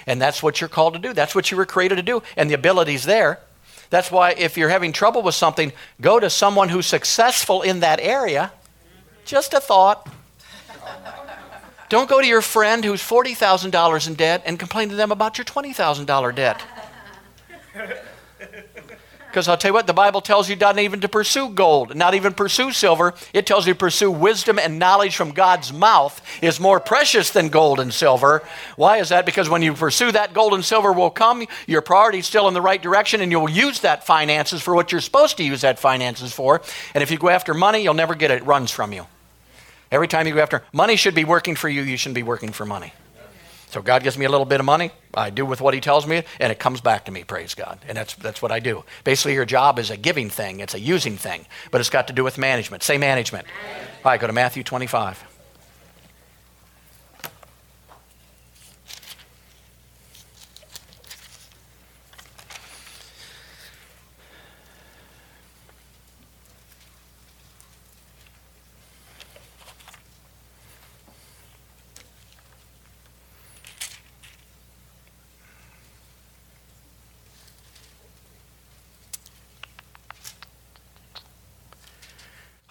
And 0.08 0.20
that's 0.20 0.42
what 0.42 0.60
you're 0.60 0.68
called 0.68 0.94
to 0.94 1.00
do. 1.00 1.14
That's 1.14 1.36
what 1.36 1.52
you 1.52 1.58
were 1.58 1.68
created 1.68 1.96
to 1.98 2.04
do. 2.04 2.24
And 2.36 2.50
the 2.50 2.56
ability's 2.56 3.06
there. 3.06 3.40
That's 3.92 4.10
why 4.10 4.32
if 4.32 4.58
you're 4.58 4.70
having 4.70 4.92
trouble 4.92 5.22
with 5.22 5.36
something, 5.36 5.72
go 6.02 6.20
to 6.20 6.32
someone 6.32 6.70
who's 6.70 6.88
successful 6.88 7.62
in 7.62 7.82
that 7.82 8.00
area. 8.00 8.52
Just 9.24 9.54
a 9.54 9.60
thought. 9.60 10.10
Don't 11.90 12.10
go 12.10 12.20
to 12.20 12.28
your 12.28 12.42
friend 12.42 12.84
who's 12.84 13.02
$40,000 13.02 14.08
in 14.08 14.14
debt 14.16 14.44
and 14.46 14.58
complain 14.58 14.90
to 14.90 14.96
them 14.96 15.12
about 15.12 15.38
your 15.38 15.46
$20,000 15.46 16.36
debt. 16.36 16.64
Because 19.36 19.50
I'll 19.50 19.58
tell 19.58 19.72
you 19.72 19.74
what, 19.74 19.86
the 19.86 19.92
Bible 19.92 20.22
tells 20.22 20.50
you 20.50 20.56
not 20.56 20.80
even 20.80 21.02
to 21.02 21.10
pursue 21.10 21.50
gold, 21.50 21.94
not 21.94 22.14
even 22.14 22.34
pursue 22.34 22.72
silver. 22.72 23.14
It 23.34 23.46
tells 23.46 23.68
you 23.68 23.74
to 23.74 23.78
pursue 23.78 24.10
wisdom 24.10 24.58
and 24.58 24.80
knowledge 24.80 25.18
from 25.18 25.32
God's 25.32 25.74
mouth 25.74 26.22
is 26.42 26.58
more 26.58 26.80
precious 26.80 27.32
than 27.32 27.50
gold 27.50 27.82
and 27.82 27.94
silver. 27.94 28.44
Why 28.78 29.00
is 29.00 29.10
that? 29.10 29.26
Because 29.26 29.50
when 29.50 29.62
you 29.62 29.74
pursue 29.74 30.14
that, 30.14 30.34
gold 30.34 30.54
and 30.54 30.64
silver 30.64 30.94
will 30.94 31.10
come. 31.10 31.46
Your 31.68 31.82
priority 31.82 32.20
is 32.20 32.26
still 32.26 32.48
in 32.48 32.54
the 32.54 32.62
right 32.62 32.82
direction, 32.82 33.20
and 33.20 33.30
you'll 33.30 33.50
use 33.50 33.82
that 33.82 34.06
finances 34.06 34.62
for 34.62 34.74
what 34.74 34.94
you're 34.94 35.02
supposed 35.02 35.36
to 35.36 35.44
use 35.44 35.60
that 35.60 35.80
finances 35.80 36.32
for. 36.32 36.62
And 36.94 37.04
if 37.04 37.12
you 37.12 37.18
go 37.18 37.28
after 37.28 37.54
money, 37.54 37.80
you'll 37.80 37.94
never 37.94 38.16
get 38.16 38.32
it. 38.32 38.36
It 38.36 38.46
runs 38.46 38.72
from 38.72 38.94
you. 38.94 39.06
Every 39.92 40.08
time 40.08 40.28
you 40.28 40.34
go 40.34 40.42
after 40.42 40.64
money 40.74 40.96
should 40.96 41.16
be 41.16 41.26
working 41.26 41.56
for 41.56 41.70
you, 41.70 41.82
you 41.82 41.98
shouldn't 41.98 42.16
be 42.16 42.24
working 42.24 42.52
for 42.52 42.66
money. 42.66 42.94
So 43.70 43.82
God 43.82 44.04
gives 44.04 44.18
me 44.18 44.26
a 44.26 44.30
little 44.30 44.46
bit 44.46 44.62
of 44.62 44.66
money, 44.66 44.92
I 45.14 45.30
do 45.30 45.46
with 45.46 45.60
what 45.60 45.74
He 45.74 45.82
tells 45.82 46.08
me, 46.08 46.24
and 46.40 46.52
it 46.52 46.60
comes 46.60 46.80
back 46.80 47.06
to 47.06 47.12
me, 47.12 47.26
praise 47.26 47.56
God. 47.56 47.80
And 47.88 47.98
that's, 47.98 48.14
that's 48.16 48.42
what 48.42 48.52
I 48.52 48.60
do. 48.60 48.86
Basically, 49.04 49.34
your 49.34 49.44
job 49.44 49.80
is 49.80 49.90
a 49.90 49.98
giving 49.98 50.30
thing, 50.30 50.62
it's 50.62 50.74
a 50.74 50.80
using 50.80 51.18
thing, 51.18 51.46
but 51.72 51.82
it's 51.82 51.90
got 51.90 52.08
to 52.08 52.14
do 52.14 52.24
with 52.24 52.38
management. 52.38 52.84
Say 52.84 52.98
management. 52.98 53.46
All 54.06 54.12
right, 54.12 54.20
go 54.20 54.28
to 54.28 54.34
Matthew 54.34 54.64
25. 54.64 55.35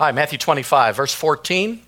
Right, 0.04 0.14
Matthew 0.14 0.36
25, 0.36 0.96
verse 0.96 1.14
14. 1.14 1.80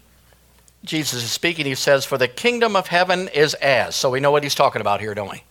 Jesus 0.85 1.22
is 1.22 1.31
speaking. 1.31 1.66
He 1.66 1.74
says, 1.74 2.07
For 2.07 2.16
the 2.16 2.26
kingdom 2.26 2.74
of 2.74 2.87
heaven 2.87 3.29
is 3.29 3.52
as. 3.52 3.94
So 3.94 4.09
we 4.09 4.20
know 4.20 4.31
what 4.31 4.42
he's 4.42 4.55
talking 4.55 4.81
about 4.81 5.02
here, 5.02 5.14
don't 5.14 5.31
we? 5.31 5.42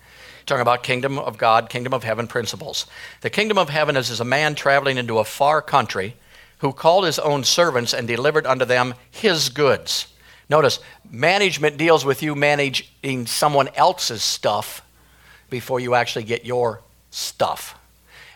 Talking 0.47 0.63
about 0.63 0.81
kingdom 0.81 1.19
of 1.19 1.37
God, 1.37 1.69
kingdom 1.69 1.93
of 1.93 2.03
heaven 2.03 2.25
principles. 2.25 2.87
The 3.21 3.29
kingdom 3.29 3.59
of 3.59 3.69
heaven 3.69 3.95
is 3.95 4.09
as 4.09 4.19
a 4.19 4.25
man 4.25 4.55
traveling 4.55 4.97
into 4.97 5.19
a 5.19 5.23
far 5.23 5.61
country 5.61 6.15
who 6.57 6.73
called 6.73 7.05
his 7.05 7.19
own 7.19 7.43
servants 7.43 7.93
and 7.93 8.07
delivered 8.07 8.47
unto 8.47 8.65
them 8.65 8.95
his 9.11 9.49
goods. 9.49 10.07
Notice, 10.49 10.79
management 11.07 11.77
deals 11.77 12.03
with 12.03 12.23
you 12.23 12.33
managing 12.33 13.27
someone 13.27 13.69
else's 13.75 14.23
stuff 14.23 14.81
before 15.51 15.79
you 15.79 15.93
actually 15.93 16.23
get 16.23 16.47
your 16.47 16.81
stuff. 17.11 17.77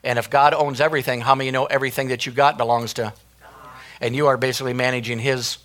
And 0.04 0.20
if 0.20 0.30
God 0.30 0.54
owns 0.54 0.80
everything, 0.80 1.22
how 1.22 1.34
many 1.34 1.50
know 1.50 1.66
everything 1.66 2.10
that 2.10 2.28
you 2.28 2.32
got 2.32 2.60
belongs 2.60 2.94
to 2.94 3.12
and 4.02 4.16
you 4.16 4.28
are 4.28 4.38
basically 4.38 4.74
managing 4.74 5.20
his 5.20 5.58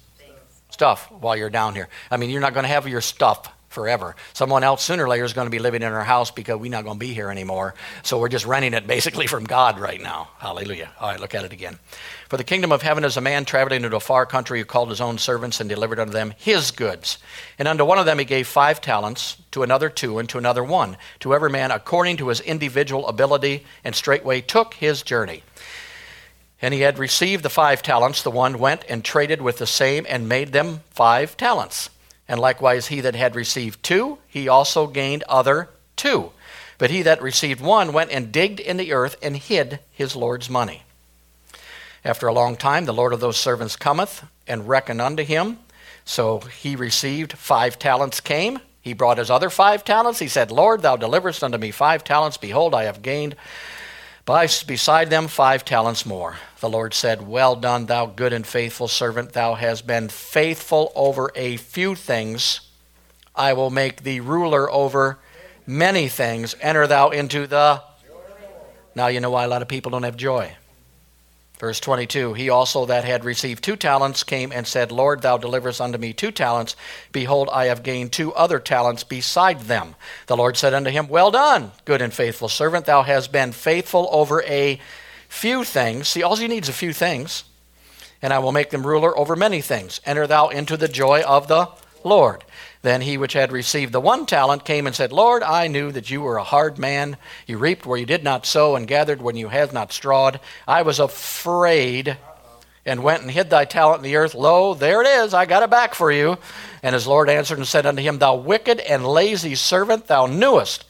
stuff 0.70 1.10
while 1.10 1.36
you're 1.36 1.50
down 1.50 1.74
here. 1.74 1.88
I 2.10 2.16
mean, 2.16 2.30
you're 2.30 2.40
not 2.40 2.54
going 2.54 2.64
to 2.64 2.68
have 2.68 2.88
your 2.88 3.00
stuff 3.00 3.48
forever. 3.74 4.14
Someone 4.32 4.62
else 4.62 4.82
sooner 4.82 5.04
or 5.04 5.08
later 5.08 5.24
is 5.24 5.32
going 5.32 5.46
to 5.46 5.50
be 5.50 5.58
living 5.58 5.82
in 5.82 5.92
our 5.92 6.04
house 6.04 6.30
because 6.30 6.58
we're 6.58 6.70
not 6.70 6.84
going 6.84 6.96
to 6.96 7.06
be 7.06 7.12
here 7.12 7.28
anymore. 7.28 7.74
So 8.04 8.18
we're 8.18 8.28
just 8.28 8.46
renting 8.46 8.72
it 8.72 8.86
basically 8.86 9.26
from 9.26 9.44
God 9.44 9.78
right 9.80 10.00
now. 10.00 10.28
Hallelujah. 10.38 10.90
All 11.00 11.10
right, 11.10 11.20
look 11.20 11.34
at 11.34 11.44
it 11.44 11.52
again. 11.52 11.78
For 12.28 12.36
the 12.36 12.44
kingdom 12.44 12.72
of 12.72 12.82
heaven 12.82 13.04
is 13.04 13.16
a 13.16 13.20
man 13.20 13.44
traveling 13.44 13.84
into 13.84 13.96
a 13.96 14.00
far 14.00 14.26
country 14.26 14.60
who 14.60 14.64
called 14.64 14.88
his 14.90 15.00
own 15.00 15.18
servants 15.18 15.60
and 15.60 15.68
delivered 15.68 15.98
unto 15.98 16.12
them 16.12 16.34
his 16.38 16.70
goods. 16.70 17.18
And 17.58 17.68
unto 17.68 17.84
one 17.84 17.98
of 17.98 18.06
them 18.06 18.18
he 18.18 18.24
gave 18.24 18.46
five 18.46 18.80
talents, 18.80 19.36
to 19.50 19.62
another 19.62 19.88
two, 19.88 20.18
and 20.18 20.28
to 20.28 20.38
another 20.38 20.64
one, 20.64 20.96
to 21.20 21.34
every 21.34 21.50
man 21.50 21.70
according 21.70 22.16
to 22.18 22.28
his 22.28 22.40
individual 22.40 23.06
ability, 23.08 23.64
and 23.84 23.94
straightway 23.94 24.40
took 24.40 24.74
his 24.74 25.02
journey. 25.02 25.42
And 26.64 26.72
he 26.72 26.80
had 26.80 26.98
received 26.98 27.42
the 27.42 27.50
five 27.50 27.82
talents. 27.82 28.22
The 28.22 28.30
one 28.30 28.58
went 28.58 28.86
and 28.88 29.04
traded 29.04 29.42
with 29.42 29.58
the 29.58 29.66
same 29.66 30.06
and 30.08 30.26
made 30.26 30.52
them 30.52 30.80
five 30.92 31.36
talents. 31.36 31.90
And 32.26 32.40
likewise, 32.40 32.86
he 32.86 33.02
that 33.02 33.14
had 33.14 33.36
received 33.36 33.82
two, 33.82 34.16
he 34.26 34.48
also 34.48 34.86
gained 34.86 35.24
other 35.28 35.68
two. 35.94 36.30
But 36.78 36.88
he 36.88 37.02
that 37.02 37.20
received 37.20 37.60
one 37.60 37.92
went 37.92 38.12
and 38.12 38.32
digged 38.32 38.60
in 38.60 38.78
the 38.78 38.94
earth 38.94 39.14
and 39.20 39.36
hid 39.36 39.80
his 39.92 40.16
Lord's 40.16 40.48
money. 40.48 40.84
After 42.02 42.28
a 42.28 42.32
long 42.32 42.56
time, 42.56 42.86
the 42.86 42.94
Lord 42.94 43.12
of 43.12 43.20
those 43.20 43.36
servants 43.36 43.76
cometh 43.76 44.24
and 44.48 44.66
reckon 44.66 45.02
unto 45.02 45.22
him. 45.22 45.58
So 46.06 46.38
he 46.40 46.76
received 46.76 47.34
five 47.34 47.78
talents, 47.78 48.22
came. 48.22 48.58
He 48.80 48.94
brought 48.94 49.18
his 49.18 49.30
other 49.30 49.50
five 49.50 49.84
talents. 49.84 50.18
He 50.18 50.28
said, 50.28 50.50
Lord, 50.50 50.80
thou 50.80 50.96
deliverest 50.96 51.44
unto 51.44 51.58
me 51.58 51.72
five 51.72 52.04
talents. 52.04 52.38
Behold, 52.38 52.74
I 52.74 52.84
have 52.84 53.02
gained 53.02 53.36
Beside 54.26 55.10
them 55.10 55.28
five 55.28 55.64
talents 55.64 56.06
more. 56.06 56.36
The 56.60 56.68
Lord 56.68 56.94
said, 56.94 57.28
Well 57.28 57.56
done, 57.56 57.86
thou 57.86 58.06
good 58.06 58.32
and 58.32 58.46
faithful 58.46 58.88
servant. 58.88 59.32
Thou 59.32 59.54
hast 59.54 59.86
been 59.86 60.08
faithful 60.08 60.92
over 60.94 61.30
a 61.34 61.58
few 61.58 61.94
things. 61.94 62.60
I 63.36 63.52
will 63.52 63.70
make 63.70 64.02
thee 64.02 64.20
ruler 64.20 64.70
over 64.70 65.18
many 65.66 66.08
things. 66.08 66.56
Enter 66.60 66.86
thou 66.86 67.10
into 67.10 67.46
the. 67.46 67.82
Now 68.94 69.08
you 69.08 69.20
know 69.20 69.30
why 69.30 69.44
a 69.44 69.48
lot 69.48 69.60
of 69.60 69.68
people 69.68 69.90
don't 69.90 70.04
have 70.04 70.16
joy. 70.16 70.56
Verse 71.64 71.80
22 71.80 72.34
He 72.34 72.50
also 72.50 72.84
that 72.84 73.04
had 73.04 73.24
received 73.24 73.64
two 73.64 73.74
talents 73.74 74.22
came 74.22 74.52
and 74.52 74.66
said, 74.66 74.92
Lord, 74.92 75.22
thou 75.22 75.38
deliverest 75.38 75.80
unto 75.80 75.96
me 75.96 76.12
two 76.12 76.30
talents. 76.30 76.76
Behold, 77.10 77.48
I 77.50 77.64
have 77.66 77.82
gained 77.82 78.12
two 78.12 78.34
other 78.34 78.58
talents 78.58 79.02
beside 79.02 79.60
them. 79.60 79.94
The 80.26 80.36
Lord 80.36 80.58
said 80.58 80.74
unto 80.74 80.90
him, 80.90 81.08
Well 81.08 81.30
done, 81.30 81.72
good 81.86 82.02
and 82.02 82.12
faithful 82.12 82.50
servant. 82.50 82.84
Thou 82.84 83.00
hast 83.00 83.32
been 83.32 83.52
faithful 83.52 84.10
over 84.12 84.42
a 84.42 84.78
few 85.26 85.64
things. 85.64 86.08
See, 86.08 86.22
all 86.22 86.38
you 86.38 86.48
need 86.48 86.64
is 86.64 86.68
a 86.68 86.74
few 86.74 86.92
things, 86.92 87.44
and 88.20 88.34
I 88.34 88.40
will 88.40 88.52
make 88.52 88.68
them 88.68 88.86
ruler 88.86 89.16
over 89.18 89.34
many 89.34 89.62
things. 89.62 90.02
Enter 90.04 90.26
thou 90.26 90.48
into 90.48 90.76
the 90.76 90.86
joy 90.86 91.22
of 91.22 91.48
the 91.48 91.70
Lord. 92.04 92.44
Then 92.84 93.00
he 93.00 93.16
which 93.16 93.32
had 93.32 93.50
received 93.50 93.94
the 93.94 94.00
one 94.00 94.26
talent 94.26 94.66
came 94.66 94.86
and 94.86 94.94
said, 94.94 95.10
Lord, 95.10 95.42
I 95.42 95.68
knew 95.68 95.90
that 95.92 96.10
you 96.10 96.20
were 96.20 96.36
a 96.36 96.44
hard 96.44 96.78
man. 96.78 97.16
You 97.46 97.56
reaped 97.56 97.86
where 97.86 97.96
you 97.96 98.04
did 98.04 98.22
not 98.22 98.44
sow, 98.44 98.76
and 98.76 98.86
gathered 98.86 99.22
when 99.22 99.36
you 99.36 99.48
had 99.48 99.72
not 99.72 99.90
strawed. 99.90 100.38
I 100.68 100.82
was 100.82 101.00
afraid 101.00 102.18
and 102.84 103.02
went 103.02 103.22
and 103.22 103.30
hid 103.30 103.48
thy 103.48 103.64
talent 103.64 104.00
in 104.00 104.04
the 104.04 104.16
earth. 104.16 104.34
Lo, 104.34 104.74
there 104.74 105.00
it 105.00 105.06
is. 105.06 105.32
I 105.32 105.46
got 105.46 105.62
it 105.62 105.70
back 105.70 105.94
for 105.94 106.12
you. 106.12 106.36
And 106.82 106.92
his 106.92 107.06
Lord 107.06 107.30
answered 107.30 107.56
and 107.56 107.66
said 107.66 107.86
unto 107.86 108.02
him, 108.02 108.18
Thou 108.18 108.34
wicked 108.34 108.80
and 108.80 109.06
lazy 109.06 109.54
servant, 109.54 110.06
thou 110.06 110.26
knewest 110.26 110.84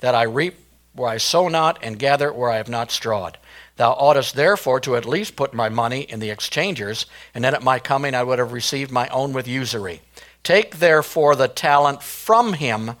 that 0.00 0.16
I 0.16 0.24
reap 0.24 0.56
where 0.92 1.08
I 1.08 1.18
sow 1.18 1.46
not, 1.46 1.78
and 1.84 2.00
gather 2.00 2.32
where 2.32 2.50
I 2.50 2.56
have 2.56 2.68
not 2.68 2.90
strawed. 2.90 3.38
Thou 3.76 3.92
oughtest 3.92 4.34
therefore 4.34 4.80
to 4.80 4.96
at 4.96 5.06
least 5.06 5.36
put 5.36 5.54
my 5.54 5.68
money 5.68 6.00
in 6.00 6.18
the 6.18 6.30
exchangers, 6.30 7.06
and 7.32 7.44
then 7.44 7.54
at 7.54 7.62
my 7.62 7.78
coming 7.78 8.16
I 8.16 8.24
would 8.24 8.40
have 8.40 8.52
received 8.52 8.90
my 8.90 9.06
own 9.10 9.32
with 9.32 9.46
usury. 9.46 10.02
Take 10.42 10.78
therefore 10.78 11.36
the 11.36 11.48
talent 11.48 12.02
from 12.02 12.54
him 12.54 12.92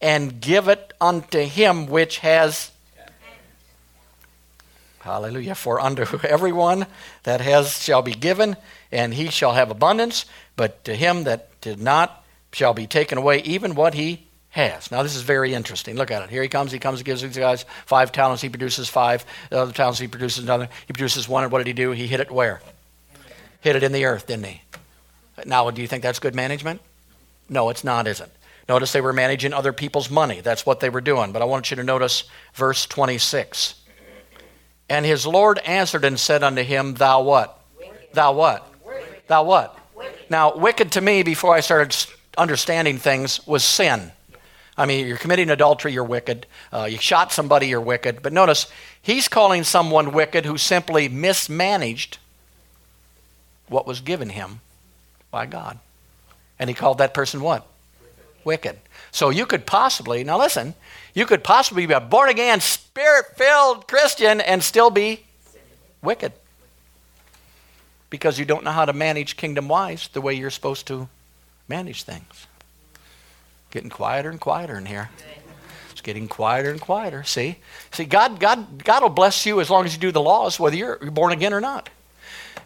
and 0.00 0.40
give 0.40 0.68
it 0.68 0.92
unto 1.00 1.40
him 1.40 1.86
which 1.86 2.18
has. 2.18 2.72
Hallelujah. 5.00 5.54
For 5.54 5.80
unto 5.80 6.18
everyone 6.26 6.86
that 7.22 7.40
has 7.40 7.80
shall 7.82 8.02
be 8.02 8.14
given, 8.14 8.56
and 8.90 9.14
he 9.14 9.28
shall 9.28 9.52
have 9.52 9.70
abundance, 9.70 10.24
but 10.56 10.84
to 10.84 10.94
him 10.94 11.24
that 11.24 11.60
did 11.60 11.80
not 11.80 12.24
shall 12.52 12.74
be 12.74 12.86
taken 12.86 13.18
away 13.18 13.40
even 13.42 13.74
what 13.74 13.94
he 13.94 14.26
has. 14.56 14.90
Now, 14.90 15.02
this 15.02 15.14
is 15.14 15.22
very 15.22 15.52
interesting. 15.52 15.96
Look 15.96 16.10
at 16.10 16.22
it. 16.22 16.30
Here 16.30 16.42
he 16.42 16.48
comes. 16.48 16.72
He 16.72 16.78
comes 16.78 17.00
and 17.00 17.04
gives 17.04 17.22
these 17.22 17.36
guys 17.36 17.66
five 17.84 18.10
talents. 18.10 18.42
He 18.42 18.48
produces 18.48 18.88
five. 18.88 19.24
The 19.50 19.58
other 19.58 19.72
talents, 19.72 20.00
he 20.00 20.08
produces 20.08 20.42
another. 20.42 20.68
He 20.86 20.92
produces 20.94 21.28
one. 21.28 21.44
And 21.44 21.52
what 21.52 21.58
did 21.58 21.66
he 21.66 21.72
do? 21.74 21.90
He 21.90 22.06
hit 22.06 22.20
it 22.20 22.30
where? 22.30 22.62
Hit 23.60 23.76
it 23.76 23.82
in 23.82 23.92
the 23.92 24.06
earth, 24.06 24.26
didn't 24.26 24.46
he? 24.46 24.62
Now, 25.44 25.70
do 25.70 25.82
you 25.82 25.88
think 25.88 26.02
that's 26.02 26.18
good 26.18 26.34
management? 26.34 26.80
No, 27.48 27.68
it's 27.70 27.84
not, 27.84 28.06
is 28.06 28.20
it? 28.20 28.30
Notice 28.68 28.92
they 28.92 29.00
were 29.00 29.12
managing 29.12 29.52
other 29.52 29.72
people's 29.72 30.10
money. 30.10 30.40
That's 30.40 30.66
what 30.66 30.80
they 30.80 30.88
were 30.88 31.00
doing. 31.00 31.32
But 31.32 31.42
I 31.42 31.44
want 31.44 31.70
you 31.70 31.76
to 31.76 31.84
notice 31.84 32.24
verse 32.54 32.86
26. 32.86 33.74
And 34.88 35.04
his 35.06 35.26
Lord 35.26 35.58
answered 35.60 36.04
and 36.04 36.18
said 36.18 36.42
unto 36.42 36.62
him, 36.62 36.94
Thou 36.94 37.22
what? 37.22 37.60
Wicked. 37.78 38.08
Thou 38.12 38.32
what? 38.32 38.68
Wicked. 38.84 39.22
Thou 39.28 39.44
what? 39.44 39.78
Wicked. 39.94 40.30
Now, 40.30 40.56
wicked 40.56 40.92
to 40.92 41.00
me, 41.00 41.22
before 41.22 41.54
I 41.54 41.60
started 41.60 41.94
understanding 42.36 42.98
things, 42.98 43.46
was 43.46 43.62
sin. 43.62 44.12
I 44.76 44.84
mean, 44.86 45.06
you're 45.06 45.16
committing 45.16 45.48
adultery, 45.48 45.92
you're 45.92 46.04
wicked. 46.04 46.46
Uh, 46.72 46.86
you 46.90 46.98
shot 46.98 47.32
somebody, 47.32 47.68
you're 47.68 47.80
wicked. 47.80 48.22
But 48.22 48.32
notice, 48.32 48.66
he's 49.00 49.28
calling 49.28 49.64
someone 49.64 50.12
wicked 50.12 50.44
who 50.44 50.58
simply 50.58 51.08
mismanaged 51.08 52.18
what 53.68 53.86
was 53.86 54.00
given 54.00 54.30
him 54.30 54.60
by 55.36 55.44
God. 55.44 55.78
And 56.58 56.70
he 56.70 56.72
called 56.72 56.96
that 56.96 57.12
person 57.12 57.42
what? 57.42 57.66
Wicked. 58.42 58.78
So 59.10 59.28
you 59.28 59.44
could 59.44 59.66
possibly, 59.66 60.24
now 60.24 60.38
listen, 60.38 60.72
you 61.12 61.26
could 61.26 61.44
possibly 61.44 61.84
be 61.84 61.92
a 61.92 62.00
born 62.00 62.30
again, 62.30 62.60
spirit 62.60 63.26
filled 63.36 63.86
Christian 63.86 64.40
and 64.40 64.62
still 64.62 64.88
be 64.88 65.26
wicked. 66.00 66.32
Because 68.08 68.38
you 68.38 68.46
don't 68.46 68.64
know 68.64 68.70
how 68.70 68.86
to 68.86 68.94
manage 68.94 69.36
kingdom 69.36 69.68
wise 69.68 70.08
the 70.08 70.22
way 70.22 70.32
you're 70.32 70.48
supposed 70.48 70.86
to 70.86 71.06
manage 71.68 72.04
things. 72.04 72.46
Getting 73.70 73.90
quieter 73.90 74.30
and 74.30 74.40
quieter 74.40 74.78
in 74.78 74.86
here. 74.86 75.10
It's 75.90 76.00
getting 76.00 76.28
quieter 76.28 76.70
and 76.70 76.80
quieter. 76.80 77.24
See? 77.24 77.58
See, 77.90 78.06
God, 78.06 78.40
God, 78.40 78.82
God 78.82 79.02
will 79.02 79.10
bless 79.10 79.44
you 79.44 79.60
as 79.60 79.68
long 79.68 79.84
as 79.84 79.92
you 79.92 80.00
do 80.00 80.12
the 80.12 80.22
laws, 80.22 80.58
whether 80.58 80.76
you're 80.76 80.96
born 81.10 81.32
again 81.32 81.52
or 81.52 81.60
not. 81.60 81.90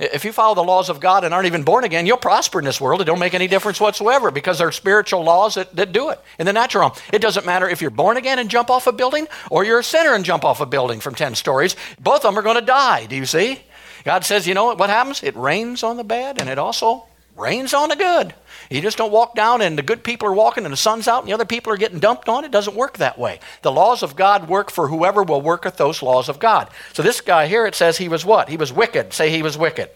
If 0.01 0.25
you 0.25 0.33
follow 0.33 0.55
the 0.55 0.65
laws 0.65 0.89
of 0.89 0.99
God 0.99 1.25
and 1.25 1.35
aren't 1.35 1.47
even 1.47 1.63
born 1.63 1.85
again, 1.85 2.07
you'll 2.07 2.17
prosper 2.17 2.59
in 2.59 2.65
this 2.65 2.81
world. 2.81 3.03
It 3.03 3.05
don't 3.05 3.19
make 3.19 3.35
any 3.35 3.47
difference 3.47 3.79
whatsoever 3.79 4.31
because 4.31 4.57
there 4.57 4.67
are 4.67 4.73
spiritual 4.73 5.23
laws 5.23 5.57
that, 5.57 5.77
that 5.77 5.93
do 5.93 6.09
it 6.09 6.19
in 6.39 6.47
the 6.47 6.55
natural 6.55 6.81
realm. 6.81 6.93
It 7.13 7.21
doesn't 7.21 7.45
matter 7.45 7.69
if 7.69 7.83
you're 7.83 7.91
born 7.91 8.17
again 8.17 8.39
and 8.39 8.49
jump 8.49 8.71
off 8.71 8.87
a 8.87 8.93
building 8.93 9.29
or 9.51 9.63
you're 9.63 9.81
a 9.81 9.85
sinner 9.85 10.15
and 10.15 10.25
jump 10.25 10.43
off 10.43 10.63
a 10.63 10.67
building 10.67 11.01
from 11.01 11.15
10 11.15 11.35
stories. 11.35 11.77
Both 12.01 12.25
of 12.25 12.33
them 12.33 12.39
are 12.39 12.43
going 12.43 12.59
to 12.59 12.65
die. 12.65 13.05
Do 13.05 13.15
you 13.15 13.27
see? 13.27 13.61
God 14.05 14.25
says, 14.25 14.49
you 14.49 14.55
know 14.55 14.65
what, 14.65 14.79
what 14.79 14.89
happens? 14.89 15.23
It 15.23 15.37
rains 15.37 15.83
on 15.83 15.99
the 15.99 16.05
bad 16.05 16.41
and 16.41 16.49
it 16.49 16.59
also 16.59 17.05
rains 17.37 17.75
on 17.75 17.91
the 17.91 17.97
good. 17.97 18.35
You 18.71 18.81
just 18.81 18.97
don't 18.97 19.11
walk 19.11 19.35
down 19.35 19.63
and 19.63 19.77
the 19.77 19.83
good 19.83 20.05
people 20.05 20.29
are 20.29 20.33
walking 20.33 20.65
and 20.65 20.73
the 20.73 20.77
sun's 20.77 21.09
out 21.09 21.19
and 21.19 21.29
the 21.29 21.33
other 21.33 21.45
people 21.45 21.73
are 21.73 21.77
getting 21.77 21.99
dumped 21.99 22.29
on. 22.29 22.45
It 22.45 22.53
doesn't 22.53 22.77
work 22.77 22.99
that 22.99 23.19
way. 23.19 23.41
The 23.63 23.73
laws 23.73 24.05
of 24.05 24.15
God 24.15 24.49
work 24.49 24.71
for 24.71 24.87
whoever 24.87 25.25
will 25.25 25.43
work 25.43 25.67
at 25.67 25.77
those 25.77 26.03
laws 26.03 26.29
of 26.29 26.39
God. 26.39 26.71
So 26.93 27.03
this 27.03 27.21
guy 27.21 27.49
here, 27.49 27.67
it 27.67 27.75
says 27.75 27.99
he 27.99 28.09
was 28.09 28.25
what? 28.25 28.49
He 28.49 28.57
was 28.57 28.73
wicked. 28.73 29.13
Say 29.13 29.31
he 29.31 29.43
was 29.43 29.59
wicked. 29.59 29.91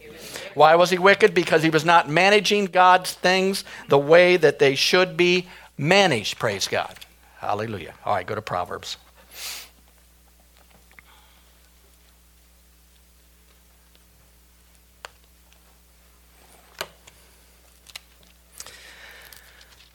Why 0.55 0.75
was 0.75 0.91
he 0.91 0.99
wicked? 0.99 1.35
Because 1.35 1.63
he 1.63 1.71
was 1.71 1.85
not 1.85 2.09
managing 2.09 2.65
God's 2.67 3.13
things 3.13 3.65
the 3.89 3.99
way 3.99 4.37
that 4.37 4.59
they 4.59 4.75
should 4.75 5.17
be 5.17 5.47
managed. 5.79 6.41
Praise 6.41 6.67
God. 6.67 6.99
Hallelujah. 7.39 7.95
All 8.05 8.15
right, 8.15 8.27
go 8.27 8.35
to 8.35 8.43
Proverbs. 8.43 8.97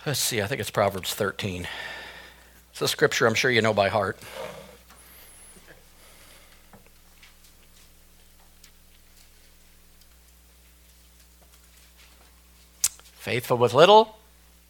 Let's 0.09 0.19
see, 0.19 0.41
I 0.41 0.47
think 0.47 0.59
it's 0.59 0.71
Proverbs 0.71 1.13
13. 1.13 1.67
It's 2.71 2.81
a 2.81 2.87
scripture 2.87 3.27
I'm 3.27 3.35
sure 3.35 3.51
you 3.51 3.61
know 3.61 3.75
by 3.75 3.89
heart. 3.89 4.17
Faithful 13.19 13.57
with 13.57 13.75
little, 13.75 14.17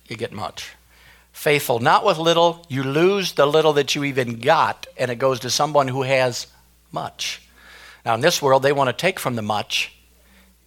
you 0.10 0.17
get 0.17 0.34
much. 0.34 0.75
Faithful 1.32 1.80
not 1.80 2.04
with 2.04 2.17
little, 2.17 2.65
you 2.67 2.84
lose 2.84 3.32
the 3.32 3.45
little 3.45 3.71
that 3.71 3.95
you 3.95 4.04
even 4.04 4.41
got, 4.41 4.88
and 4.97 5.10
it 5.10 5.19
goes 5.19 5.39
to 5.39 5.49
someone 5.49 5.88
who 5.88 6.02
has 6.02 6.47
much. 6.91 7.47
Now, 8.04 8.13
in 8.15 8.19
this 8.19 8.41
world, 8.41 8.62
they 8.62 8.73
want 8.73 8.89
to 8.89 8.93
take 8.93 9.21
from 9.21 9.38
the 9.38 9.41
much 9.41 9.93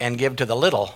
and 0.00 0.16
give 0.16 0.36
to 0.36 0.46
the 0.46 0.56
little. 0.56 0.94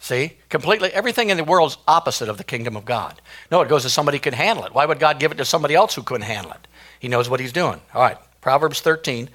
See? 0.00 0.34
Completely, 0.48 0.92
everything 0.92 1.30
in 1.30 1.36
the 1.36 1.44
world 1.44 1.72
is 1.72 1.78
opposite 1.86 2.28
of 2.28 2.38
the 2.38 2.44
kingdom 2.44 2.76
of 2.76 2.84
God. 2.84 3.20
No, 3.50 3.60
it 3.62 3.68
goes 3.68 3.82
to 3.82 3.90
somebody 3.90 4.18
who 4.18 4.22
can 4.22 4.34
handle 4.34 4.64
it. 4.64 4.74
Why 4.74 4.86
would 4.86 5.00
God 5.00 5.18
give 5.18 5.32
it 5.32 5.36
to 5.36 5.44
somebody 5.44 5.74
else 5.74 5.94
who 5.94 6.02
couldn't 6.02 6.26
handle 6.26 6.52
it? 6.52 6.68
He 7.00 7.08
knows 7.08 7.28
what 7.28 7.40
he's 7.40 7.52
doing. 7.52 7.80
All 7.94 8.02
right, 8.02 8.18
Proverbs 8.40 8.80
13. 8.80 9.28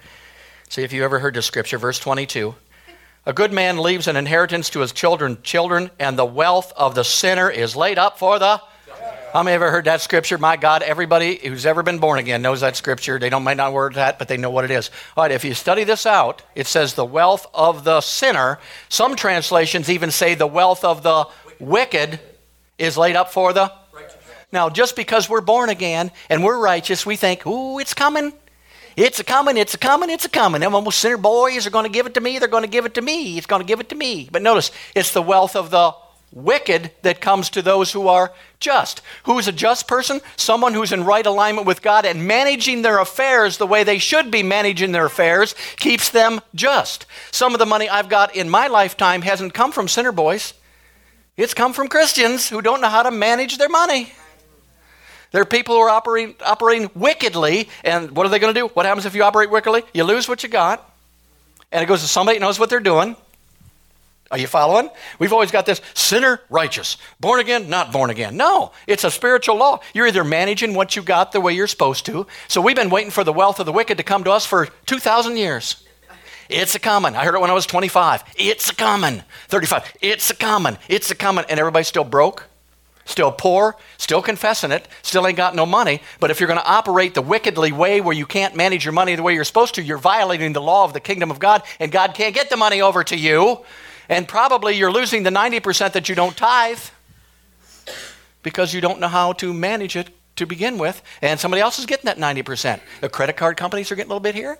See 0.68 0.82
if 0.82 0.92
you 0.92 1.04
ever 1.04 1.18
heard 1.18 1.34
this 1.34 1.46
scripture, 1.46 1.78
verse 1.78 1.98
22. 1.98 2.54
A 3.26 3.32
good 3.32 3.52
man 3.52 3.78
leaves 3.78 4.06
an 4.06 4.16
inheritance 4.16 4.68
to 4.70 4.80
his 4.80 4.92
children, 4.92 5.38
children, 5.42 5.90
and 5.98 6.18
the 6.18 6.26
wealth 6.26 6.72
of 6.76 6.94
the 6.94 7.04
sinner 7.04 7.48
is 7.50 7.76
laid 7.76 7.98
up 7.98 8.18
for 8.18 8.38
the. 8.38 8.60
How 9.34 9.42
many 9.42 9.56
ever 9.56 9.72
heard 9.72 9.86
that 9.86 10.00
scripture? 10.00 10.38
My 10.38 10.56
God, 10.56 10.84
everybody 10.84 11.40
who's 11.42 11.66
ever 11.66 11.82
been 11.82 11.98
born 11.98 12.20
again 12.20 12.40
knows 12.40 12.60
that 12.60 12.76
scripture. 12.76 13.18
They 13.18 13.30
don't 13.30 13.42
might 13.42 13.56
not 13.56 13.72
word 13.72 13.94
that, 13.94 14.16
but 14.16 14.28
they 14.28 14.36
know 14.36 14.50
what 14.50 14.64
it 14.64 14.70
is. 14.70 14.92
All 15.16 15.24
right, 15.24 15.32
if 15.32 15.44
you 15.44 15.54
study 15.54 15.82
this 15.82 16.06
out, 16.06 16.42
it 16.54 16.68
says 16.68 16.94
the 16.94 17.04
wealth 17.04 17.44
of 17.52 17.82
the 17.82 18.00
sinner. 18.00 18.60
Some 18.88 19.16
translations 19.16 19.90
even 19.90 20.12
say 20.12 20.36
the 20.36 20.46
wealth 20.46 20.84
of 20.84 21.02
the 21.02 21.26
wicked 21.58 22.20
is 22.78 22.96
laid 22.96 23.16
up 23.16 23.32
for 23.32 23.52
the. 23.52 23.72
Now, 24.52 24.70
just 24.70 24.94
because 24.94 25.28
we're 25.28 25.40
born 25.40 25.68
again 25.68 26.12
and 26.30 26.44
we're 26.44 26.60
righteous, 26.60 27.04
we 27.04 27.16
think, 27.16 27.44
ooh, 27.44 27.80
it's 27.80 27.92
coming. 27.92 28.32
It's 28.96 29.18
a 29.18 29.24
coming, 29.24 29.56
it's 29.56 29.74
a 29.74 29.78
coming, 29.78 30.10
it's 30.10 30.26
a 30.26 30.28
coming. 30.28 30.60
Them 30.60 30.76
almost 30.76 31.00
sinner 31.00 31.16
boys 31.16 31.66
are 31.66 31.70
going 31.70 31.86
to 31.86 31.90
give 31.90 32.06
it 32.06 32.14
to 32.14 32.20
me, 32.20 32.38
they're 32.38 32.46
going 32.46 32.62
to 32.62 32.68
give 32.68 32.86
it 32.86 32.94
to 32.94 33.02
me, 33.02 33.36
it's 33.36 33.48
going 33.48 33.62
to 33.62 33.66
give 33.66 33.80
it 33.80 33.88
to 33.88 33.96
me. 33.96 34.28
But 34.30 34.42
notice, 34.42 34.70
it's 34.94 35.12
the 35.12 35.22
wealth 35.22 35.56
of 35.56 35.72
the 35.72 35.92
wicked 36.34 36.90
that 37.02 37.20
comes 37.20 37.48
to 37.50 37.62
those 37.62 37.92
who 37.92 38.08
are 38.08 38.32
just. 38.58 39.00
Who's 39.22 39.46
a 39.48 39.52
just 39.52 39.86
person? 39.86 40.20
Someone 40.36 40.74
who's 40.74 40.92
in 40.92 41.04
right 41.04 41.24
alignment 41.24 41.66
with 41.66 41.80
God 41.80 42.04
and 42.04 42.26
managing 42.26 42.82
their 42.82 42.98
affairs 42.98 43.56
the 43.56 43.66
way 43.66 43.84
they 43.84 43.98
should 43.98 44.30
be 44.30 44.42
managing 44.42 44.92
their 44.92 45.06
affairs 45.06 45.54
keeps 45.76 46.10
them 46.10 46.40
just. 46.54 47.06
Some 47.30 47.54
of 47.54 47.60
the 47.60 47.66
money 47.66 47.88
I've 47.88 48.08
got 48.08 48.34
in 48.34 48.50
my 48.50 48.66
lifetime 48.66 49.22
hasn't 49.22 49.54
come 49.54 49.72
from 49.72 49.88
sinner 49.88 50.12
boys. 50.12 50.54
It's 51.36 51.54
come 51.54 51.72
from 51.72 51.88
Christians 51.88 52.48
who 52.48 52.60
don't 52.60 52.80
know 52.80 52.88
how 52.88 53.04
to 53.04 53.10
manage 53.10 53.58
their 53.58 53.68
money. 53.68 54.12
There 55.30 55.42
are 55.42 55.46
people 55.46 55.74
who 55.74 55.80
are 55.80 55.90
operating, 55.90 56.36
operating 56.44 56.90
wickedly, 56.94 57.68
and 57.82 58.12
what 58.12 58.24
are 58.24 58.28
they 58.28 58.38
going 58.38 58.54
to 58.54 58.60
do? 58.60 58.68
What 58.68 58.86
happens 58.86 59.04
if 59.04 59.16
you 59.16 59.24
operate 59.24 59.50
wickedly? 59.50 59.82
You 59.92 60.04
lose 60.04 60.28
what 60.28 60.44
you 60.44 60.48
got, 60.48 60.88
and 61.72 61.82
it 61.82 61.86
goes 61.86 62.02
to 62.02 62.08
somebody 62.08 62.38
that 62.38 62.44
knows 62.44 62.60
what 62.60 62.70
they're 62.70 62.78
doing. 62.78 63.16
Are 64.30 64.38
you 64.38 64.46
following? 64.46 64.90
We've 65.18 65.32
always 65.32 65.50
got 65.50 65.66
this 65.66 65.80
sinner, 65.92 66.40
righteous, 66.48 66.96
born 67.20 67.40
again, 67.40 67.68
not 67.68 67.92
born 67.92 68.10
again. 68.10 68.36
No, 68.36 68.72
it's 68.86 69.04
a 69.04 69.10
spiritual 69.10 69.56
law. 69.56 69.80
You're 69.92 70.06
either 70.06 70.24
managing 70.24 70.74
what 70.74 70.96
you 70.96 71.02
got 71.02 71.32
the 71.32 71.40
way 71.40 71.52
you're 71.52 71.66
supposed 71.66 72.06
to. 72.06 72.26
So 72.48 72.60
we've 72.60 72.74
been 72.74 72.90
waiting 72.90 73.10
for 73.10 73.22
the 73.22 73.32
wealth 73.32 73.60
of 73.60 73.66
the 73.66 73.72
wicked 73.72 73.98
to 73.98 74.02
come 74.02 74.24
to 74.24 74.32
us 74.32 74.46
for 74.46 74.66
2,000 74.86 75.36
years. 75.36 75.84
It's 76.48 76.74
a 76.74 76.78
common. 76.78 77.14
I 77.14 77.24
heard 77.24 77.34
it 77.34 77.40
when 77.40 77.50
I 77.50 77.54
was 77.54 77.66
25. 77.66 78.24
It's 78.36 78.70
a 78.70 78.74
common. 78.74 79.22
35. 79.48 79.94
It's 80.00 80.30
a 80.30 80.34
common. 80.34 80.78
It's 80.88 81.10
a 81.10 81.14
common. 81.14 81.44
And 81.48 81.60
everybody's 81.60 81.88
still 81.88 82.04
broke, 82.04 82.44
still 83.04 83.32
poor, 83.32 83.76
still 83.98 84.20
confessing 84.22 84.72
it, 84.72 84.88
still 85.02 85.26
ain't 85.26 85.36
got 85.36 85.54
no 85.54 85.64
money. 85.64 86.00
But 86.20 86.30
if 86.30 86.40
you're 86.40 86.46
going 86.46 86.60
to 86.60 86.66
operate 86.66 87.14
the 87.14 87.22
wickedly 87.22 87.72
way 87.72 88.00
where 88.00 88.14
you 88.14 88.26
can't 88.26 88.56
manage 88.56 88.84
your 88.84 88.92
money 88.92 89.14
the 89.14 89.22
way 89.22 89.34
you're 89.34 89.44
supposed 89.44 89.74
to, 89.76 89.82
you're 89.82 89.98
violating 89.98 90.52
the 90.52 90.60
law 90.60 90.84
of 90.84 90.92
the 90.92 91.00
kingdom 91.00 91.30
of 91.30 91.38
God, 91.38 91.62
and 91.78 91.92
God 91.92 92.14
can't 92.14 92.34
get 92.34 92.50
the 92.50 92.56
money 92.56 92.82
over 92.82 93.04
to 93.04 93.16
you. 93.16 93.60
And 94.08 94.28
probably 94.28 94.76
you're 94.76 94.92
losing 94.92 95.22
the 95.22 95.30
90% 95.30 95.92
that 95.92 96.08
you 96.08 96.14
don't 96.14 96.36
tithe 96.36 96.80
because 98.42 98.74
you 98.74 98.80
don't 98.80 99.00
know 99.00 99.08
how 99.08 99.32
to 99.34 99.52
manage 99.52 99.96
it 99.96 100.10
to 100.36 100.46
begin 100.46 100.78
with. 100.78 101.02
And 101.22 101.40
somebody 101.40 101.60
else 101.60 101.78
is 101.78 101.86
getting 101.86 102.06
that 102.06 102.18
90%. 102.18 102.80
The 103.00 103.08
credit 103.08 103.36
card 103.36 103.56
companies 103.56 103.90
are 103.90 103.94
getting 103.94 104.10
a 104.10 104.14
little 104.14 104.20
bit 104.20 104.34
here. 104.34 104.58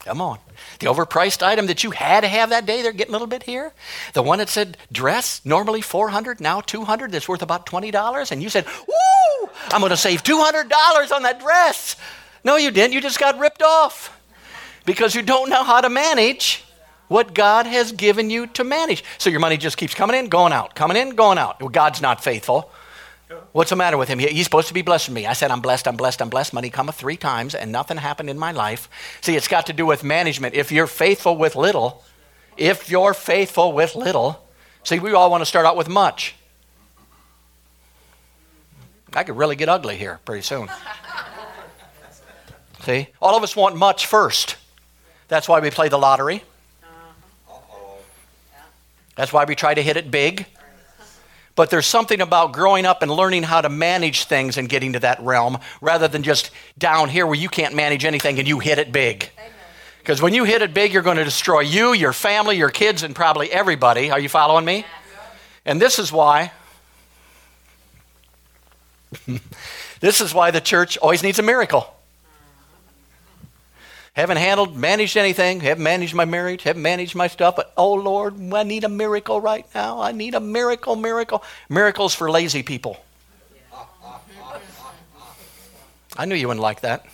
Come 0.00 0.20
on. 0.20 0.38
The 0.78 0.86
overpriced 0.86 1.42
item 1.42 1.66
that 1.66 1.84
you 1.84 1.90
had 1.90 2.22
to 2.22 2.28
have 2.28 2.50
that 2.50 2.64
day, 2.64 2.82
they're 2.82 2.92
getting 2.92 3.12
a 3.12 3.16
little 3.16 3.26
bit 3.26 3.42
here. 3.42 3.72
The 4.14 4.22
one 4.22 4.38
that 4.38 4.48
said 4.48 4.78
dress, 4.90 5.42
normally 5.44 5.82
400, 5.82 6.40
now 6.40 6.60
200, 6.60 7.12
that's 7.12 7.28
worth 7.28 7.42
about 7.42 7.66
$20. 7.66 8.32
And 8.32 8.42
you 8.42 8.48
said, 8.48 8.64
woo, 8.86 9.50
I'm 9.70 9.80
going 9.80 9.90
to 9.90 9.96
save 9.96 10.22
$200 10.22 11.12
on 11.12 11.24
that 11.24 11.40
dress. 11.40 11.96
No, 12.42 12.56
you 12.56 12.70
didn't. 12.70 12.94
You 12.94 13.00
just 13.00 13.18
got 13.18 13.38
ripped 13.38 13.62
off 13.62 14.16
because 14.86 15.14
you 15.14 15.22
don't 15.22 15.50
know 15.50 15.64
how 15.64 15.80
to 15.80 15.90
manage 15.90 16.64
what 17.08 17.34
God 17.34 17.66
has 17.66 17.92
given 17.92 18.30
you 18.30 18.46
to 18.48 18.64
manage. 18.64 19.02
So 19.18 19.30
your 19.30 19.40
money 19.40 19.56
just 19.56 19.76
keeps 19.76 19.94
coming 19.94 20.16
in, 20.16 20.28
going 20.28 20.52
out, 20.52 20.74
coming 20.74 20.96
in, 20.96 21.16
going 21.16 21.38
out. 21.38 21.60
Well, 21.60 21.70
God's 21.70 22.00
not 22.00 22.22
faithful. 22.22 22.70
What's 23.52 23.70
the 23.70 23.76
matter 23.76 23.98
with 23.98 24.08
him? 24.08 24.18
He's 24.18 24.44
supposed 24.44 24.68
to 24.68 24.74
be 24.74 24.82
blessing 24.82 25.12
me. 25.12 25.26
I 25.26 25.34
said, 25.34 25.50
I'm 25.50 25.60
blessed, 25.60 25.86
I'm 25.86 25.96
blessed, 25.96 26.22
I'm 26.22 26.30
blessed. 26.30 26.54
Money 26.54 26.70
cometh 26.70 26.94
three 26.94 27.16
times, 27.16 27.54
and 27.54 27.70
nothing 27.70 27.98
happened 27.98 28.30
in 28.30 28.38
my 28.38 28.52
life. 28.52 28.88
See, 29.20 29.36
it's 29.36 29.48
got 29.48 29.66
to 29.66 29.72
do 29.74 29.84
with 29.84 30.02
management. 30.02 30.54
If 30.54 30.72
you're 30.72 30.86
faithful 30.86 31.36
with 31.36 31.54
little, 31.54 32.02
if 32.56 32.88
you're 32.88 33.12
faithful 33.12 33.72
with 33.72 33.94
little, 33.94 34.46
see, 34.82 34.98
we 34.98 35.12
all 35.12 35.30
want 35.30 35.42
to 35.42 35.46
start 35.46 35.66
out 35.66 35.76
with 35.76 35.88
much. 35.88 36.34
I 39.12 39.24
could 39.24 39.36
really 39.36 39.56
get 39.56 39.68
ugly 39.68 39.96
here 39.96 40.20
pretty 40.24 40.42
soon. 40.42 40.68
see, 42.84 43.08
all 43.20 43.36
of 43.36 43.42
us 43.42 43.54
want 43.54 43.76
much 43.76 44.06
first. 44.06 44.56
That's 45.28 45.48
why 45.48 45.60
we 45.60 45.70
play 45.70 45.88
the 45.88 45.98
lottery. 45.98 46.42
That's 49.18 49.32
why 49.32 49.46
we 49.46 49.56
try 49.56 49.74
to 49.74 49.82
hit 49.82 49.96
it 49.96 50.12
big. 50.12 50.46
But 51.56 51.70
there's 51.70 51.88
something 51.88 52.20
about 52.20 52.52
growing 52.52 52.86
up 52.86 53.02
and 53.02 53.10
learning 53.10 53.42
how 53.42 53.60
to 53.60 53.68
manage 53.68 54.26
things 54.26 54.56
and 54.56 54.68
getting 54.68 54.92
to 54.92 55.00
that 55.00 55.20
realm 55.20 55.58
rather 55.80 56.06
than 56.06 56.22
just 56.22 56.52
down 56.78 57.08
here 57.08 57.26
where 57.26 57.34
you 57.34 57.48
can't 57.48 57.74
manage 57.74 58.04
anything 58.04 58.38
and 58.38 58.46
you 58.46 58.60
hit 58.60 58.78
it 58.78 58.92
big. 58.92 59.28
Because 59.98 60.22
when 60.22 60.34
you 60.34 60.44
hit 60.44 60.62
it 60.62 60.72
big, 60.72 60.92
you're 60.92 61.02
going 61.02 61.16
to 61.16 61.24
destroy 61.24 61.62
you, 61.62 61.94
your 61.94 62.12
family, 62.12 62.56
your 62.56 62.70
kids, 62.70 63.02
and 63.02 63.12
probably 63.12 63.50
everybody. 63.50 64.12
Are 64.12 64.20
you 64.20 64.28
following 64.28 64.64
me? 64.64 64.86
And 65.64 65.82
this 65.82 65.98
is 65.98 66.12
why. 66.12 66.52
this 69.98 70.20
is 70.20 70.32
why 70.32 70.52
the 70.52 70.60
church 70.60 70.96
always 70.98 71.24
needs 71.24 71.40
a 71.40 71.42
miracle. 71.42 71.92
Haven't 74.18 74.38
handled, 74.38 74.74
managed 74.74 75.16
anything, 75.16 75.60
haven't 75.60 75.84
managed 75.84 76.12
my 76.12 76.24
marriage, 76.24 76.64
haven't 76.64 76.82
managed 76.82 77.14
my 77.14 77.28
stuff, 77.28 77.54
but 77.54 77.72
oh 77.76 77.94
Lord, 77.94 78.34
I 78.52 78.64
need 78.64 78.82
a 78.82 78.88
miracle 78.88 79.40
right 79.40 79.64
now. 79.76 80.00
I 80.00 80.10
need 80.10 80.34
a 80.34 80.40
miracle, 80.40 80.96
miracle. 80.96 81.44
Miracles 81.68 82.16
for 82.16 82.28
lazy 82.28 82.64
people. 82.64 82.96
I 86.16 86.24
knew 86.24 86.34
you 86.34 86.48
wouldn't 86.48 86.60
like 86.60 86.80
that. 86.80 87.06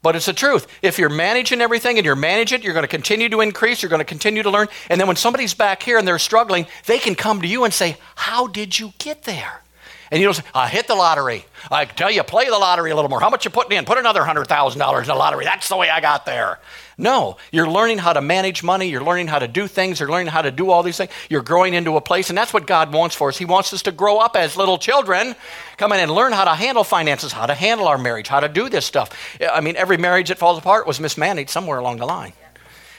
But 0.00 0.14
it's 0.14 0.26
the 0.26 0.32
truth. 0.32 0.68
If 0.80 0.96
you're 0.96 1.08
managing 1.08 1.60
everything 1.60 1.96
and 1.98 2.06
you're 2.06 2.14
managing 2.14 2.60
it, 2.60 2.64
you're 2.64 2.72
going 2.72 2.84
to 2.84 2.86
continue 2.86 3.28
to 3.28 3.40
increase, 3.40 3.82
you're 3.82 3.90
going 3.90 3.98
to 3.98 4.04
continue 4.04 4.44
to 4.44 4.50
learn. 4.50 4.68
And 4.88 5.00
then 5.00 5.08
when 5.08 5.16
somebody's 5.16 5.54
back 5.54 5.82
here 5.82 5.98
and 5.98 6.06
they're 6.06 6.20
struggling, 6.20 6.68
they 6.86 7.00
can 7.00 7.16
come 7.16 7.42
to 7.42 7.48
you 7.48 7.64
and 7.64 7.74
say, 7.74 7.96
How 8.14 8.46
did 8.46 8.78
you 8.78 8.92
get 9.00 9.24
there? 9.24 9.62
And 10.10 10.20
you 10.20 10.26
don't 10.26 10.34
say, 10.34 10.42
I 10.54 10.68
hit 10.68 10.86
the 10.86 10.94
lottery. 10.94 11.44
I 11.70 11.84
tell 11.84 12.10
you, 12.10 12.22
play 12.22 12.46
the 12.46 12.58
lottery 12.58 12.90
a 12.90 12.94
little 12.94 13.10
more. 13.10 13.20
How 13.20 13.30
much 13.30 13.44
you 13.44 13.50
putting 13.50 13.76
in? 13.76 13.84
Put 13.84 13.98
another 13.98 14.22
$100,000 14.22 15.00
in 15.02 15.06
the 15.06 15.14
lottery. 15.14 15.44
That's 15.44 15.68
the 15.68 15.76
way 15.76 15.90
I 15.90 16.00
got 16.00 16.24
there. 16.24 16.58
No, 17.00 17.36
you're 17.52 17.70
learning 17.70 17.98
how 17.98 18.12
to 18.12 18.20
manage 18.20 18.62
money. 18.64 18.88
You're 18.88 19.04
learning 19.04 19.28
how 19.28 19.38
to 19.38 19.46
do 19.46 19.68
things. 19.68 20.00
You're 20.00 20.08
learning 20.08 20.28
how 20.28 20.42
to 20.42 20.50
do 20.50 20.70
all 20.70 20.82
these 20.82 20.96
things. 20.96 21.12
You're 21.30 21.42
growing 21.42 21.74
into 21.74 21.96
a 21.96 22.00
place, 22.00 22.28
and 22.28 22.36
that's 22.36 22.52
what 22.52 22.66
God 22.66 22.92
wants 22.92 23.14
for 23.14 23.28
us. 23.28 23.38
He 23.38 23.44
wants 23.44 23.72
us 23.72 23.82
to 23.82 23.92
grow 23.92 24.18
up 24.18 24.34
as 24.34 24.56
little 24.56 24.78
children, 24.78 25.36
come 25.76 25.92
in 25.92 26.00
and 26.00 26.10
learn 26.10 26.32
how 26.32 26.44
to 26.44 26.54
handle 26.54 26.82
finances, 26.82 27.32
how 27.32 27.46
to 27.46 27.54
handle 27.54 27.86
our 27.86 27.98
marriage, 27.98 28.26
how 28.26 28.40
to 28.40 28.48
do 28.48 28.68
this 28.68 28.84
stuff. 28.84 29.10
I 29.40 29.60
mean, 29.60 29.76
every 29.76 29.96
marriage 29.96 30.28
that 30.28 30.38
falls 30.38 30.58
apart 30.58 30.86
was 30.88 30.98
mismanaged 30.98 31.50
somewhere 31.50 31.78
along 31.78 31.98
the 31.98 32.06
line. 32.06 32.32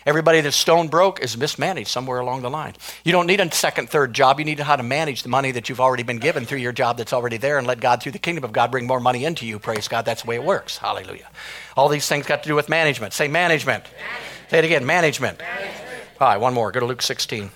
Everybody 0.09 0.41
that's 0.41 0.55
stone 0.55 0.87
broke 0.87 1.19
is 1.19 1.37
mismanaged 1.37 1.87
somewhere 1.87 2.17
along 2.17 2.41
the 2.41 2.49
line. 2.49 2.73
You 3.03 3.11
don't 3.11 3.27
need 3.27 3.39
a 3.39 3.51
second, 3.51 3.91
third 3.91 4.11
job. 4.11 4.39
You 4.39 4.45
need 4.45 4.57
to 4.57 4.63
how 4.63 4.75
to 4.75 4.81
manage 4.81 5.21
the 5.21 5.29
money 5.29 5.51
that 5.51 5.69
you've 5.69 5.79
already 5.79 6.01
been 6.01 6.17
given 6.17 6.47
through 6.47 6.57
your 6.57 6.71
job 6.71 6.97
that's 6.97 7.13
already 7.13 7.37
there 7.37 7.59
and 7.59 7.67
let 7.67 7.79
God, 7.79 8.01
through 8.01 8.13
the 8.13 8.17
kingdom 8.17 8.43
of 8.43 8.51
God, 8.51 8.71
bring 8.71 8.87
more 8.87 8.99
money 8.99 9.23
into 9.23 9.45
you. 9.45 9.59
Praise 9.59 9.87
God. 9.87 10.05
That's 10.05 10.23
the 10.23 10.27
way 10.27 10.35
it 10.37 10.43
works. 10.43 10.79
Hallelujah. 10.79 11.27
All 11.77 11.89
these 11.89 12.07
things 12.07 12.25
got 12.25 12.41
to 12.41 12.49
do 12.49 12.55
with 12.55 12.69
management. 12.69 13.13
Say 13.13 13.27
management. 13.27 13.83
management. 13.83 14.49
Say 14.49 14.57
it 14.57 14.65
again 14.65 14.83
management. 14.83 15.37
management. 15.37 16.01
All 16.19 16.27
right, 16.27 16.37
one 16.37 16.55
more. 16.55 16.71
Go 16.71 16.79
to 16.79 16.87
Luke 16.87 17.03
16. 17.03 17.51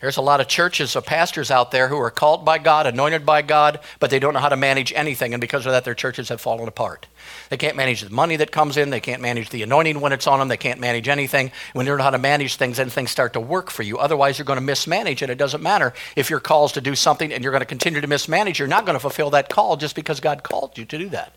There's 0.00 0.16
a 0.16 0.22
lot 0.22 0.40
of 0.40 0.46
churches 0.46 0.94
of 0.94 1.04
pastors 1.04 1.50
out 1.50 1.72
there 1.72 1.88
who 1.88 1.98
are 1.98 2.10
called 2.10 2.44
by 2.44 2.58
God, 2.58 2.86
anointed 2.86 3.26
by 3.26 3.42
God, 3.42 3.80
but 3.98 4.10
they 4.10 4.20
don't 4.20 4.32
know 4.32 4.38
how 4.38 4.48
to 4.48 4.56
manage 4.56 4.92
anything, 4.92 5.34
and 5.34 5.40
because 5.40 5.66
of 5.66 5.72
that, 5.72 5.84
their 5.84 5.94
churches 5.94 6.28
have 6.28 6.40
fallen 6.40 6.68
apart. 6.68 7.08
They 7.48 7.56
can't 7.56 7.76
manage 7.76 8.02
the 8.02 8.10
money 8.10 8.36
that 8.36 8.52
comes 8.52 8.76
in, 8.76 8.90
they 8.90 9.00
can't 9.00 9.20
manage 9.20 9.50
the 9.50 9.64
anointing 9.64 10.00
when 10.00 10.12
it's 10.12 10.28
on 10.28 10.38
them, 10.38 10.46
they 10.46 10.56
can't 10.56 10.78
manage 10.78 11.08
anything. 11.08 11.50
When 11.72 11.84
you 11.84 11.92
learn 11.92 12.00
how 12.00 12.10
to 12.10 12.18
manage 12.18 12.54
things, 12.54 12.76
then 12.76 12.90
things 12.90 13.10
start 13.10 13.32
to 13.32 13.40
work 13.40 13.70
for 13.70 13.82
you. 13.82 13.98
Otherwise, 13.98 14.38
you're 14.38 14.44
going 14.44 14.60
to 14.60 14.64
mismanage 14.64 15.20
it. 15.20 15.30
It 15.30 15.38
doesn't 15.38 15.64
matter 15.64 15.92
if 16.14 16.30
your 16.30 16.38
call's 16.38 16.72
to 16.72 16.80
do 16.80 16.94
something 16.94 17.32
and 17.32 17.42
you're 17.42 17.52
going 17.52 17.60
to 17.60 17.66
continue 17.66 18.00
to 18.00 18.06
mismanage, 18.06 18.60
you're 18.60 18.68
not 18.68 18.86
going 18.86 18.94
to 18.94 19.00
fulfill 19.00 19.30
that 19.30 19.48
call 19.48 19.76
just 19.76 19.96
because 19.96 20.20
God 20.20 20.44
called 20.44 20.78
you 20.78 20.84
to 20.84 20.98
do 20.98 21.08
that. 21.08 21.34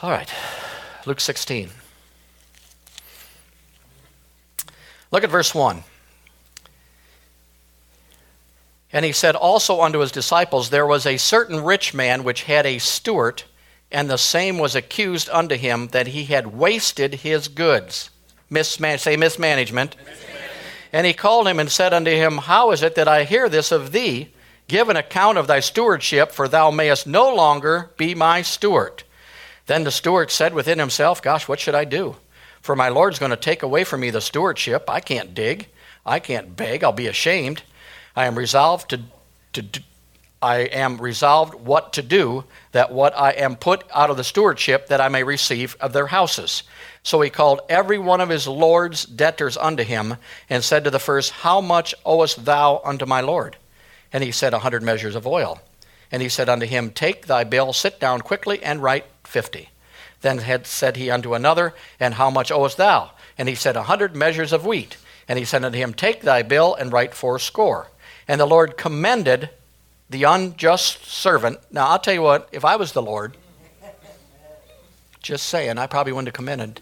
All 0.00 0.10
right, 0.10 0.32
Luke 1.04 1.20
16. 1.20 1.68
Look 5.10 5.24
at 5.24 5.30
verse 5.30 5.54
1. 5.54 5.84
And 8.92 9.04
he 9.04 9.12
said 9.12 9.34
also 9.34 9.80
unto 9.80 9.98
his 9.98 10.12
disciples, 10.12 10.70
There 10.70 10.86
was 10.86 11.06
a 11.06 11.16
certain 11.16 11.62
rich 11.62 11.92
man 11.92 12.24
which 12.24 12.44
had 12.44 12.66
a 12.66 12.78
steward, 12.78 13.42
and 13.90 14.08
the 14.08 14.16
same 14.16 14.58
was 14.58 14.74
accused 14.74 15.28
unto 15.30 15.56
him 15.56 15.88
that 15.88 16.08
he 16.08 16.24
had 16.24 16.56
wasted 16.56 17.14
his 17.14 17.48
goods. 17.48 18.10
Say 18.50 19.16
mismanagement. 19.16 19.96
And 20.92 21.06
he 21.06 21.12
called 21.12 21.48
him 21.48 21.58
and 21.58 21.70
said 21.70 21.92
unto 21.92 22.10
him, 22.10 22.38
How 22.38 22.70
is 22.70 22.82
it 22.82 22.94
that 22.94 23.08
I 23.08 23.24
hear 23.24 23.48
this 23.48 23.72
of 23.72 23.92
thee? 23.92 24.32
Give 24.68 24.88
an 24.88 24.96
account 24.96 25.38
of 25.38 25.46
thy 25.46 25.60
stewardship, 25.60 26.32
for 26.32 26.48
thou 26.48 26.70
mayest 26.70 27.06
no 27.06 27.32
longer 27.34 27.90
be 27.96 28.14
my 28.14 28.42
steward. 28.42 29.02
Then 29.66 29.84
the 29.84 29.90
steward 29.90 30.30
said 30.30 30.54
within 30.54 30.78
himself, 30.78 31.20
Gosh, 31.20 31.48
what 31.48 31.60
should 31.60 31.74
I 31.74 31.84
do? 31.84 32.16
For 32.60 32.74
my 32.74 32.88
Lord's 32.88 33.18
going 33.18 33.30
to 33.30 33.36
take 33.36 33.62
away 33.62 33.84
from 33.84 34.00
me 34.00 34.10
the 34.10 34.20
stewardship. 34.20 34.88
I 34.88 35.00
can't 35.00 35.34
dig. 35.34 35.68
I 36.04 36.18
can't 36.18 36.56
beg. 36.56 36.82
I'll 36.82 36.92
be 36.92 37.06
ashamed. 37.06 37.62
I 38.16 38.26
am 38.26 38.36
resolved 38.36 38.90
to, 38.90 39.02
to 39.52 39.62
do, 39.62 39.80
I 40.42 40.58
am 40.58 40.98
resolved 40.98 41.54
what 41.54 41.92
to 41.94 42.02
do, 42.02 42.44
that 42.72 42.92
what 42.92 43.16
I 43.16 43.30
am 43.32 43.56
put 43.56 43.84
out 43.92 44.10
of 44.10 44.16
the 44.16 44.24
stewardship, 44.24 44.88
that 44.88 45.00
I 45.00 45.08
may 45.08 45.22
receive 45.22 45.76
of 45.80 45.92
their 45.92 46.06
houses. 46.08 46.62
So 47.02 47.20
he 47.20 47.30
called 47.30 47.60
every 47.68 47.98
one 47.98 48.20
of 48.20 48.28
his 48.28 48.48
lord's 48.48 49.04
debtors 49.04 49.56
unto 49.56 49.82
him, 49.82 50.16
and 50.50 50.64
said 50.64 50.84
to 50.84 50.90
the 50.90 50.98
first, 50.98 51.30
How 51.30 51.60
much 51.60 51.94
owest 52.04 52.44
thou 52.44 52.80
unto 52.84 53.06
my 53.06 53.20
lord? 53.20 53.56
And 54.12 54.24
he 54.24 54.32
said, 54.32 54.54
A 54.54 54.60
hundred 54.60 54.82
measures 54.82 55.14
of 55.14 55.26
oil. 55.26 55.60
And 56.10 56.22
he 56.22 56.28
said 56.28 56.48
unto 56.48 56.66
him, 56.66 56.90
Take 56.90 57.26
thy 57.26 57.44
bill, 57.44 57.72
sit 57.72 57.98
down 57.98 58.20
quickly, 58.20 58.62
and 58.62 58.82
write 58.82 59.06
fifty. 59.24 59.70
Then 60.20 60.38
had 60.38 60.66
said 60.66 60.96
he 60.96 61.10
unto 61.10 61.34
another, 61.34 61.74
And 61.98 62.14
how 62.14 62.30
much 62.30 62.50
owest 62.50 62.76
thou? 62.76 63.10
And 63.36 63.48
he 63.48 63.54
said, 63.54 63.76
A 63.76 63.84
hundred 63.84 64.14
measures 64.14 64.52
of 64.52 64.64
wheat. 64.64 64.96
And 65.28 65.38
he 65.38 65.44
said 65.44 65.64
unto 65.64 65.78
him, 65.78 65.92
Take 65.92 66.22
thy 66.22 66.42
bill, 66.42 66.74
and 66.74 66.92
write 66.92 67.14
fourscore. 67.14 67.88
And 68.28 68.40
the 68.40 68.46
Lord 68.46 68.76
commended 68.76 69.50
the 70.10 70.24
unjust 70.24 71.04
servant. 71.04 71.58
Now, 71.70 71.88
I'll 71.88 71.98
tell 71.98 72.14
you 72.14 72.22
what, 72.22 72.48
if 72.52 72.64
I 72.64 72.76
was 72.76 72.92
the 72.92 73.02
Lord, 73.02 73.36
just 75.20 75.46
saying, 75.46 75.78
I 75.78 75.86
probably 75.86 76.12
wouldn't 76.12 76.28
have 76.28 76.34
commended 76.34 76.80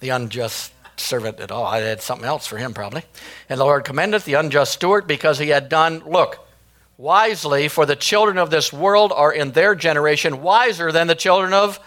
the 0.00 0.10
unjust 0.10 0.72
servant 0.96 1.40
at 1.40 1.50
all. 1.50 1.64
I 1.64 1.78
had 1.78 2.02
something 2.02 2.26
else 2.26 2.46
for 2.46 2.56
him, 2.56 2.74
probably. 2.74 3.02
And 3.48 3.60
the 3.60 3.64
Lord 3.64 3.84
commendeth 3.84 4.24
the 4.24 4.34
unjust 4.34 4.72
steward 4.72 5.06
because 5.06 5.38
he 5.38 5.48
had 5.48 5.68
done, 5.68 6.00
look, 6.00 6.46
wisely, 6.98 7.68
for 7.68 7.86
the 7.86 7.96
children 7.96 8.38
of 8.38 8.50
this 8.50 8.72
world 8.72 9.12
are 9.12 9.32
in 9.32 9.52
their 9.52 9.74
generation 9.74 10.42
wiser 10.42 10.90
than 10.90 11.06
the 11.06 11.14
children 11.14 11.52
of. 11.52 11.78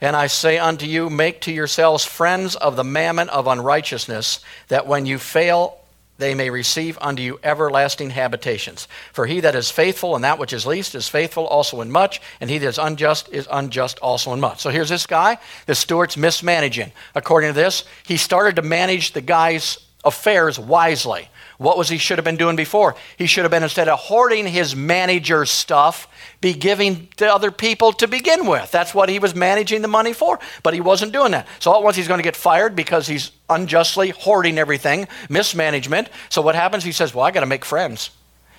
And 0.00 0.16
I 0.16 0.26
say 0.26 0.58
unto 0.58 0.86
you, 0.86 1.10
make 1.10 1.42
to 1.42 1.52
yourselves 1.52 2.04
friends 2.04 2.56
of 2.56 2.76
the 2.76 2.84
mammon 2.84 3.28
of 3.28 3.46
unrighteousness, 3.46 4.40
that 4.68 4.86
when 4.86 5.06
you 5.06 5.18
fail, 5.18 5.78
they 6.18 6.34
may 6.34 6.50
receive 6.50 6.96
unto 7.00 7.22
you 7.22 7.40
everlasting 7.42 8.10
habitations. 8.10 8.86
For 9.12 9.26
he 9.26 9.40
that 9.40 9.54
is 9.54 9.70
faithful 9.70 10.14
in 10.14 10.22
that 10.22 10.38
which 10.38 10.52
is 10.52 10.66
least 10.66 10.94
is 10.94 11.08
faithful 11.08 11.46
also 11.46 11.80
in 11.80 11.90
much, 11.90 12.20
and 12.40 12.48
he 12.48 12.58
that 12.58 12.68
is 12.68 12.78
unjust 12.78 13.28
is 13.32 13.48
unjust 13.50 13.98
also 13.98 14.32
in 14.32 14.40
much. 14.40 14.60
So 14.60 14.70
here's 14.70 14.88
this 14.88 15.06
guy, 15.06 15.38
the 15.66 15.74
steward's 15.74 16.16
mismanaging. 16.16 16.92
According 17.14 17.50
to 17.50 17.54
this, 17.54 17.84
he 18.06 18.16
started 18.16 18.56
to 18.56 18.62
manage 18.62 19.12
the 19.12 19.20
guy's 19.20 19.78
affairs 20.04 20.58
wisely. 20.58 21.28
What 21.58 21.78
was 21.78 21.88
he 21.88 21.98
should 21.98 22.18
have 22.18 22.24
been 22.24 22.36
doing 22.36 22.56
before? 22.56 22.96
He 23.16 23.26
should 23.26 23.44
have 23.44 23.50
been 23.50 23.62
instead 23.62 23.88
of 23.88 23.98
hoarding 23.98 24.46
his 24.46 24.74
manager's 24.74 25.50
stuff, 25.50 26.08
be 26.40 26.52
giving 26.52 27.08
to 27.16 27.32
other 27.32 27.50
people 27.52 27.92
to 27.94 28.08
begin 28.08 28.46
with. 28.46 28.70
That's 28.72 28.94
what 28.94 29.08
he 29.08 29.20
was 29.20 29.34
managing 29.34 29.82
the 29.82 29.88
money 29.88 30.12
for. 30.12 30.40
But 30.64 30.74
he 30.74 30.80
wasn't 30.80 31.12
doing 31.12 31.30
that. 31.32 31.46
So 31.60 31.70
all 31.70 31.78
at 31.78 31.84
once 31.84 31.96
he's 31.96 32.08
going 32.08 32.18
to 32.18 32.24
get 32.24 32.34
fired 32.34 32.74
because 32.74 33.06
he's 33.06 33.30
unjustly 33.48 34.10
hoarding 34.10 34.58
everything, 34.58 35.06
mismanagement. 35.28 36.08
So 36.28 36.42
what 36.42 36.56
happens? 36.56 36.82
He 36.82 36.92
says, 36.92 37.14
Well, 37.14 37.24
I 37.24 37.30
got 37.30 37.40
to 37.40 37.46
make 37.46 37.64
friends. 37.64 38.10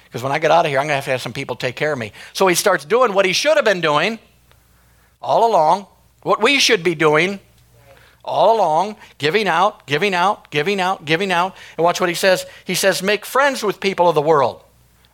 Because 0.05 0.23
when 0.23 0.31
I 0.31 0.39
get 0.39 0.51
out 0.51 0.65
of 0.65 0.69
here, 0.69 0.79
I'm 0.79 0.85
going 0.85 0.91
to 0.91 0.95
have 0.95 1.05
to 1.05 1.11
have 1.11 1.21
some 1.21 1.33
people 1.33 1.57
take 1.57 1.75
care 1.75 1.91
of 1.91 1.99
me. 1.99 2.13
So 2.31 2.47
he 2.47 2.55
starts 2.55 2.85
doing 2.85 3.13
what 3.13 3.25
he 3.25 3.33
should 3.33 3.57
have 3.57 3.65
been 3.65 3.81
doing 3.81 4.19
all 5.21 5.49
along, 5.49 5.87
what 6.21 6.41
we 6.41 6.59
should 6.59 6.83
be 6.83 6.95
doing 6.95 7.41
all 8.25 8.57
along, 8.57 8.97
giving 9.17 9.47
out, 9.47 9.87
giving 9.87 10.13
out, 10.13 10.51
giving 10.51 10.81
out, 10.81 11.05
giving 11.05 11.31
out. 11.31 11.55
And 11.77 11.83
watch 11.83 11.99
what 12.01 12.09
he 12.09 12.15
says. 12.15 12.45
He 12.65 12.75
says, 12.75 13.01
make 13.01 13.25
friends 13.25 13.63
with 13.63 13.79
people 13.79 14.09
of 14.09 14.15
the 14.15 14.21
world. 14.21 14.61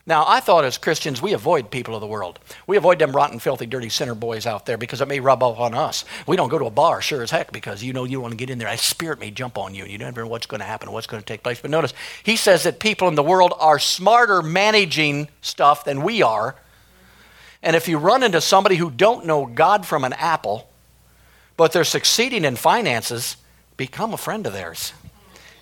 Now, 0.07 0.25
I 0.27 0.39
thought 0.39 0.65
as 0.65 0.79
Christians, 0.79 1.21
we 1.21 1.33
avoid 1.33 1.69
people 1.69 1.93
of 1.93 2.01
the 2.01 2.07
world. 2.07 2.39
We 2.65 2.75
avoid 2.75 2.97
them 2.97 3.15
rotten, 3.15 3.37
filthy, 3.37 3.67
dirty 3.67 3.89
sinner 3.89 4.15
boys 4.15 4.47
out 4.47 4.65
there 4.65 4.77
because 4.77 4.99
it 4.99 5.07
may 5.07 5.19
rub 5.19 5.43
off 5.43 5.59
on 5.59 5.75
us. 5.75 6.05
We 6.25 6.35
don't 6.35 6.49
go 6.49 6.57
to 6.57 6.65
a 6.65 6.71
bar, 6.71 7.01
sure 7.01 7.21
as 7.21 7.29
heck, 7.29 7.51
because 7.51 7.83
you 7.83 7.93
know 7.93 8.03
you 8.03 8.19
want 8.19 8.31
to 8.31 8.37
get 8.37 8.49
in 8.49 8.57
there. 8.57 8.67
A 8.67 8.77
spirit 8.77 9.19
may 9.19 9.29
jump 9.29 9.59
on 9.59 9.75
you, 9.75 9.83
and 9.83 9.91
you 9.91 9.99
don't 9.99 10.17
know 10.17 10.25
what's 10.25 10.47
going 10.47 10.59
to 10.59 10.65
happen, 10.65 10.91
what's 10.91 11.05
going 11.05 11.21
to 11.21 11.25
take 11.25 11.43
place. 11.43 11.61
But 11.61 11.69
notice, 11.69 11.93
he 12.23 12.35
says 12.35 12.63
that 12.63 12.79
people 12.79 13.09
in 13.09 13.15
the 13.15 13.23
world 13.23 13.53
are 13.59 13.77
smarter 13.77 14.41
managing 14.41 15.29
stuff 15.41 15.85
than 15.85 16.01
we 16.01 16.23
are. 16.23 16.55
And 17.61 17.75
if 17.75 17.87
you 17.87 17.99
run 17.99 18.23
into 18.23 18.41
somebody 18.41 18.77
who 18.77 18.89
don't 18.89 19.27
know 19.27 19.45
God 19.45 19.85
from 19.85 20.03
an 20.03 20.13
apple, 20.13 20.67
but 21.61 21.73
they're 21.73 21.83
succeeding 21.83 22.43
in 22.43 22.55
finances, 22.55 23.37
become 23.77 24.15
a 24.15 24.17
friend 24.17 24.47
of 24.47 24.53
theirs. 24.53 24.93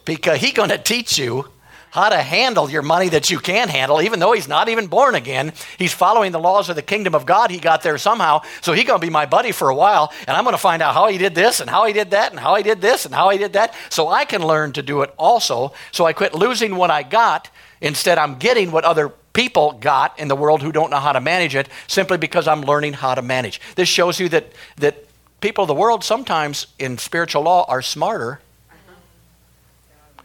Because 0.06 0.40
he's 0.40 0.54
going 0.54 0.70
to 0.70 0.78
teach 0.78 1.20
you 1.20 1.50
how 1.92 2.08
to 2.08 2.16
handle 2.16 2.70
your 2.70 2.82
money 2.82 3.10
that 3.10 3.30
you 3.30 3.38
can 3.38 3.68
handle, 3.68 4.02
even 4.02 4.22
though 4.22 4.32
he's 4.32 4.48
not 4.48 4.70
even 4.70 4.88
born 4.88 5.14
again. 5.14 5.52
He's 5.78 5.92
following 5.92 6.32
the 6.32 6.40
laws 6.40 6.70
of 6.70 6.78
the 6.78 6.82
kingdom 6.82 7.14
of 7.14 7.26
God. 7.26 7.52
He 7.52 7.60
got 7.60 7.82
there 7.82 7.98
somehow. 7.98 8.44
So 8.62 8.72
he's 8.72 8.86
going 8.86 9.02
to 9.02 9.06
be 9.06 9.12
my 9.12 9.26
buddy 9.26 9.52
for 9.52 9.68
a 9.68 9.76
while, 9.76 10.14
and 10.26 10.38
I'm 10.38 10.46
going 10.46 10.54
to 10.54 10.58
find 10.58 10.82
out 10.82 10.94
how 10.94 11.10
he 11.10 11.18
did 11.18 11.36
this 11.36 11.60
and 11.60 11.70
how 11.70 11.86
he 11.86 11.92
did 11.92 12.12
that 12.12 12.32
and 12.32 12.40
how 12.40 12.56
he 12.56 12.64
did 12.64 12.80
this 12.80 13.04
and 13.04 13.14
how 13.14 13.28
he 13.32 13.38
did 13.38 13.52
that. 13.52 13.76
So 13.90 14.08
I 14.08 14.24
can 14.24 14.42
learn 14.42 14.72
to 14.74 14.82
do 14.82 15.02
it 15.02 15.14
also. 15.18 15.74
So 15.92 16.06
I 16.06 16.14
quit 16.14 16.34
losing 16.34 16.78
what 16.78 16.92
I 16.92 17.04
got. 17.04 17.50
Instead, 17.82 18.18
I'm 18.18 18.38
getting 18.38 18.72
what 18.72 18.86
other 18.86 19.10
people 19.34 19.74
got 19.74 20.18
in 20.18 20.30
the 20.30 20.36
world 20.38 20.62
who 20.62 20.72
don't 20.72 20.92
know 20.92 21.00
how 21.00 21.12
to 21.12 21.20
manage 21.20 21.56
it 21.56 21.68
simply 21.88 22.18
because 22.18 22.48
I'm 22.48 22.62
learning 22.62 22.94
how 22.94 23.16
to 23.16 23.22
manage. 23.22 23.60
This 23.76 23.90
shows 23.90 24.18
you 24.18 24.30
that, 24.30 24.54
that 24.78 25.09
people 25.42 25.64
of 25.64 25.68
the 25.68 25.74
world 25.74 26.04
sometimes 26.04 26.68
in 26.78 26.98
spiritual 26.98 27.44
law 27.44 27.66
are 27.68 27.82
smarter. 27.82 28.40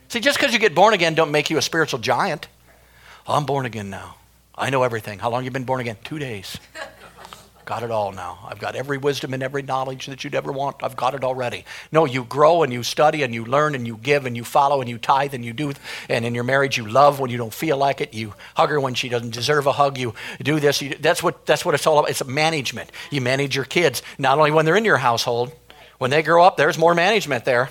See, 0.08 0.20
just 0.20 0.38
because 0.38 0.52
you 0.52 0.58
get 0.58 0.74
born 0.74 0.94
again 0.94 1.14
don't 1.14 1.30
make 1.30 1.50
you 1.50 1.58
a 1.58 1.62
spiritual 1.62 1.98
giant. 1.98 2.48
Oh, 3.26 3.34
I'm 3.34 3.46
born 3.46 3.66
again 3.66 3.90
now. 3.90 4.16
I 4.54 4.70
know 4.70 4.82
everything. 4.82 5.18
How 5.18 5.30
long 5.30 5.44
you 5.44 5.50
been 5.50 5.64
born 5.64 5.80
again? 5.80 5.96
Two 6.04 6.18
days. 6.18 6.58
Got 7.64 7.82
it 7.82 7.90
all 7.90 8.12
now. 8.12 8.38
I've 8.46 8.58
got 8.58 8.76
every 8.76 8.98
wisdom 8.98 9.34
and 9.34 9.42
every 9.42 9.62
knowledge 9.62 10.06
that 10.06 10.24
you'd 10.24 10.34
ever 10.34 10.52
want. 10.52 10.76
I've 10.82 10.96
got 10.96 11.14
it 11.14 11.24
already. 11.24 11.64
No, 11.90 12.04
you 12.04 12.24
grow 12.24 12.62
and 12.62 12.72
you 12.72 12.82
study 12.82 13.22
and 13.22 13.34
you 13.34 13.44
learn 13.44 13.74
and 13.74 13.86
you 13.86 13.96
give 13.96 14.26
and 14.26 14.36
you 14.36 14.44
follow 14.44 14.80
and 14.80 14.88
you 14.88 14.98
tithe 14.98 15.34
and 15.34 15.44
you 15.44 15.52
do. 15.52 15.72
And 16.08 16.24
in 16.24 16.34
your 16.34 16.44
marriage, 16.44 16.76
you 16.76 16.86
love 16.86 17.20
when 17.20 17.30
you 17.30 17.36
don't 17.36 17.54
feel 17.54 17.76
like 17.76 18.00
it. 18.00 18.14
You 18.14 18.34
hug 18.54 18.70
her 18.70 18.80
when 18.80 18.94
she 18.94 19.08
doesn't 19.08 19.32
deserve 19.32 19.66
a 19.66 19.72
hug. 19.72 19.98
You 19.98 20.14
do 20.42 20.60
this. 20.60 20.82
You, 20.82 20.96
that's, 21.00 21.22
what, 21.22 21.46
that's 21.46 21.64
what 21.64 21.74
it's 21.74 21.86
all 21.86 21.98
about. 21.98 22.10
It's 22.10 22.24
management. 22.24 22.90
You 23.10 23.20
manage 23.20 23.56
your 23.56 23.64
kids, 23.64 24.02
not 24.18 24.38
only 24.38 24.50
when 24.50 24.64
they're 24.64 24.76
in 24.76 24.84
your 24.84 24.98
household, 24.98 25.52
when 25.98 26.10
they 26.10 26.22
grow 26.22 26.44
up, 26.44 26.56
there's 26.56 26.78
more 26.78 26.94
management 26.94 27.44
there. 27.44 27.70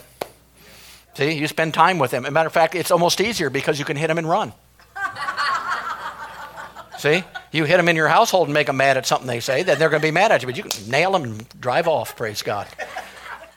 See, 1.16 1.34
you 1.34 1.48
spend 1.48 1.74
time 1.74 2.00
with 2.00 2.12
them. 2.12 2.26
As 2.26 2.30
a 2.30 2.32
matter 2.32 2.48
of 2.48 2.54
fact, 2.54 2.74
it's 2.74 2.90
almost 2.90 3.22
easier 3.22 3.50
because 3.50 3.78
you 3.78 3.86
can 3.86 3.98
hit 3.98 4.08
them 4.08 4.18
and 4.18 4.28
run. 4.28 4.54
See? 7.04 7.22
You 7.52 7.66
hit 7.66 7.76
them 7.76 7.90
in 7.90 7.98
your 7.98 8.08
household 8.08 8.48
and 8.48 8.54
make 8.54 8.68
them 8.68 8.78
mad 8.78 8.96
at 8.96 9.06
something 9.06 9.28
they 9.28 9.42
say, 9.42 9.62
then 9.64 9.78
they're 9.78 9.90
going 9.90 10.02
to 10.02 10.08
be 10.08 10.12
mad 10.12 10.32
at 10.32 10.42
you. 10.42 10.48
But 10.48 10.56
you 10.56 10.64
can 10.64 10.90
nail 10.90 11.12
them 11.12 11.24
and 11.24 11.60
drive 11.60 11.86
off, 11.86 12.16
praise 12.16 12.42
God. 12.42 12.66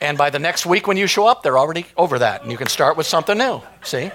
And 0.00 0.18
by 0.18 0.30
the 0.30 0.40
next 0.40 0.66
week 0.66 0.88
when 0.88 0.96
you 0.96 1.06
show 1.06 1.28
up, 1.28 1.44
they're 1.44 1.56
already 1.56 1.86
over 1.96 2.18
that. 2.18 2.42
And 2.42 2.50
you 2.50 2.58
can 2.58 2.66
start 2.66 2.96
with 2.96 3.06
something 3.06 3.38
new. 3.38 3.62
See? 3.84 4.10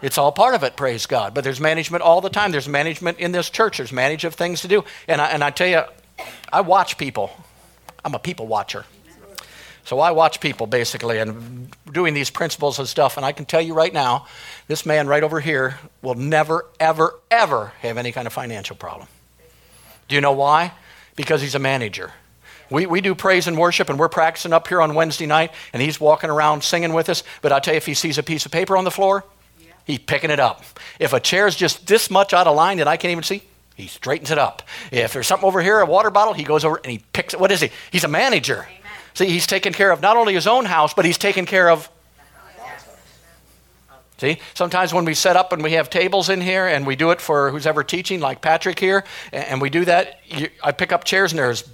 It's 0.00 0.16
all 0.16 0.30
part 0.30 0.54
of 0.54 0.62
it, 0.62 0.76
praise 0.76 1.06
God. 1.06 1.34
But 1.34 1.42
there's 1.42 1.58
management 1.58 2.04
all 2.04 2.20
the 2.20 2.30
time. 2.30 2.52
There's 2.52 2.68
management 2.68 3.18
in 3.18 3.32
this 3.32 3.50
church. 3.50 3.78
There's 3.78 3.92
manage 3.92 4.22
of 4.22 4.34
things 4.34 4.60
to 4.60 4.68
do. 4.68 4.84
And 5.08 5.20
I, 5.20 5.26
and 5.30 5.42
I 5.42 5.50
tell 5.50 5.66
you, 5.66 5.82
I 6.52 6.60
watch 6.60 6.98
people. 6.98 7.32
I'm 8.04 8.14
a 8.14 8.20
people 8.20 8.46
watcher. 8.46 8.84
So 9.86 10.00
I 10.00 10.10
watch 10.10 10.40
people 10.40 10.66
basically 10.66 11.18
and 11.18 11.68
doing 11.92 12.12
these 12.12 12.28
principles 12.28 12.80
and 12.80 12.88
stuff. 12.88 13.16
And 13.16 13.24
I 13.24 13.30
can 13.30 13.46
tell 13.46 13.60
you 13.60 13.72
right 13.72 13.94
now, 13.94 14.26
this 14.66 14.84
man 14.84 15.06
right 15.06 15.22
over 15.22 15.38
here 15.38 15.78
will 16.02 16.16
never, 16.16 16.66
ever, 16.80 17.14
ever 17.30 17.72
have 17.82 17.96
any 17.96 18.10
kind 18.10 18.26
of 18.26 18.32
financial 18.32 18.74
problem. 18.74 19.06
Do 20.08 20.16
you 20.16 20.20
know 20.20 20.32
why? 20.32 20.72
Because 21.14 21.40
he's 21.40 21.54
a 21.54 21.60
manager. 21.60 22.12
We, 22.68 22.86
we 22.86 23.00
do 23.00 23.14
praise 23.14 23.46
and 23.46 23.56
worship, 23.56 23.88
and 23.88 23.96
we're 23.96 24.08
practicing 24.08 24.52
up 24.52 24.66
here 24.66 24.82
on 24.82 24.96
Wednesday 24.96 25.26
night, 25.26 25.52
and 25.72 25.80
he's 25.80 26.00
walking 26.00 26.30
around 26.30 26.64
singing 26.64 26.92
with 26.92 27.08
us. 27.08 27.22
But 27.40 27.52
I'll 27.52 27.60
tell 27.60 27.74
you, 27.74 27.78
if 27.78 27.86
he 27.86 27.94
sees 27.94 28.18
a 28.18 28.24
piece 28.24 28.44
of 28.44 28.50
paper 28.50 28.76
on 28.76 28.82
the 28.82 28.90
floor, 28.90 29.22
he's 29.84 30.00
picking 30.00 30.30
it 30.30 30.40
up. 30.40 30.64
If 30.98 31.12
a 31.12 31.20
chair 31.20 31.46
is 31.46 31.54
just 31.54 31.86
this 31.86 32.10
much 32.10 32.34
out 32.34 32.48
of 32.48 32.56
line 32.56 32.78
that 32.78 32.88
I 32.88 32.96
can't 32.96 33.12
even 33.12 33.22
see, 33.22 33.44
he 33.76 33.86
straightens 33.86 34.32
it 34.32 34.38
up. 34.38 34.62
If 34.90 35.12
there's 35.12 35.28
something 35.28 35.46
over 35.46 35.62
here, 35.62 35.78
a 35.78 35.86
water 35.86 36.10
bottle, 36.10 36.32
he 36.32 36.42
goes 36.42 36.64
over 36.64 36.80
and 36.82 36.90
he 36.90 37.04
picks 37.12 37.34
it. 37.34 37.40
What 37.40 37.52
is 37.52 37.60
he? 37.60 37.70
He's 37.92 38.02
a 38.02 38.08
manager. 38.08 38.66
See, 39.16 39.30
he's 39.30 39.46
taken 39.46 39.72
care 39.72 39.92
of 39.92 40.02
not 40.02 40.18
only 40.18 40.34
his 40.34 40.46
own 40.46 40.66
house, 40.66 40.92
but 40.92 41.06
he's 41.06 41.16
taken 41.16 41.46
care 41.46 41.70
of. 41.70 41.88
See, 44.18 44.38
sometimes 44.52 44.92
when 44.92 45.06
we 45.06 45.14
set 45.14 45.36
up 45.36 45.54
and 45.54 45.62
we 45.62 45.72
have 45.72 45.88
tables 45.88 46.28
in 46.28 46.42
here 46.42 46.66
and 46.66 46.86
we 46.86 46.96
do 46.96 47.12
it 47.12 47.22
for 47.22 47.50
who's 47.50 47.66
ever 47.66 47.82
teaching, 47.82 48.20
like 48.20 48.42
Patrick 48.42 48.78
here, 48.78 49.04
and 49.32 49.58
we 49.58 49.70
do 49.70 49.86
that, 49.86 50.20
you, 50.26 50.50
I 50.62 50.72
pick 50.72 50.92
up 50.92 51.04
chairs 51.04 51.32
and 51.32 51.38
there's 51.38 51.64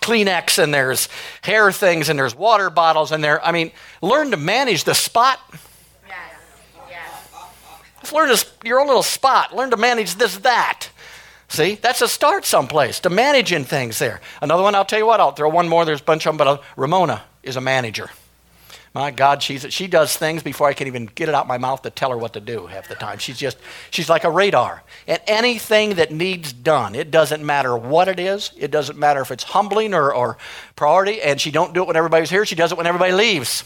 Kleenex 0.00 0.58
and 0.58 0.72
there's 0.72 1.10
hair 1.42 1.70
things 1.70 2.08
and 2.08 2.18
there's 2.18 2.34
water 2.34 2.70
bottles 2.70 3.12
and 3.12 3.22
there. 3.22 3.44
I 3.44 3.52
mean, 3.52 3.70
learn 4.00 4.30
to 4.30 4.38
manage 4.38 4.84
the 4.84 4.94
spot. 4.94 5.40
Yes. 6.08 6.18
Yes. 6.88 7.30
Just 8.00 8.12
learn 8.14 8.34
to, 8.34 8.46
your 8.64 8.80
own 8.80 8.86
little 8.86 9.02
spot. 9.02 9.54
Learn 9.54 9.70
to 9.70 9.76
manage 9.76 10.14
this, 10.14 10.38
that. 10.38 10.88
See, 11.54 11.76
that's 11.76 12.02
a 12.02 12.08
start 12.08 12.44
someplace 12.44 12.98
to 12.98 13.10
managing 13.10 13.62
things 13.62 14.00
there. 14.00 14.20
Another 14.42 14.64
one, 14.64 14.74
I'll 14.74 14.84
tell 14.84 14.98
you 14.98 15.06
what, 15.06 15.20
I'll 15.20 15.30
throw 15.30 15.48
one 15.48 15.68
more. 15.68 15.84
There's 15.84 16.00
a 16.00 16.04
bunch 16.04 16.26
of 16.26 16.30
them, 16.30 16.36
but 16.36 16.48
uh, 16.48 16.58
Ramona 16.76 17.22
is 17.44 17.54
a 17.54 17.60
manager. 17.60 18.10
My 18.92 19.12
God, 19.12 19.40
she's, 19.40 19.72
she 19.72 19.86
does 19.86 20.16
things 20.16 20.42
before 20.42 20.66
I 20.66 20.72
can 20.72 20.88
even 20.88 21.06
get 21.06 21.28
it 21.28 21.34
out 21.34 21.46
my 21.46 21.56
mouth 21.56 21.82
to 21.82 21.90
tell 21.90 22.10
her 22.10 22.18
what 22.18 22.32
to 22.32 22.40
do 22.40 22.66
half 22.66 22.88
the 22.88 22.96
time. 22.96 23.18
She's 23.18 23.38
just, 23.38 23.56
she's 23.92 24.08
like 24.08 24.24
a 24.24 24.30
radar. 24.32 24.82
And 25.06 25.20
anything 25.28 25.90
that 25.94 26.10
needs 26.10 26.52
done, 26.52 26.96
it 26.96 27.12
doesn't 27.12 27.46
matter 27.46 27.76
what 27.76 28.08
it 28.08 28.18
is. 28.18 28.50
It 28.56 28.72
doesn't 28.72 28.98
matter 28.98 29.20
if 29.20 29.30
it's 29.30 29.44
humbling 29.44 29.94
or, 29.94 30.12
or 30.12 30.38
priority. 30.74 31.22
And 31.22 31.40
she 31.40 31.52
don't 31.52 31.72
do 31.72 31.82
it 31.82 31.86
when 31.86 31.94
everybody's 31.94 32.30
here. 32.30 32.44
She 32.44 32.56
does 32.56 32.72
it 32.72 32.78
when 32.78 32.88
everybody 32.88 33.12
leaves. 33.12 33.62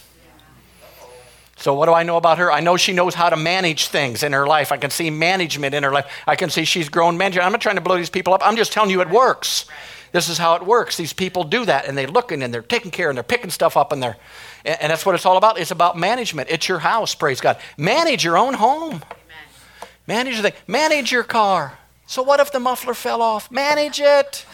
So, 1.58 1.74
what 1.74 1.86
do 1.86 1.92
I 1.92 2.04
know 2.04 2.16
about 2.16 2.38
her? 2.38 2.52
I 2.52 2.60
know 2.60 2.76
she 2.76 2.92
knows 2.92 3.14
how 3.14 3.30
to 3.30 3.36
manage 3.36 3.88
things 3.88 4.22
in 4.22 4.32
her 4.32 4.46
life. 4.46 4.70
I 4.70 4.76
can 4.76 4.90
see 4.90 5.10
management 5.10 5.74
in 5.74 5.82
her 5.82 5.90
life. 5.90 6.06
I 6.26 6.36
can 6.36 6.50
see 6.50 6.64
she's 6.64 6.88
grown 6.88 7.18
management. 7.18 7.44
I'm 7.44 7.52
not 7.52 7.60
trying 7.60 7.74
to 7.74 7.80
blow 7.80 7.96
these 7.96 8.10
people 8.10 8.32
up. 8.32 8.46
I'm 8.46 8.56
just 8.56 8.72
telling 8.72 8.90
you 8.90 9.00
it 9.00 9.10
works. 9.10 9.66
This 10.12 10.28
is 10.28 10.38
how 10.38 10.54
it 10.54 10.64
works. 10.64 10.96
These 10.96 11.12
people 11.12 11.42
do 11.42 11.64
that, 11.64 11.86
and 11.86 11.98
they're 11.98 12.06
looking 12.06 12.42
and 12.44 12.54
they're 12.54 12.62
taking 12.62 12.92
care 12.92 13.08
and 13.08 13.16
they're 13.16 13.24
picking 13.24 13.50
stuff 13.50 13.76
up, 13.76 13.92
and 13.92 14.00
they're, 14.00 14.16
and 14.64 14.90
that's 14.90 15.04
what 15.04 15.16
it's 15.16 15.26
all 15.26 15.36
about. 15.36 15.58
It's 15.58 15.72
about 15.72 15.98
management. 15.98 16.48
It's 16.48 16.68
your 16.68 16.78
house, 16.78 17.14
praise 17.14 17.40
God. 17.40 17.58
Manage 17.76 18.24
your 18.24 18.38
own 18.38 18.54
home. 18.54 18.94
Amen. 18.94 19.88
Manage 20.06 20.36
the 20.36 20.42
thing. 20.50 20.60
Manage 20.68 21.10
your 21.10 21.24
car. 21.24 21.76
So, 22.06 22.22
what 22.22 22.40
if 22.40 22.52
the 22.52 22.60
muffler 22.60 22.94
fell 22.94 23.20
off? 23.20 23.50
Manage 23.50 24.00
it. 24.00 24.46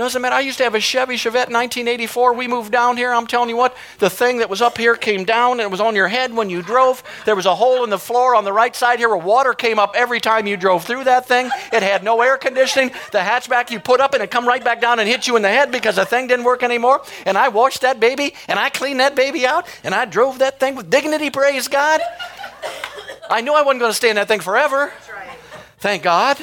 Doesn't 0.00 0.22
matter. 0.22 0.34
I 0.34 0.40
used 0.40 0.56
to 0.56 0.64
have 0.64 0.74
a 0.74 0.80
Chevy 0.80 1.16
Chevette 1.16 1.52
1984. 1.52 2.32
We 2.32 2.48
moved 2.48 2.72
down 2.72 2.96
here. 2.96 3.12
I'm 3.12 3.26
telling 3.26 3.50
you 3.50 3.56
what, 3.58 3.76
the 3.98 4.08
thing 4.08 4.38
that 4.38 4.48
was 4.48 4.62
up 4.62 4.78
here 4.78 4.96
came 4.96 5.26
down 5.26 5.52
and 5.52 5.60
it 5.60 5.70
was 5.70 5.78
on 5.78 5.94
your 5.94 6.08
head 6.08 6.32
when 6.32 6.48
you 6.48 6.62
drove. 6.62 7.02
There 7.26 7.36
was 7.36 7.44
a 7.44 7.54
hole 7.54 7.84
in 7.84 7.90
the 7.90 7.98
floor 7.98 8.34
on 8.34 8.44
the 8.44 8.52
right 8.52 8.74
side 8.74 8.98
here 8.98 9.10
where 9.10 9.18
water 9.18 9.52
came 9.52 9.78
up 9.78 9.92
every 9.94 10.18
time 10.18 10.46
you 10.46 10.56
drove 10.56 10.86
through 10.86 11.04
that 11.04 11.28
thing. 11.28 11.50
It 11.70 11.82
had 11.82 12.02
no 12.02 12.22
air 12.22 12.38
conditioning. 12.38 12.92
The 13.12 13.18
hatchback 13.18 13.70
you 13.70 13.78
put 13.78 14.00
up 14.00 14.14
and 14.14 14.22
it 14.22 14.30
come 14.30 14.48
right 14.48 14.64
back 14.64 14.80
down 14.80 15.00
and 15.00 15.06
hit 15.06 15.26
you 15.26 15.36
in 15.36 15.42
the 15.42 15.50
head 15.50 15.70
because 15.70 15.96
the 15.96 16.06
thing 16.06 16.28
didn't 16.28 16.46
work 16.46 16.62
anymore. 16.62 17.02
And 17.26 17.36
I 17.36 17.48
washed 17.48 17.82
that 17.82 18.00
baby 18.00 18.32
and 18.48 18.58
I 18.58 18.70
cleaned 18.70 19.00
that 19.00 19.14
baby 19.14 19.46
out 19.46 19.66
and 19.84 19.94
I 19.94 20.06
drove 20.06 20.38
that 20.38 20.58
thing 20.58 20.76
with 20.76 20.88
dignity, 20.88 21.28
praise 21.28 21.68
God. 21.68 22.00
I 23.28 23.42
knew 23.42 23.52
I 23.52 23.60
wasn't 23.60 23.80
going 23.80 23.90
to 23.90 23.96
stay 23.96 24.08
in 24.08 24.16
that 24.16 24.28
thing 24.28 24.40
forever. 24.40 24.94
Thank 25.78 26.04
God 26.04 26.38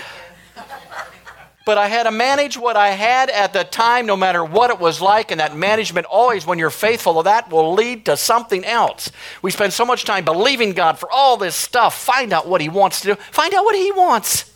but 1.68 1.78
I 1.78 1.90
had 1.90 2.04
to 2.04 2.12
manage 2.12 2.56
what 2.58 2.78
I 2.78 2.92
had 2.92 3.30
at 3.30 3.52
the 3.52 3.66
time, 3.66 4.06
no 4.06 4.16
matter 4.16 4.42
what 4.42 4.70
it 4.70 4.80
was 4.80 5.02
like. 5.02 5.32
And 5.32 5.42
that 5.42 5.54
management 5.54 6.08
always, 6.08 6.46
when 6.46 6.58
you're 6.58 6.70
faithful 6.70 7.16
to 7.16 7.24
that, 7.24 7.52
will 7.52 7.74
lead 7.74 8.06
to 8.06 8.16
something 8.16 8.64
else. 8.64 9.12
We 9.42 9.52
spend 9.52 9.74
so 9.74 9.84
much 9.84 10.06
time 10.06 10.24
believing 10.24 10.72
God 10.72 10.98
for 10.98 11.12
all 11.12 11.36
this 11.36 11.56
stuff. 11.56 11.94
Find 11.94 12.32
out 12.32 12.48
what 12.48 12.62
He 12.62 12.70
wants 12.70 13.02
to 13.02 13.08
do, 13.08 13.16
find 13.16 13.54
out 13.54 13.66
what 13.66 13.76
He 13.76 13.92
wants 13.92 14.50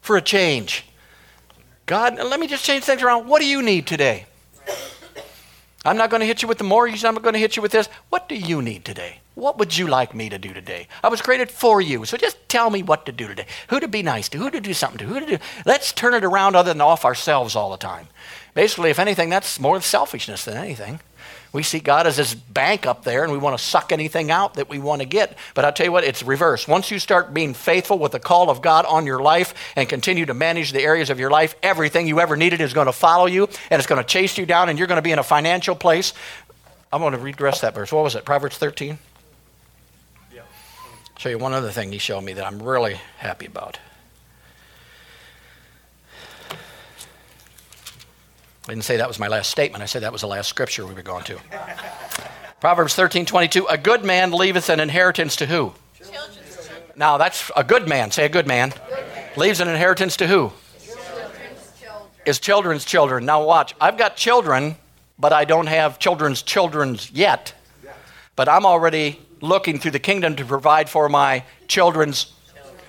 for 0.00 0.16
a 0.16 0.22
change. 0.22 0.86
God, 1.86 2.14
let 2.14 2.38
me 2.38 2.46
just 2.46 2.64
change 2.64 2.84
things 2.84 3.02
around. 3.02 3.26
What 3.26 3.40
do 3.40 3.46
you 3.46 3.60
need 3.60 3.88
today? 3.88 4.26
I'm 5.84 5.96
not 5.96 6.08
going 6.08 6.20
to 6.20 6.26
hit 6.26 6.40
you 6.40 6.46
with 6.46 6.58
the 6.58 6.64
mortgage. 6.64 7.04
I'm 7.04 7.14
not 7.14 7.24
going 7.24 7.32
to 7.32 7.40
hit 7.40 7.56
you 7.56 7.62
with 7.62 7.72
this. 7.72 7.88
What 8.10 8.28
do 8.28 8.36
you 8.36 8.62
need 8.62 8.84
today? 8.84 9.22
What 9.38 9.56
would 9.58 9.78
you 9.78 9.86
like 9.86 10.16
me 10.16 10.28
to 10.30 10.38
do 10.38 10.52
today? 10.52 10.88
I 11.00 11.06
was 11.06 11.22
created 11.22 11.48
for 11.48 11.80
you, 11.80 12.04
so 12.04 12.16
just 12.16 12.48
tell 12.48 12.70
me 12.70 12.82
what 12.82 13.06
to 13.06 13.12
do 13.12 13.28
today. 13.28 13.46
Who 13.68 13.78
to 13.78 13.86
be 13.86 14.02
nice 14.02 14.28
to, 14.30 14.38
who 14.38 14.50
to 14.50 14.60
do 14.60 14.74
something 14.74 14.98
to, 14.98 15.04
who 15.04 15.20
to 15.20 15.26
do. 15.26 15.38
Let's 15.64 15.92
turn 15.92 16.14
it 16.14 16.24
around 16.24 16.56
other 16.56 16.72
than 16.72 16.80
off 16.80 17.04
ourselves 17.04 17.54
all 17.54 17.70
the 17.70 17.76
time. 17.76 18.08
Basically, 18.54 18.90
if 18.90 18.98
anything, 18.98 19.30
that's 19.30 19.60
more 19.60 19.80
selfishness 19.80 20.44
than 20.44 20.56
anything. 20.56 20.98
We 21.52 21.62
see 21.62 21.78
God 21.78 22.08
as 22.08 22.16
this 22.16 22.34
bank 22.34 22.84
up 22.84 23.04
there 23.04 23.22
and 23.22 23.32
we 23.32 23.38
want 23.38 23.56
to 23.56 23.64
suck 23.64 23.92
anything 23.92 24.32
out 24.32 24.54
that 24.54 24.68
we 24.68 24.80
want 24.80 25.02
to 25.02 25.06
get. 25.06 25.38
But 25.54 25.64
I'll 25.64 25.72
tell 25.72 25.86
you 25.86 25.92
what, 25.92 26.02
it's 26.02 26.24
reverse. 26.24 26.66
Once 26.66 26.90
you 26.90 26.98
start 26.98 27.32
being 27.32 27.54
faithful 27.54 28.00
with 28.00 28.10
the 28.10 28.18
call 28.18 28.50
of 28.50 28.60
God 28.60 28.86
on 28.86 29.06
your 29.06 29.20
life 29.20 29.54
and 29.76 29.88
continue 29.88 30.26
to 30.26 30.34
manage 30.34 30.72
the 30.72 30.82
areas 30.82 31.10
of 31.10 31.20
your 31.20 31.30
life, 31.30 31.54
everything 31.62 32.08
you 32.08 32.18
ever 32.18 32.36
needed 32.36 32.60
is 32.60 32.72
going 32.72 32.86
to 32.86 32.92
follow 32.92 33.26
you 33.26 33.44
and 33.70 33.78
it's 33.78 33.86
going 33.86 34.02
to 34.02 34.08
chase 34.08 34.36
you 34.36 34.46
down 34.46 34.68
and 34.68 34.80
you're 34.80 34.88
going 34.88 34.98
to 34.98 35.02
be 35.02 35.12
in 35.12 35.20
a 35.20 35.22
financial 35.22 35.76
place. 35.76 36.12
I'm 36.92 37.00
going 37.00 37.12
to 37.12 37.46
of 37.46 37.60
that 37.60 37.74
verse. 37.76 37.92
What 37.92 38.02
was 38.02 38.16
it? 38.16 38.24
Proverbs 38.24 38.58
13? 38.58 38.98
Show 41.18 41.28
you 41.28 41.36
one 41.36 41.52
other 41.52 41.70
thing 41.70 41.90
he 41.90 41.98
showed 41.98 42.22
me 42.22 42.32
that 42.32 42.46
I'm 42.46 42.62
really 42.62 42.98
happy 43.18 43.46
about. 43.46 43.78
I 48.66 48.72
didn't 48.72 48.84
say 48.84 48.98
that 48.98 49.08
was 49.08 49.18
my 49.18 49.28
last 49.28 49.50
statement. 49.50 49.82
I 49.82 49.86
said 49.86 50.02
that 50.02 50.12
was 50.12 50.20
the 50.20 50.28
last 50.28 50.48
scripture 50.48 50.86
we 50.86 50.94
were 50.94 51.02
going 51.02 51.24
to. 51.24 51.38
Proverbs 52.60 52.94
13, 52.94 53.26
22. 53.26 53.66
A 53.66 53.76
good 53.76 54.04
man 54.04 54.30
leaveth 54.30 54.68
an 54.68 54.78
inheritance 54.78 55.36
to 55.36 55.46
who? 55.46 55.72
Children. 55.96 56.22
Now, 56.94 57.16
that's 57.16 57.50
a 57.56 57.64
good 57.64 57.88
man. 57.88 58.10
Say 58.10 58.24
a 58.24 58.28
good 58.28 58.46
man. 58.46 58.70
Good 58.70 58.90
man. 58.90 59.30
Leaves 59.36 59.60
an 59.60 59.68
inheritance 59.68 60.16
to 60.18 60.26
who? 60.26 60.52
Children's 60.80 61.80
children. 61.80 62.10
Is 62.26 62.38
children's 62.38 62.84
children. 62.84 63.24
Now, 63.24 63.44
watch. 63.44 63.74
I've 63.80 63.96
got 63.96 64.16
children, 64.16 64.76
but 65.18 65.32
I 65.32 65.44
don't 65.44 65.66
have 65.66 65.98
children's 65.98 66.42
children's 66.42 67.10
yet. 67.10 67.54
But 68.36 68.48
I'm 68.48 68.66
already 68.66 69.18
looking 69.40 69.78
through 69.78 69.92
the 69.92 69.98
kingdom 69.98 70.36
to 70.36 70.44
provide 70.44 70.88
for 70.88 71.08
my 71.08 71.44
children's 71.66 72.32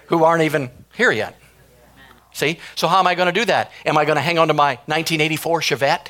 who 0.07 0.23
aren't 0.23 0.43
even 0.43 0.69
here 0.95 1.11
yet. 1.11 1.39
See? 2.33 2.59
So, 2.75 2.87
how 2.87 2.99
am 2.99 3.07
I 3.07 3.15
going 3.15 3.31
to 3.31 3.39
do 3.39 3.45
that? 3.45 3.71
Am 3.85 3.97
I 3.97 4.05
going 4.05 4.15
to 4.15 4.21
hang 4.21 4.39
on 4.39 4.47
to 4.47 4.53
my 4.53 4.75
1984 4.85 5.61
Chevette? 5.61 6.07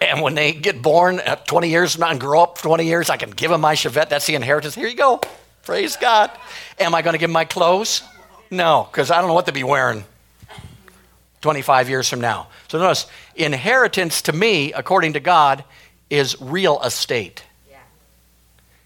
And 0.00 0.20
when 0.20 0.34
they 0.34 0.52
get 0.52 0.82
born 0.82 1.20
at 1.20 1.46
20 1.46 1.68
years 1.68 1.96
and 1.96 2.20
grow 2.20 2.42
up 2.42 2.58
20 2.58 2.84
years, 2.84 3.08
I 3.08 3.16
can 3.16 3.30
give 3.30 3.50
them 3.50 3.60
my 3.60 3.74
Chevette. 3.74 4.08
That's 4.08 4.26
the 4.26 4.34
inheritance. 4.34 4.74
Here 4.74 4.88
you 4.88 4.96
go. 4.96 5.20
Praise 5.62 5.96
God. 5.96 6.30
Am 6.78 6.94
I 6.94 7.00
going 7.00 7.12
to 7.12 7.18
give 7.18 7.28
them 7.28 7.32
my 7.32 7.44
clothes? 7.46 8.02
No, 8.50 8.86
because 8.90 9.10
I 9.10 9.18
don't 9.18 9.28
know 9.28 9.34
what 9.34 9.46
they'll 9.46 9.54
be 9.54 9.64
wearing 9.64 10.04
25 11.40 11.88
years 11.88 12.08
from 12.08 12.20
now. 12.20 12.48
So 12.68 12.78
notice, 12.78 13.06
inheritance 13.34 14.22
to 14.22 14.32
me, 14.32 14.72
according 14.72 15.14
to 15.14 15.20
God, 15.20 15.64
is 16.10 16.40
real 16.40 16.82
estate. 16.82 17.44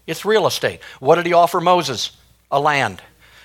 It's 0.09 0.25
real 0.25 0.47
estate. 0.47 0.81
What 0.99 1.15
did 1.15 1.27
he 1.27 1.33
offer 1.33 1.61
Moses? 1.61 2.17
A 2.51 2.59
land. 2.59 2.99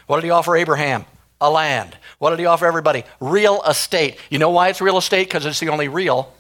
What 0.07 0.17
did 0.17 0.25
he 0.25 0.31
offer 0.31 0.57
Abraham? 0.57 1.05
A 1.39 1.51
land. 1.51 1.95
What 2.19 2.31
did 2.31 2.39
he 2.39 2.47
offer 2.47 2.65
everybody? 2.65 3.05
Real 3.21 3.63
estate. 3.65 4.17
You 4.31 4.39
know 4.39 4.49
why 4.49 4.71
it's 4.71 4.81
real 4.81 4.97
estate? 4.97 5.29
Because 5.29 5.45
it's 5.45 5.61
the 5.61 5.69
only 5.69 5.89
real 5.89 6.33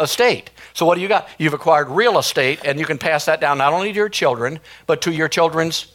estate. 0.00 0.50
So 0.74 0.86
what 0.86 0.96
do 0.96 1.02
you 1.02 1.08
got? 1.08 1.28
You've 1.38 1.54
acquired 1.54 1.88
real 1.88 2.18
estate, 2.18 2.60
and 2.64 2.80
you 2.80 2.84
can 2.84 2.98
pass 2.98 3.26
that 3.26 3.40
down 3.40 3.58
not 3.58 3.72
only 3.72 3.92
to 3.92 3.96
your 3.96 4.08
children, 4.08 4.58
but 4.86 5.02
to 5.02 5.12
your 5.12 5.28
children's. 5.28 5.92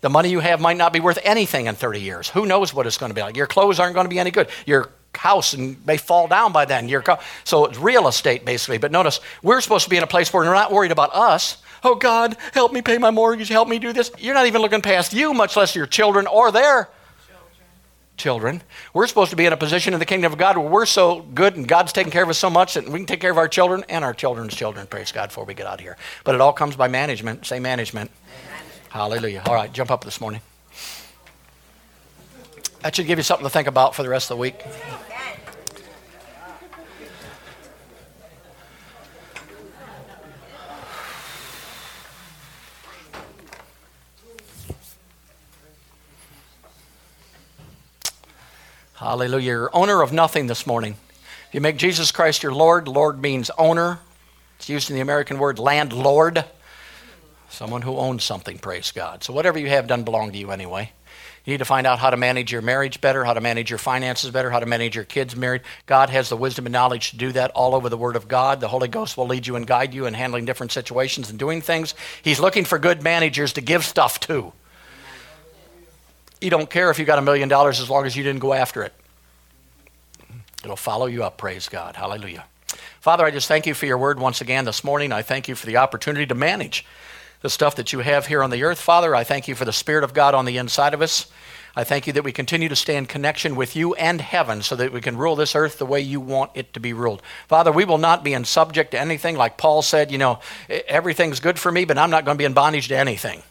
The 0.00 0.10
money 0.10 0.28
you 0.28 0.40
have 0.40 0.60
might 0.60 0.76
not 0.76 0.92
be 0.92 0.98
worth 0.98 1.20
anything 1.22 1.66
in 1.66 1.76
30 1.76 2.00
years. 2.00 2.28
Who 2.30 2.46
knows 2.46 2.74
what 2.74 2.88
it's 2.88 2.98
going 2.98 3.10
to 3.10 3.14
be 3.14 3.20
like? 3.20 3.36
Your 3.36 3.46
clothes 3.46 3.78
aren't 3.78 3.94
going 3.94 4.06
to 4.06 4.10
be 4.10 4.18
any 4.18 4.32
good. 4.32 4.48
Your 4.66 4.90
house 5.16 5.52
and 5.52 5.84
may 5.86 5.96
fall 5.96 6.28
down 6.28 6.52
by 6.52 6.64
then. 6.64 6.88
Your 6.88 7.04
so 7.44 7.66
it's 7.66 7.78
real 7.78 8.08
estate 8.08 8.44
basically. 8.44 8.78
But 8.78 8.92
notice 8.92 9.20
we're 9.42 9.60
supposed 9.60 9.84
to 9.84 9.90
be 9.90 9.96
in 9.96 10.02
a 10.02 10.06
place 10.06 10.32
where 10.32 10.44
we're 10.44 10.54
not 10.54 10.72
worried 10.72 10.92
about 10.92 11.14
us. 11.14 11.58
Oh 11.84 11.94
God, 11.94 12.36
help 12.52 12.72
me 12.72 12.82
pay 12.82 12.98
my 12.98 13.10
mortgage. 13.10 13.48
Help 13.48 13.68
me 13.68 13.78
do 13.78 13.92
this. 13.92 14.10
You're 14.18 14.34
not 14.34 14.46
even 14.46 14.62
looking 14.62 14.82
past 14.82 15.12
you, 15.12 15.34
much 15.34 15.56
less 15.56 15.74
your 15.74 15.86
children 15.86 16.26
or 16.26 16.52
their 16.52 16.88
children. 18.16 18.62
We're 18.94 19.06
supposed 19.08 19.30
to 19.30 19.36
be 19.36 19.46
in 19.46 19.52
a 19.52 19.56
position 19.56 19.92
in 19.94 19.98
the 19.98 20.06
kingdom 20.06 20.32
of 20.32 20.38
God 20.38 20.56
where 20.56 20.68
we're 20.68 20.86
so 20.86 21.22
good 21.34 21.56
and 21.56 21.66
God's 21.66 21.92
taking 21.92 22.12
care 22.12 22.22
of 22.22 22.28
us 22.28 22.38
so 22.38 22.50
much 22.50 22.74
that 22.74 22.88
we 22.88 23.00
can 23.00 23.06
take 23.06 23.20
care 23.20 23.30
of 23.30 23.38
our 23.38 23.48
children 23.48 23.84
and 23.88 24.04
our 24.04 24.14
children's 24.14 24.54
children. 24.54 24.86
Praise 24.86 25.10
God 25.10 25.30
before 25.30 25.44
we 25.44 25.54
get 25.54 25.66
out 25.66 25.74
of 25.74 25.80
here. 25.80 25.96
But 26.22 26.34
it 26.34 26.40
all 26.40 26.52
comes 26.52 26.76
by 26.76 26.88
management. 26.88 27.46
Say 27.46 27.58
management. 27.58 28.10
Amen. 28.46 28.64
Hallelujah. 28.90 29.42
All 29.46 29.54
right, 29.54 29.72
jump 29.72 29.90
up 29.90 30.04
this 30.04 30.20
morning. 30.20 30.40
That 32.82 32.96
should 32.96 33.06
give 33.06 33.18
you 33.18 33.22
something 33.22 33.46
to 33.46 33.50
think 33.50 33.68
about 33.68 33.94
for 33.94 34.02
the 34.02 34.08
rest 34.08 34.30
of 34.30 34.36
the 34.36 34.40
week. 34.40 34.60
Hallelujah. 48.94 49.46
You're 49.46 49.76
owner 49.76 50.00
of 50.00 50.12
nothing 50.12 50.48
this 50.48 50.66
morning. 50.66 50.96
If 51.48 51.54
you 51.54 51.60
make 51.60 51.76
Jesus 51.76 52.10
Christ 52.10 52.42
your 52.42 52.52
Lord, 52.52 52.88
Lord 52.88 53.20
means 53.20 53.50
owner. 53.58 54.00
It's 54.58 54.68
used 54.68 54.90
in 54.90 54.96
the 54.96 55.02
American 55.02 55.38
word 55.38 55.58
landlord. 55.58 56.44
Someone 57.48 57.82
who 57.82 57.96
owns 57.96 58.24
something, 58.24 58.58
praise 58.58 58.90
God. 58.90 59.22
So 59.22 59.32
whatever 59.32 59.58
you 59.58 59.68
have 59.68 59.86
doesn't 59.86 60.04
belong 60.04 60.32
to 60.32 60.38
you 60.38 60.50
anyway. 60.50 60.92
You 61.44 61.52
need 61.52 61.58
to 61.58 61.64
find 61.64 61.88
out 61.88 61.98
how 61.98 62.10
to 62.10 62.16
manage 62.16 62.52
your 62.52 62.62
marriage 62.62 63.00
better, 63.00 63.24
how 63.24 63.34
to 63.34 63.40
manage 63.40 63.68
your 63.68 63.78
finances 63.78 64.30
better, 64.30 64.50
how 64.50 64.60
to 64.60 64.66
manage 64.66 64.94
your 64.94 65.04
kids 65.04 65.34
married. 65.34 65.62
God 65.86 66.08
has 66.10 66.28
the 66.28 66.36
wisdom 66.36 66.66
and 66.66 66.72
knowledge 66.72 67.10
to 67.10 67.16
do 67.16 67.32
that 67.32 67.50
all 67.50 67.74
over 67.74 67.88
the 67.88 67.96
Word 67.96 68.14
of 68.14 68.28
God. 68.28 68.60
The 68.60 68.68
Holy 68.68 68.86
Ghost 68.86 69.16
will 69.16 69.26
lead 69.26 69.48
you 69.48 69.56
and 69.56 69.66
guide 69.66 69.92
you 69.92 70.06
in 70.06 70.14
handling 70.14 70.44
different 70.44 70.70
situations 70.70 71.30
and 71.30 71.38
doing 71.40 71.60
things. 71.60 71.96
He's 72.22 72.38
looking 72.38 72.64
for 72.64 72.78
good 72.78 73.02
managers 73.02 73.52
to 73.54 73.60
give 73.60 73.84
stuff 73.84 74.20
to. 74.20 74.52
You 76.40 76.50
don't 76.50 76.70
care 76.70 76.90
if 76.90 76.98
you 77.00 77.04
got 77.04 77.18
a 77.18 77.22
million 77.22 77.48
dollars 77.48 77.80
as 77.80 77.90
long 77.90 78.06
as 78.06 78.16
you 78.16 78.22
didn't 78.22 78.40
go 78.40 78.52
after 78.52 78.84
it. 78.84 78.92
It'll 80.62 80.76
follow 80.76 81.06
you 81.06 81.24
up, 81.24 81.38
praise 81.38 81.68
God. 81.68 81.96
Hallelujah. 81.96 82.44
Father, 83.00 83.24
I 83.24 83.32
just 83.32 83.48
thank 83.48 83.66
you 83.66 83.74
for 83.74 83.86
your 83.86 83.98
word 83.98 84.20
once 84.20 84.40
again 84.40 84.64
this 84.64 84.84
morning. 84.84 85.10
I 85.10 85.22
thank 85.22 85.48
you 85.48 85.56
for 85.56 85.66
the 85.66 85.78
opportunity 85.78 86.24
to 86.26 86.36
manage 86.36 86.86
the 87.42 87.50
stuff 87.50 87.76
that 87.76 87.92
you 87.92 87.98
have 87.98 88.26
here 88.26 88.42
on 88.42 88.50
the 88.50 88.62
earth, 88.62 88.80
Father. 88.80 89.14
I 89.14 89.24
thank 89.24 89.48
you 89.48 89.54
for 89.54 89.64
the 89.64 89.72
Spirit 89.72 90.04
of 90.04 90.14
God 90.14 90.34
on 90.34 90.44
the 90.44 90.56
inside 90.56 90.94
of 90.94 91.02
us. 91.02 91.26
I 91.74 91.84
thank 91.84 92.06
you 92.06 92.12
that 92.12 92.24
we 92.24 92.32
continue 92.32 92.68
to 92.68 92.76
stay 92.76 92.96
in 92.96 93.06
connection 93.06 93.56
with 93.56 93.74
you 93.74 93.94
and 93.94 94.20
heaven 94.20 94.62
so 94.62 94.76
that 94.76 94.92
we 94.92 95.00
can 95.00 95.16
rule 95.16 95.36
this 95.36 95.56
earth 95.56 95.78
the 95.78 95.86
way 95.86 96.00
you 96.00 96.20
want 96.20 96.50
it 96.54 96.72
to 96.74 96.80
be 96.80 96.92
ruled. 96.92 97.22
Father, 97.48 97.72
we 97.72 97.84
will 97.84 97.98
not 97.98 98.22
be 98.22 98.34
in 98.34 98.44
subject 98.44 98.90
to 98.90 99.00
anything 99.00 99.36
like 99.36 99.56
Paul 99.56 99.80
said, 99.80 100.12
you 100.12 100.18
know, 100.18 100.40
everything's 100.68 101.40
good 101.40 101.58
for 101.58 101.72
me, 101.72 101.86
but 101.86 101.96
I'm 101.96 102.10
not 102.10 102.24
going 102.24 102.36
to 102.36 102.38
be 102.38 102.44
in 102.44 102.52
bondage 102.52 102.88
to 102.88 102.96
anything. 102.96 103.42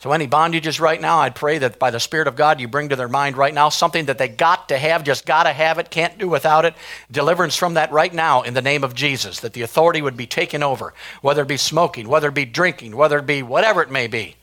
So, 0.00 0.12
any 0.12 0.26
bondages 0.26 0.80
right 0.80 0.98
now, 0.98 1.18
I'd 1.18 1.34
pray 1.34 1.58
that 1.58 1.78
by 1.78 1.90
the 1.90 2.00
Spirit 2.00 2.26
of 2.26 2.34
God 2.34 2.58
you 2.58 2.66
bring 2.66 2.88
to 2.88 2.96
their 2.96 3.06
mind 3.06 3.36
right 3.36 3.52
now 3.52 3.68
something 3.68 4.06
that 4.06 4.16
they 4.16 4.28
got 4.28 4.70
to 4.70 4.78
have, 4.78 5.04
just 5.04 5.26
got 5.26 5.42
to 5.42 5.52
have 5.52 5.78
it, 5.78 5.90
can't 5.90 6.16
do 6.16 6.26
without 6.26 6.64
it. 6.64 6.72
Deliverance 7.10 7.54
from 7.54 7.74
that 7.74 7.92
right 7.92 8.12
now 8.12 8.40
in 8.40 8.54
the 8.54 8.62
name 8.62 8.82
of 8.82 8.94
Jesus, 8.94 9.40
that 9.40 9.52
the 9.52 9.60
authority 9.60 10.00
would 10.00 10.16
be 10.16 10.26
taken 10.26 10.62
over, 10.62 10.94
whether 11.20 11.42
it 11.42 11.48
be 11.48 11.58
smoking, 11.58 12.08
whether 12.08 12.28
it 12.28 12.34
be 12.34 12.46
drinking, 12.46 12.96
whether 12.96 13.18
it 13.18 13.26
be 13.26 13.42
whatever 13.42 13.82
it 13.82 13.90
may 13.90 14.06
be. 14.06 14.36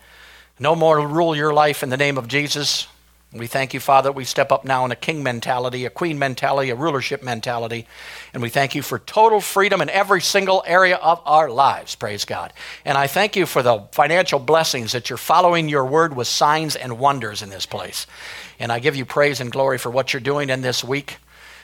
No 0.60 0.76
more 0.76 1.00
rule 1.08 1.36
your 1.36 1.56
life 1.56 1.82
in 1.82 1.90
the 1.90 1.98
name 1.98 2.20
of 2.20 2.28
Jesus. 2.28 2.86
We 3.34 3.48
thank 3.48 3.74
you, 3.74 3.80
Father, 3.82 4.12
we 4.12 4.24
step 4.24 4.52
up 4.52 4.64
now 4.66 4.86
in 4.86 4.92
a 4.92 4.96
king 4.96 5.22
mentality, 5.22 5.86
a 5.86 5.90
queen 5.90 6.18
mentality, 6.18 6.70
a 6.70 6.76
rulership 6.76 7.22
mentality. 7.22 7.86
And 8.34 8.42
we 8.42 8.50
thank 8.50 8.74
you 8.74 8.82
for 8.82 9.00
total 9.00 9.42
freedom 9.42 9.82
in 9.82 9.90
every 9.90 10.22
single 10.22 10.64
area 10.66 10.96
of 10.96 11.22
our 11.26 11.50
lives. 11.50 11.94
Praise 11.96 12.26
God. 12.26 12.54
And 12.86 12.98
I 12.98 13.08
thank 13.08 13.36
you 13.36 13.46
for 13.46 13.62
the 13.62 13.84
financial 13.92 14.40
blessings 14.40 14.94
that 14.94 15.10
you're 15.10 15.18
following 15.18 15.68
your 15.68 15.86
word 15.86 16.16
with 16.16 16.28
signs 16.28 16.76
and 16.78 17.00
wonders 17.00 17.42
in 17.42 17.50
this 17.50 17.66
place. 17.66 18.08
And 18.60 18.72
I 18.72 18.80
give 18.80 18.96
you 18.96 19.06
praise 19.06 19.42
and 19.42 19.52
glory 19.52 19.78
for 19.78 19.90
what 19.92 20.14
you're 20.14 20.22
doing 20.22 20.50
in 20.50 20.62
this 20.62 20.84
week. 20.84 21.18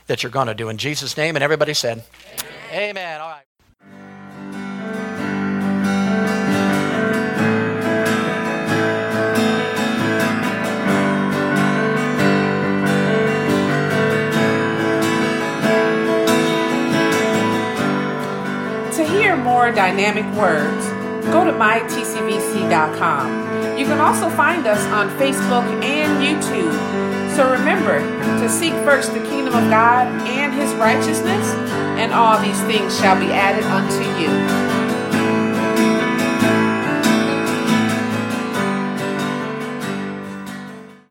that 0.07 0.22
you're 0.24 0.32
going 0.32 0.47
to 0.47 0.53
do. 0.53 0.70
In 0.70 0.78
Jesus' 0.78 1.16
name, 1.18 1.36
and 1.36 1.43
everybody 1.43 1.74
said, 1.74 2.03
Amen. 2.72 2.89
Amen. 2.89 3.22
All 3.22 3.30
right. 3.30 3.53
More 19.54 19.72
dynamic 19.72 20.26
words, 20.36 20.88
go 21.30 21.45
to 21.45 21.51
mytcvc.com. 21.51 23.28
You 23.78 23.86
can 23.86 23.99
also 23.99 24.28
find 24.32 24.66
us 24.66 24.84
on 24.88 25.10
Facebook 25.20 25.64
and 25.84 26.26
YouTube. 26.26 26.74
So 27.36 27.51
remember 27.51 27.99
to 28.41 28.49
seek 28.49 28.74
first 28.84 29.14
the 29.14 29.20
kingdom 29.20 29.54
of 29.54 29.70
God 29.70 30.08
and 30.28 30.51
his 30.56 30.74
righteousness, 30.74 31.54
and 32.01 32.12
all 32.14 32.41
these 32.41 32.60
things 32.64 32.97
shall 32.97 33.20
be 33.20 33.28
added 33.32 33.64
unto 33.66 34.04
you. 34.20 34.82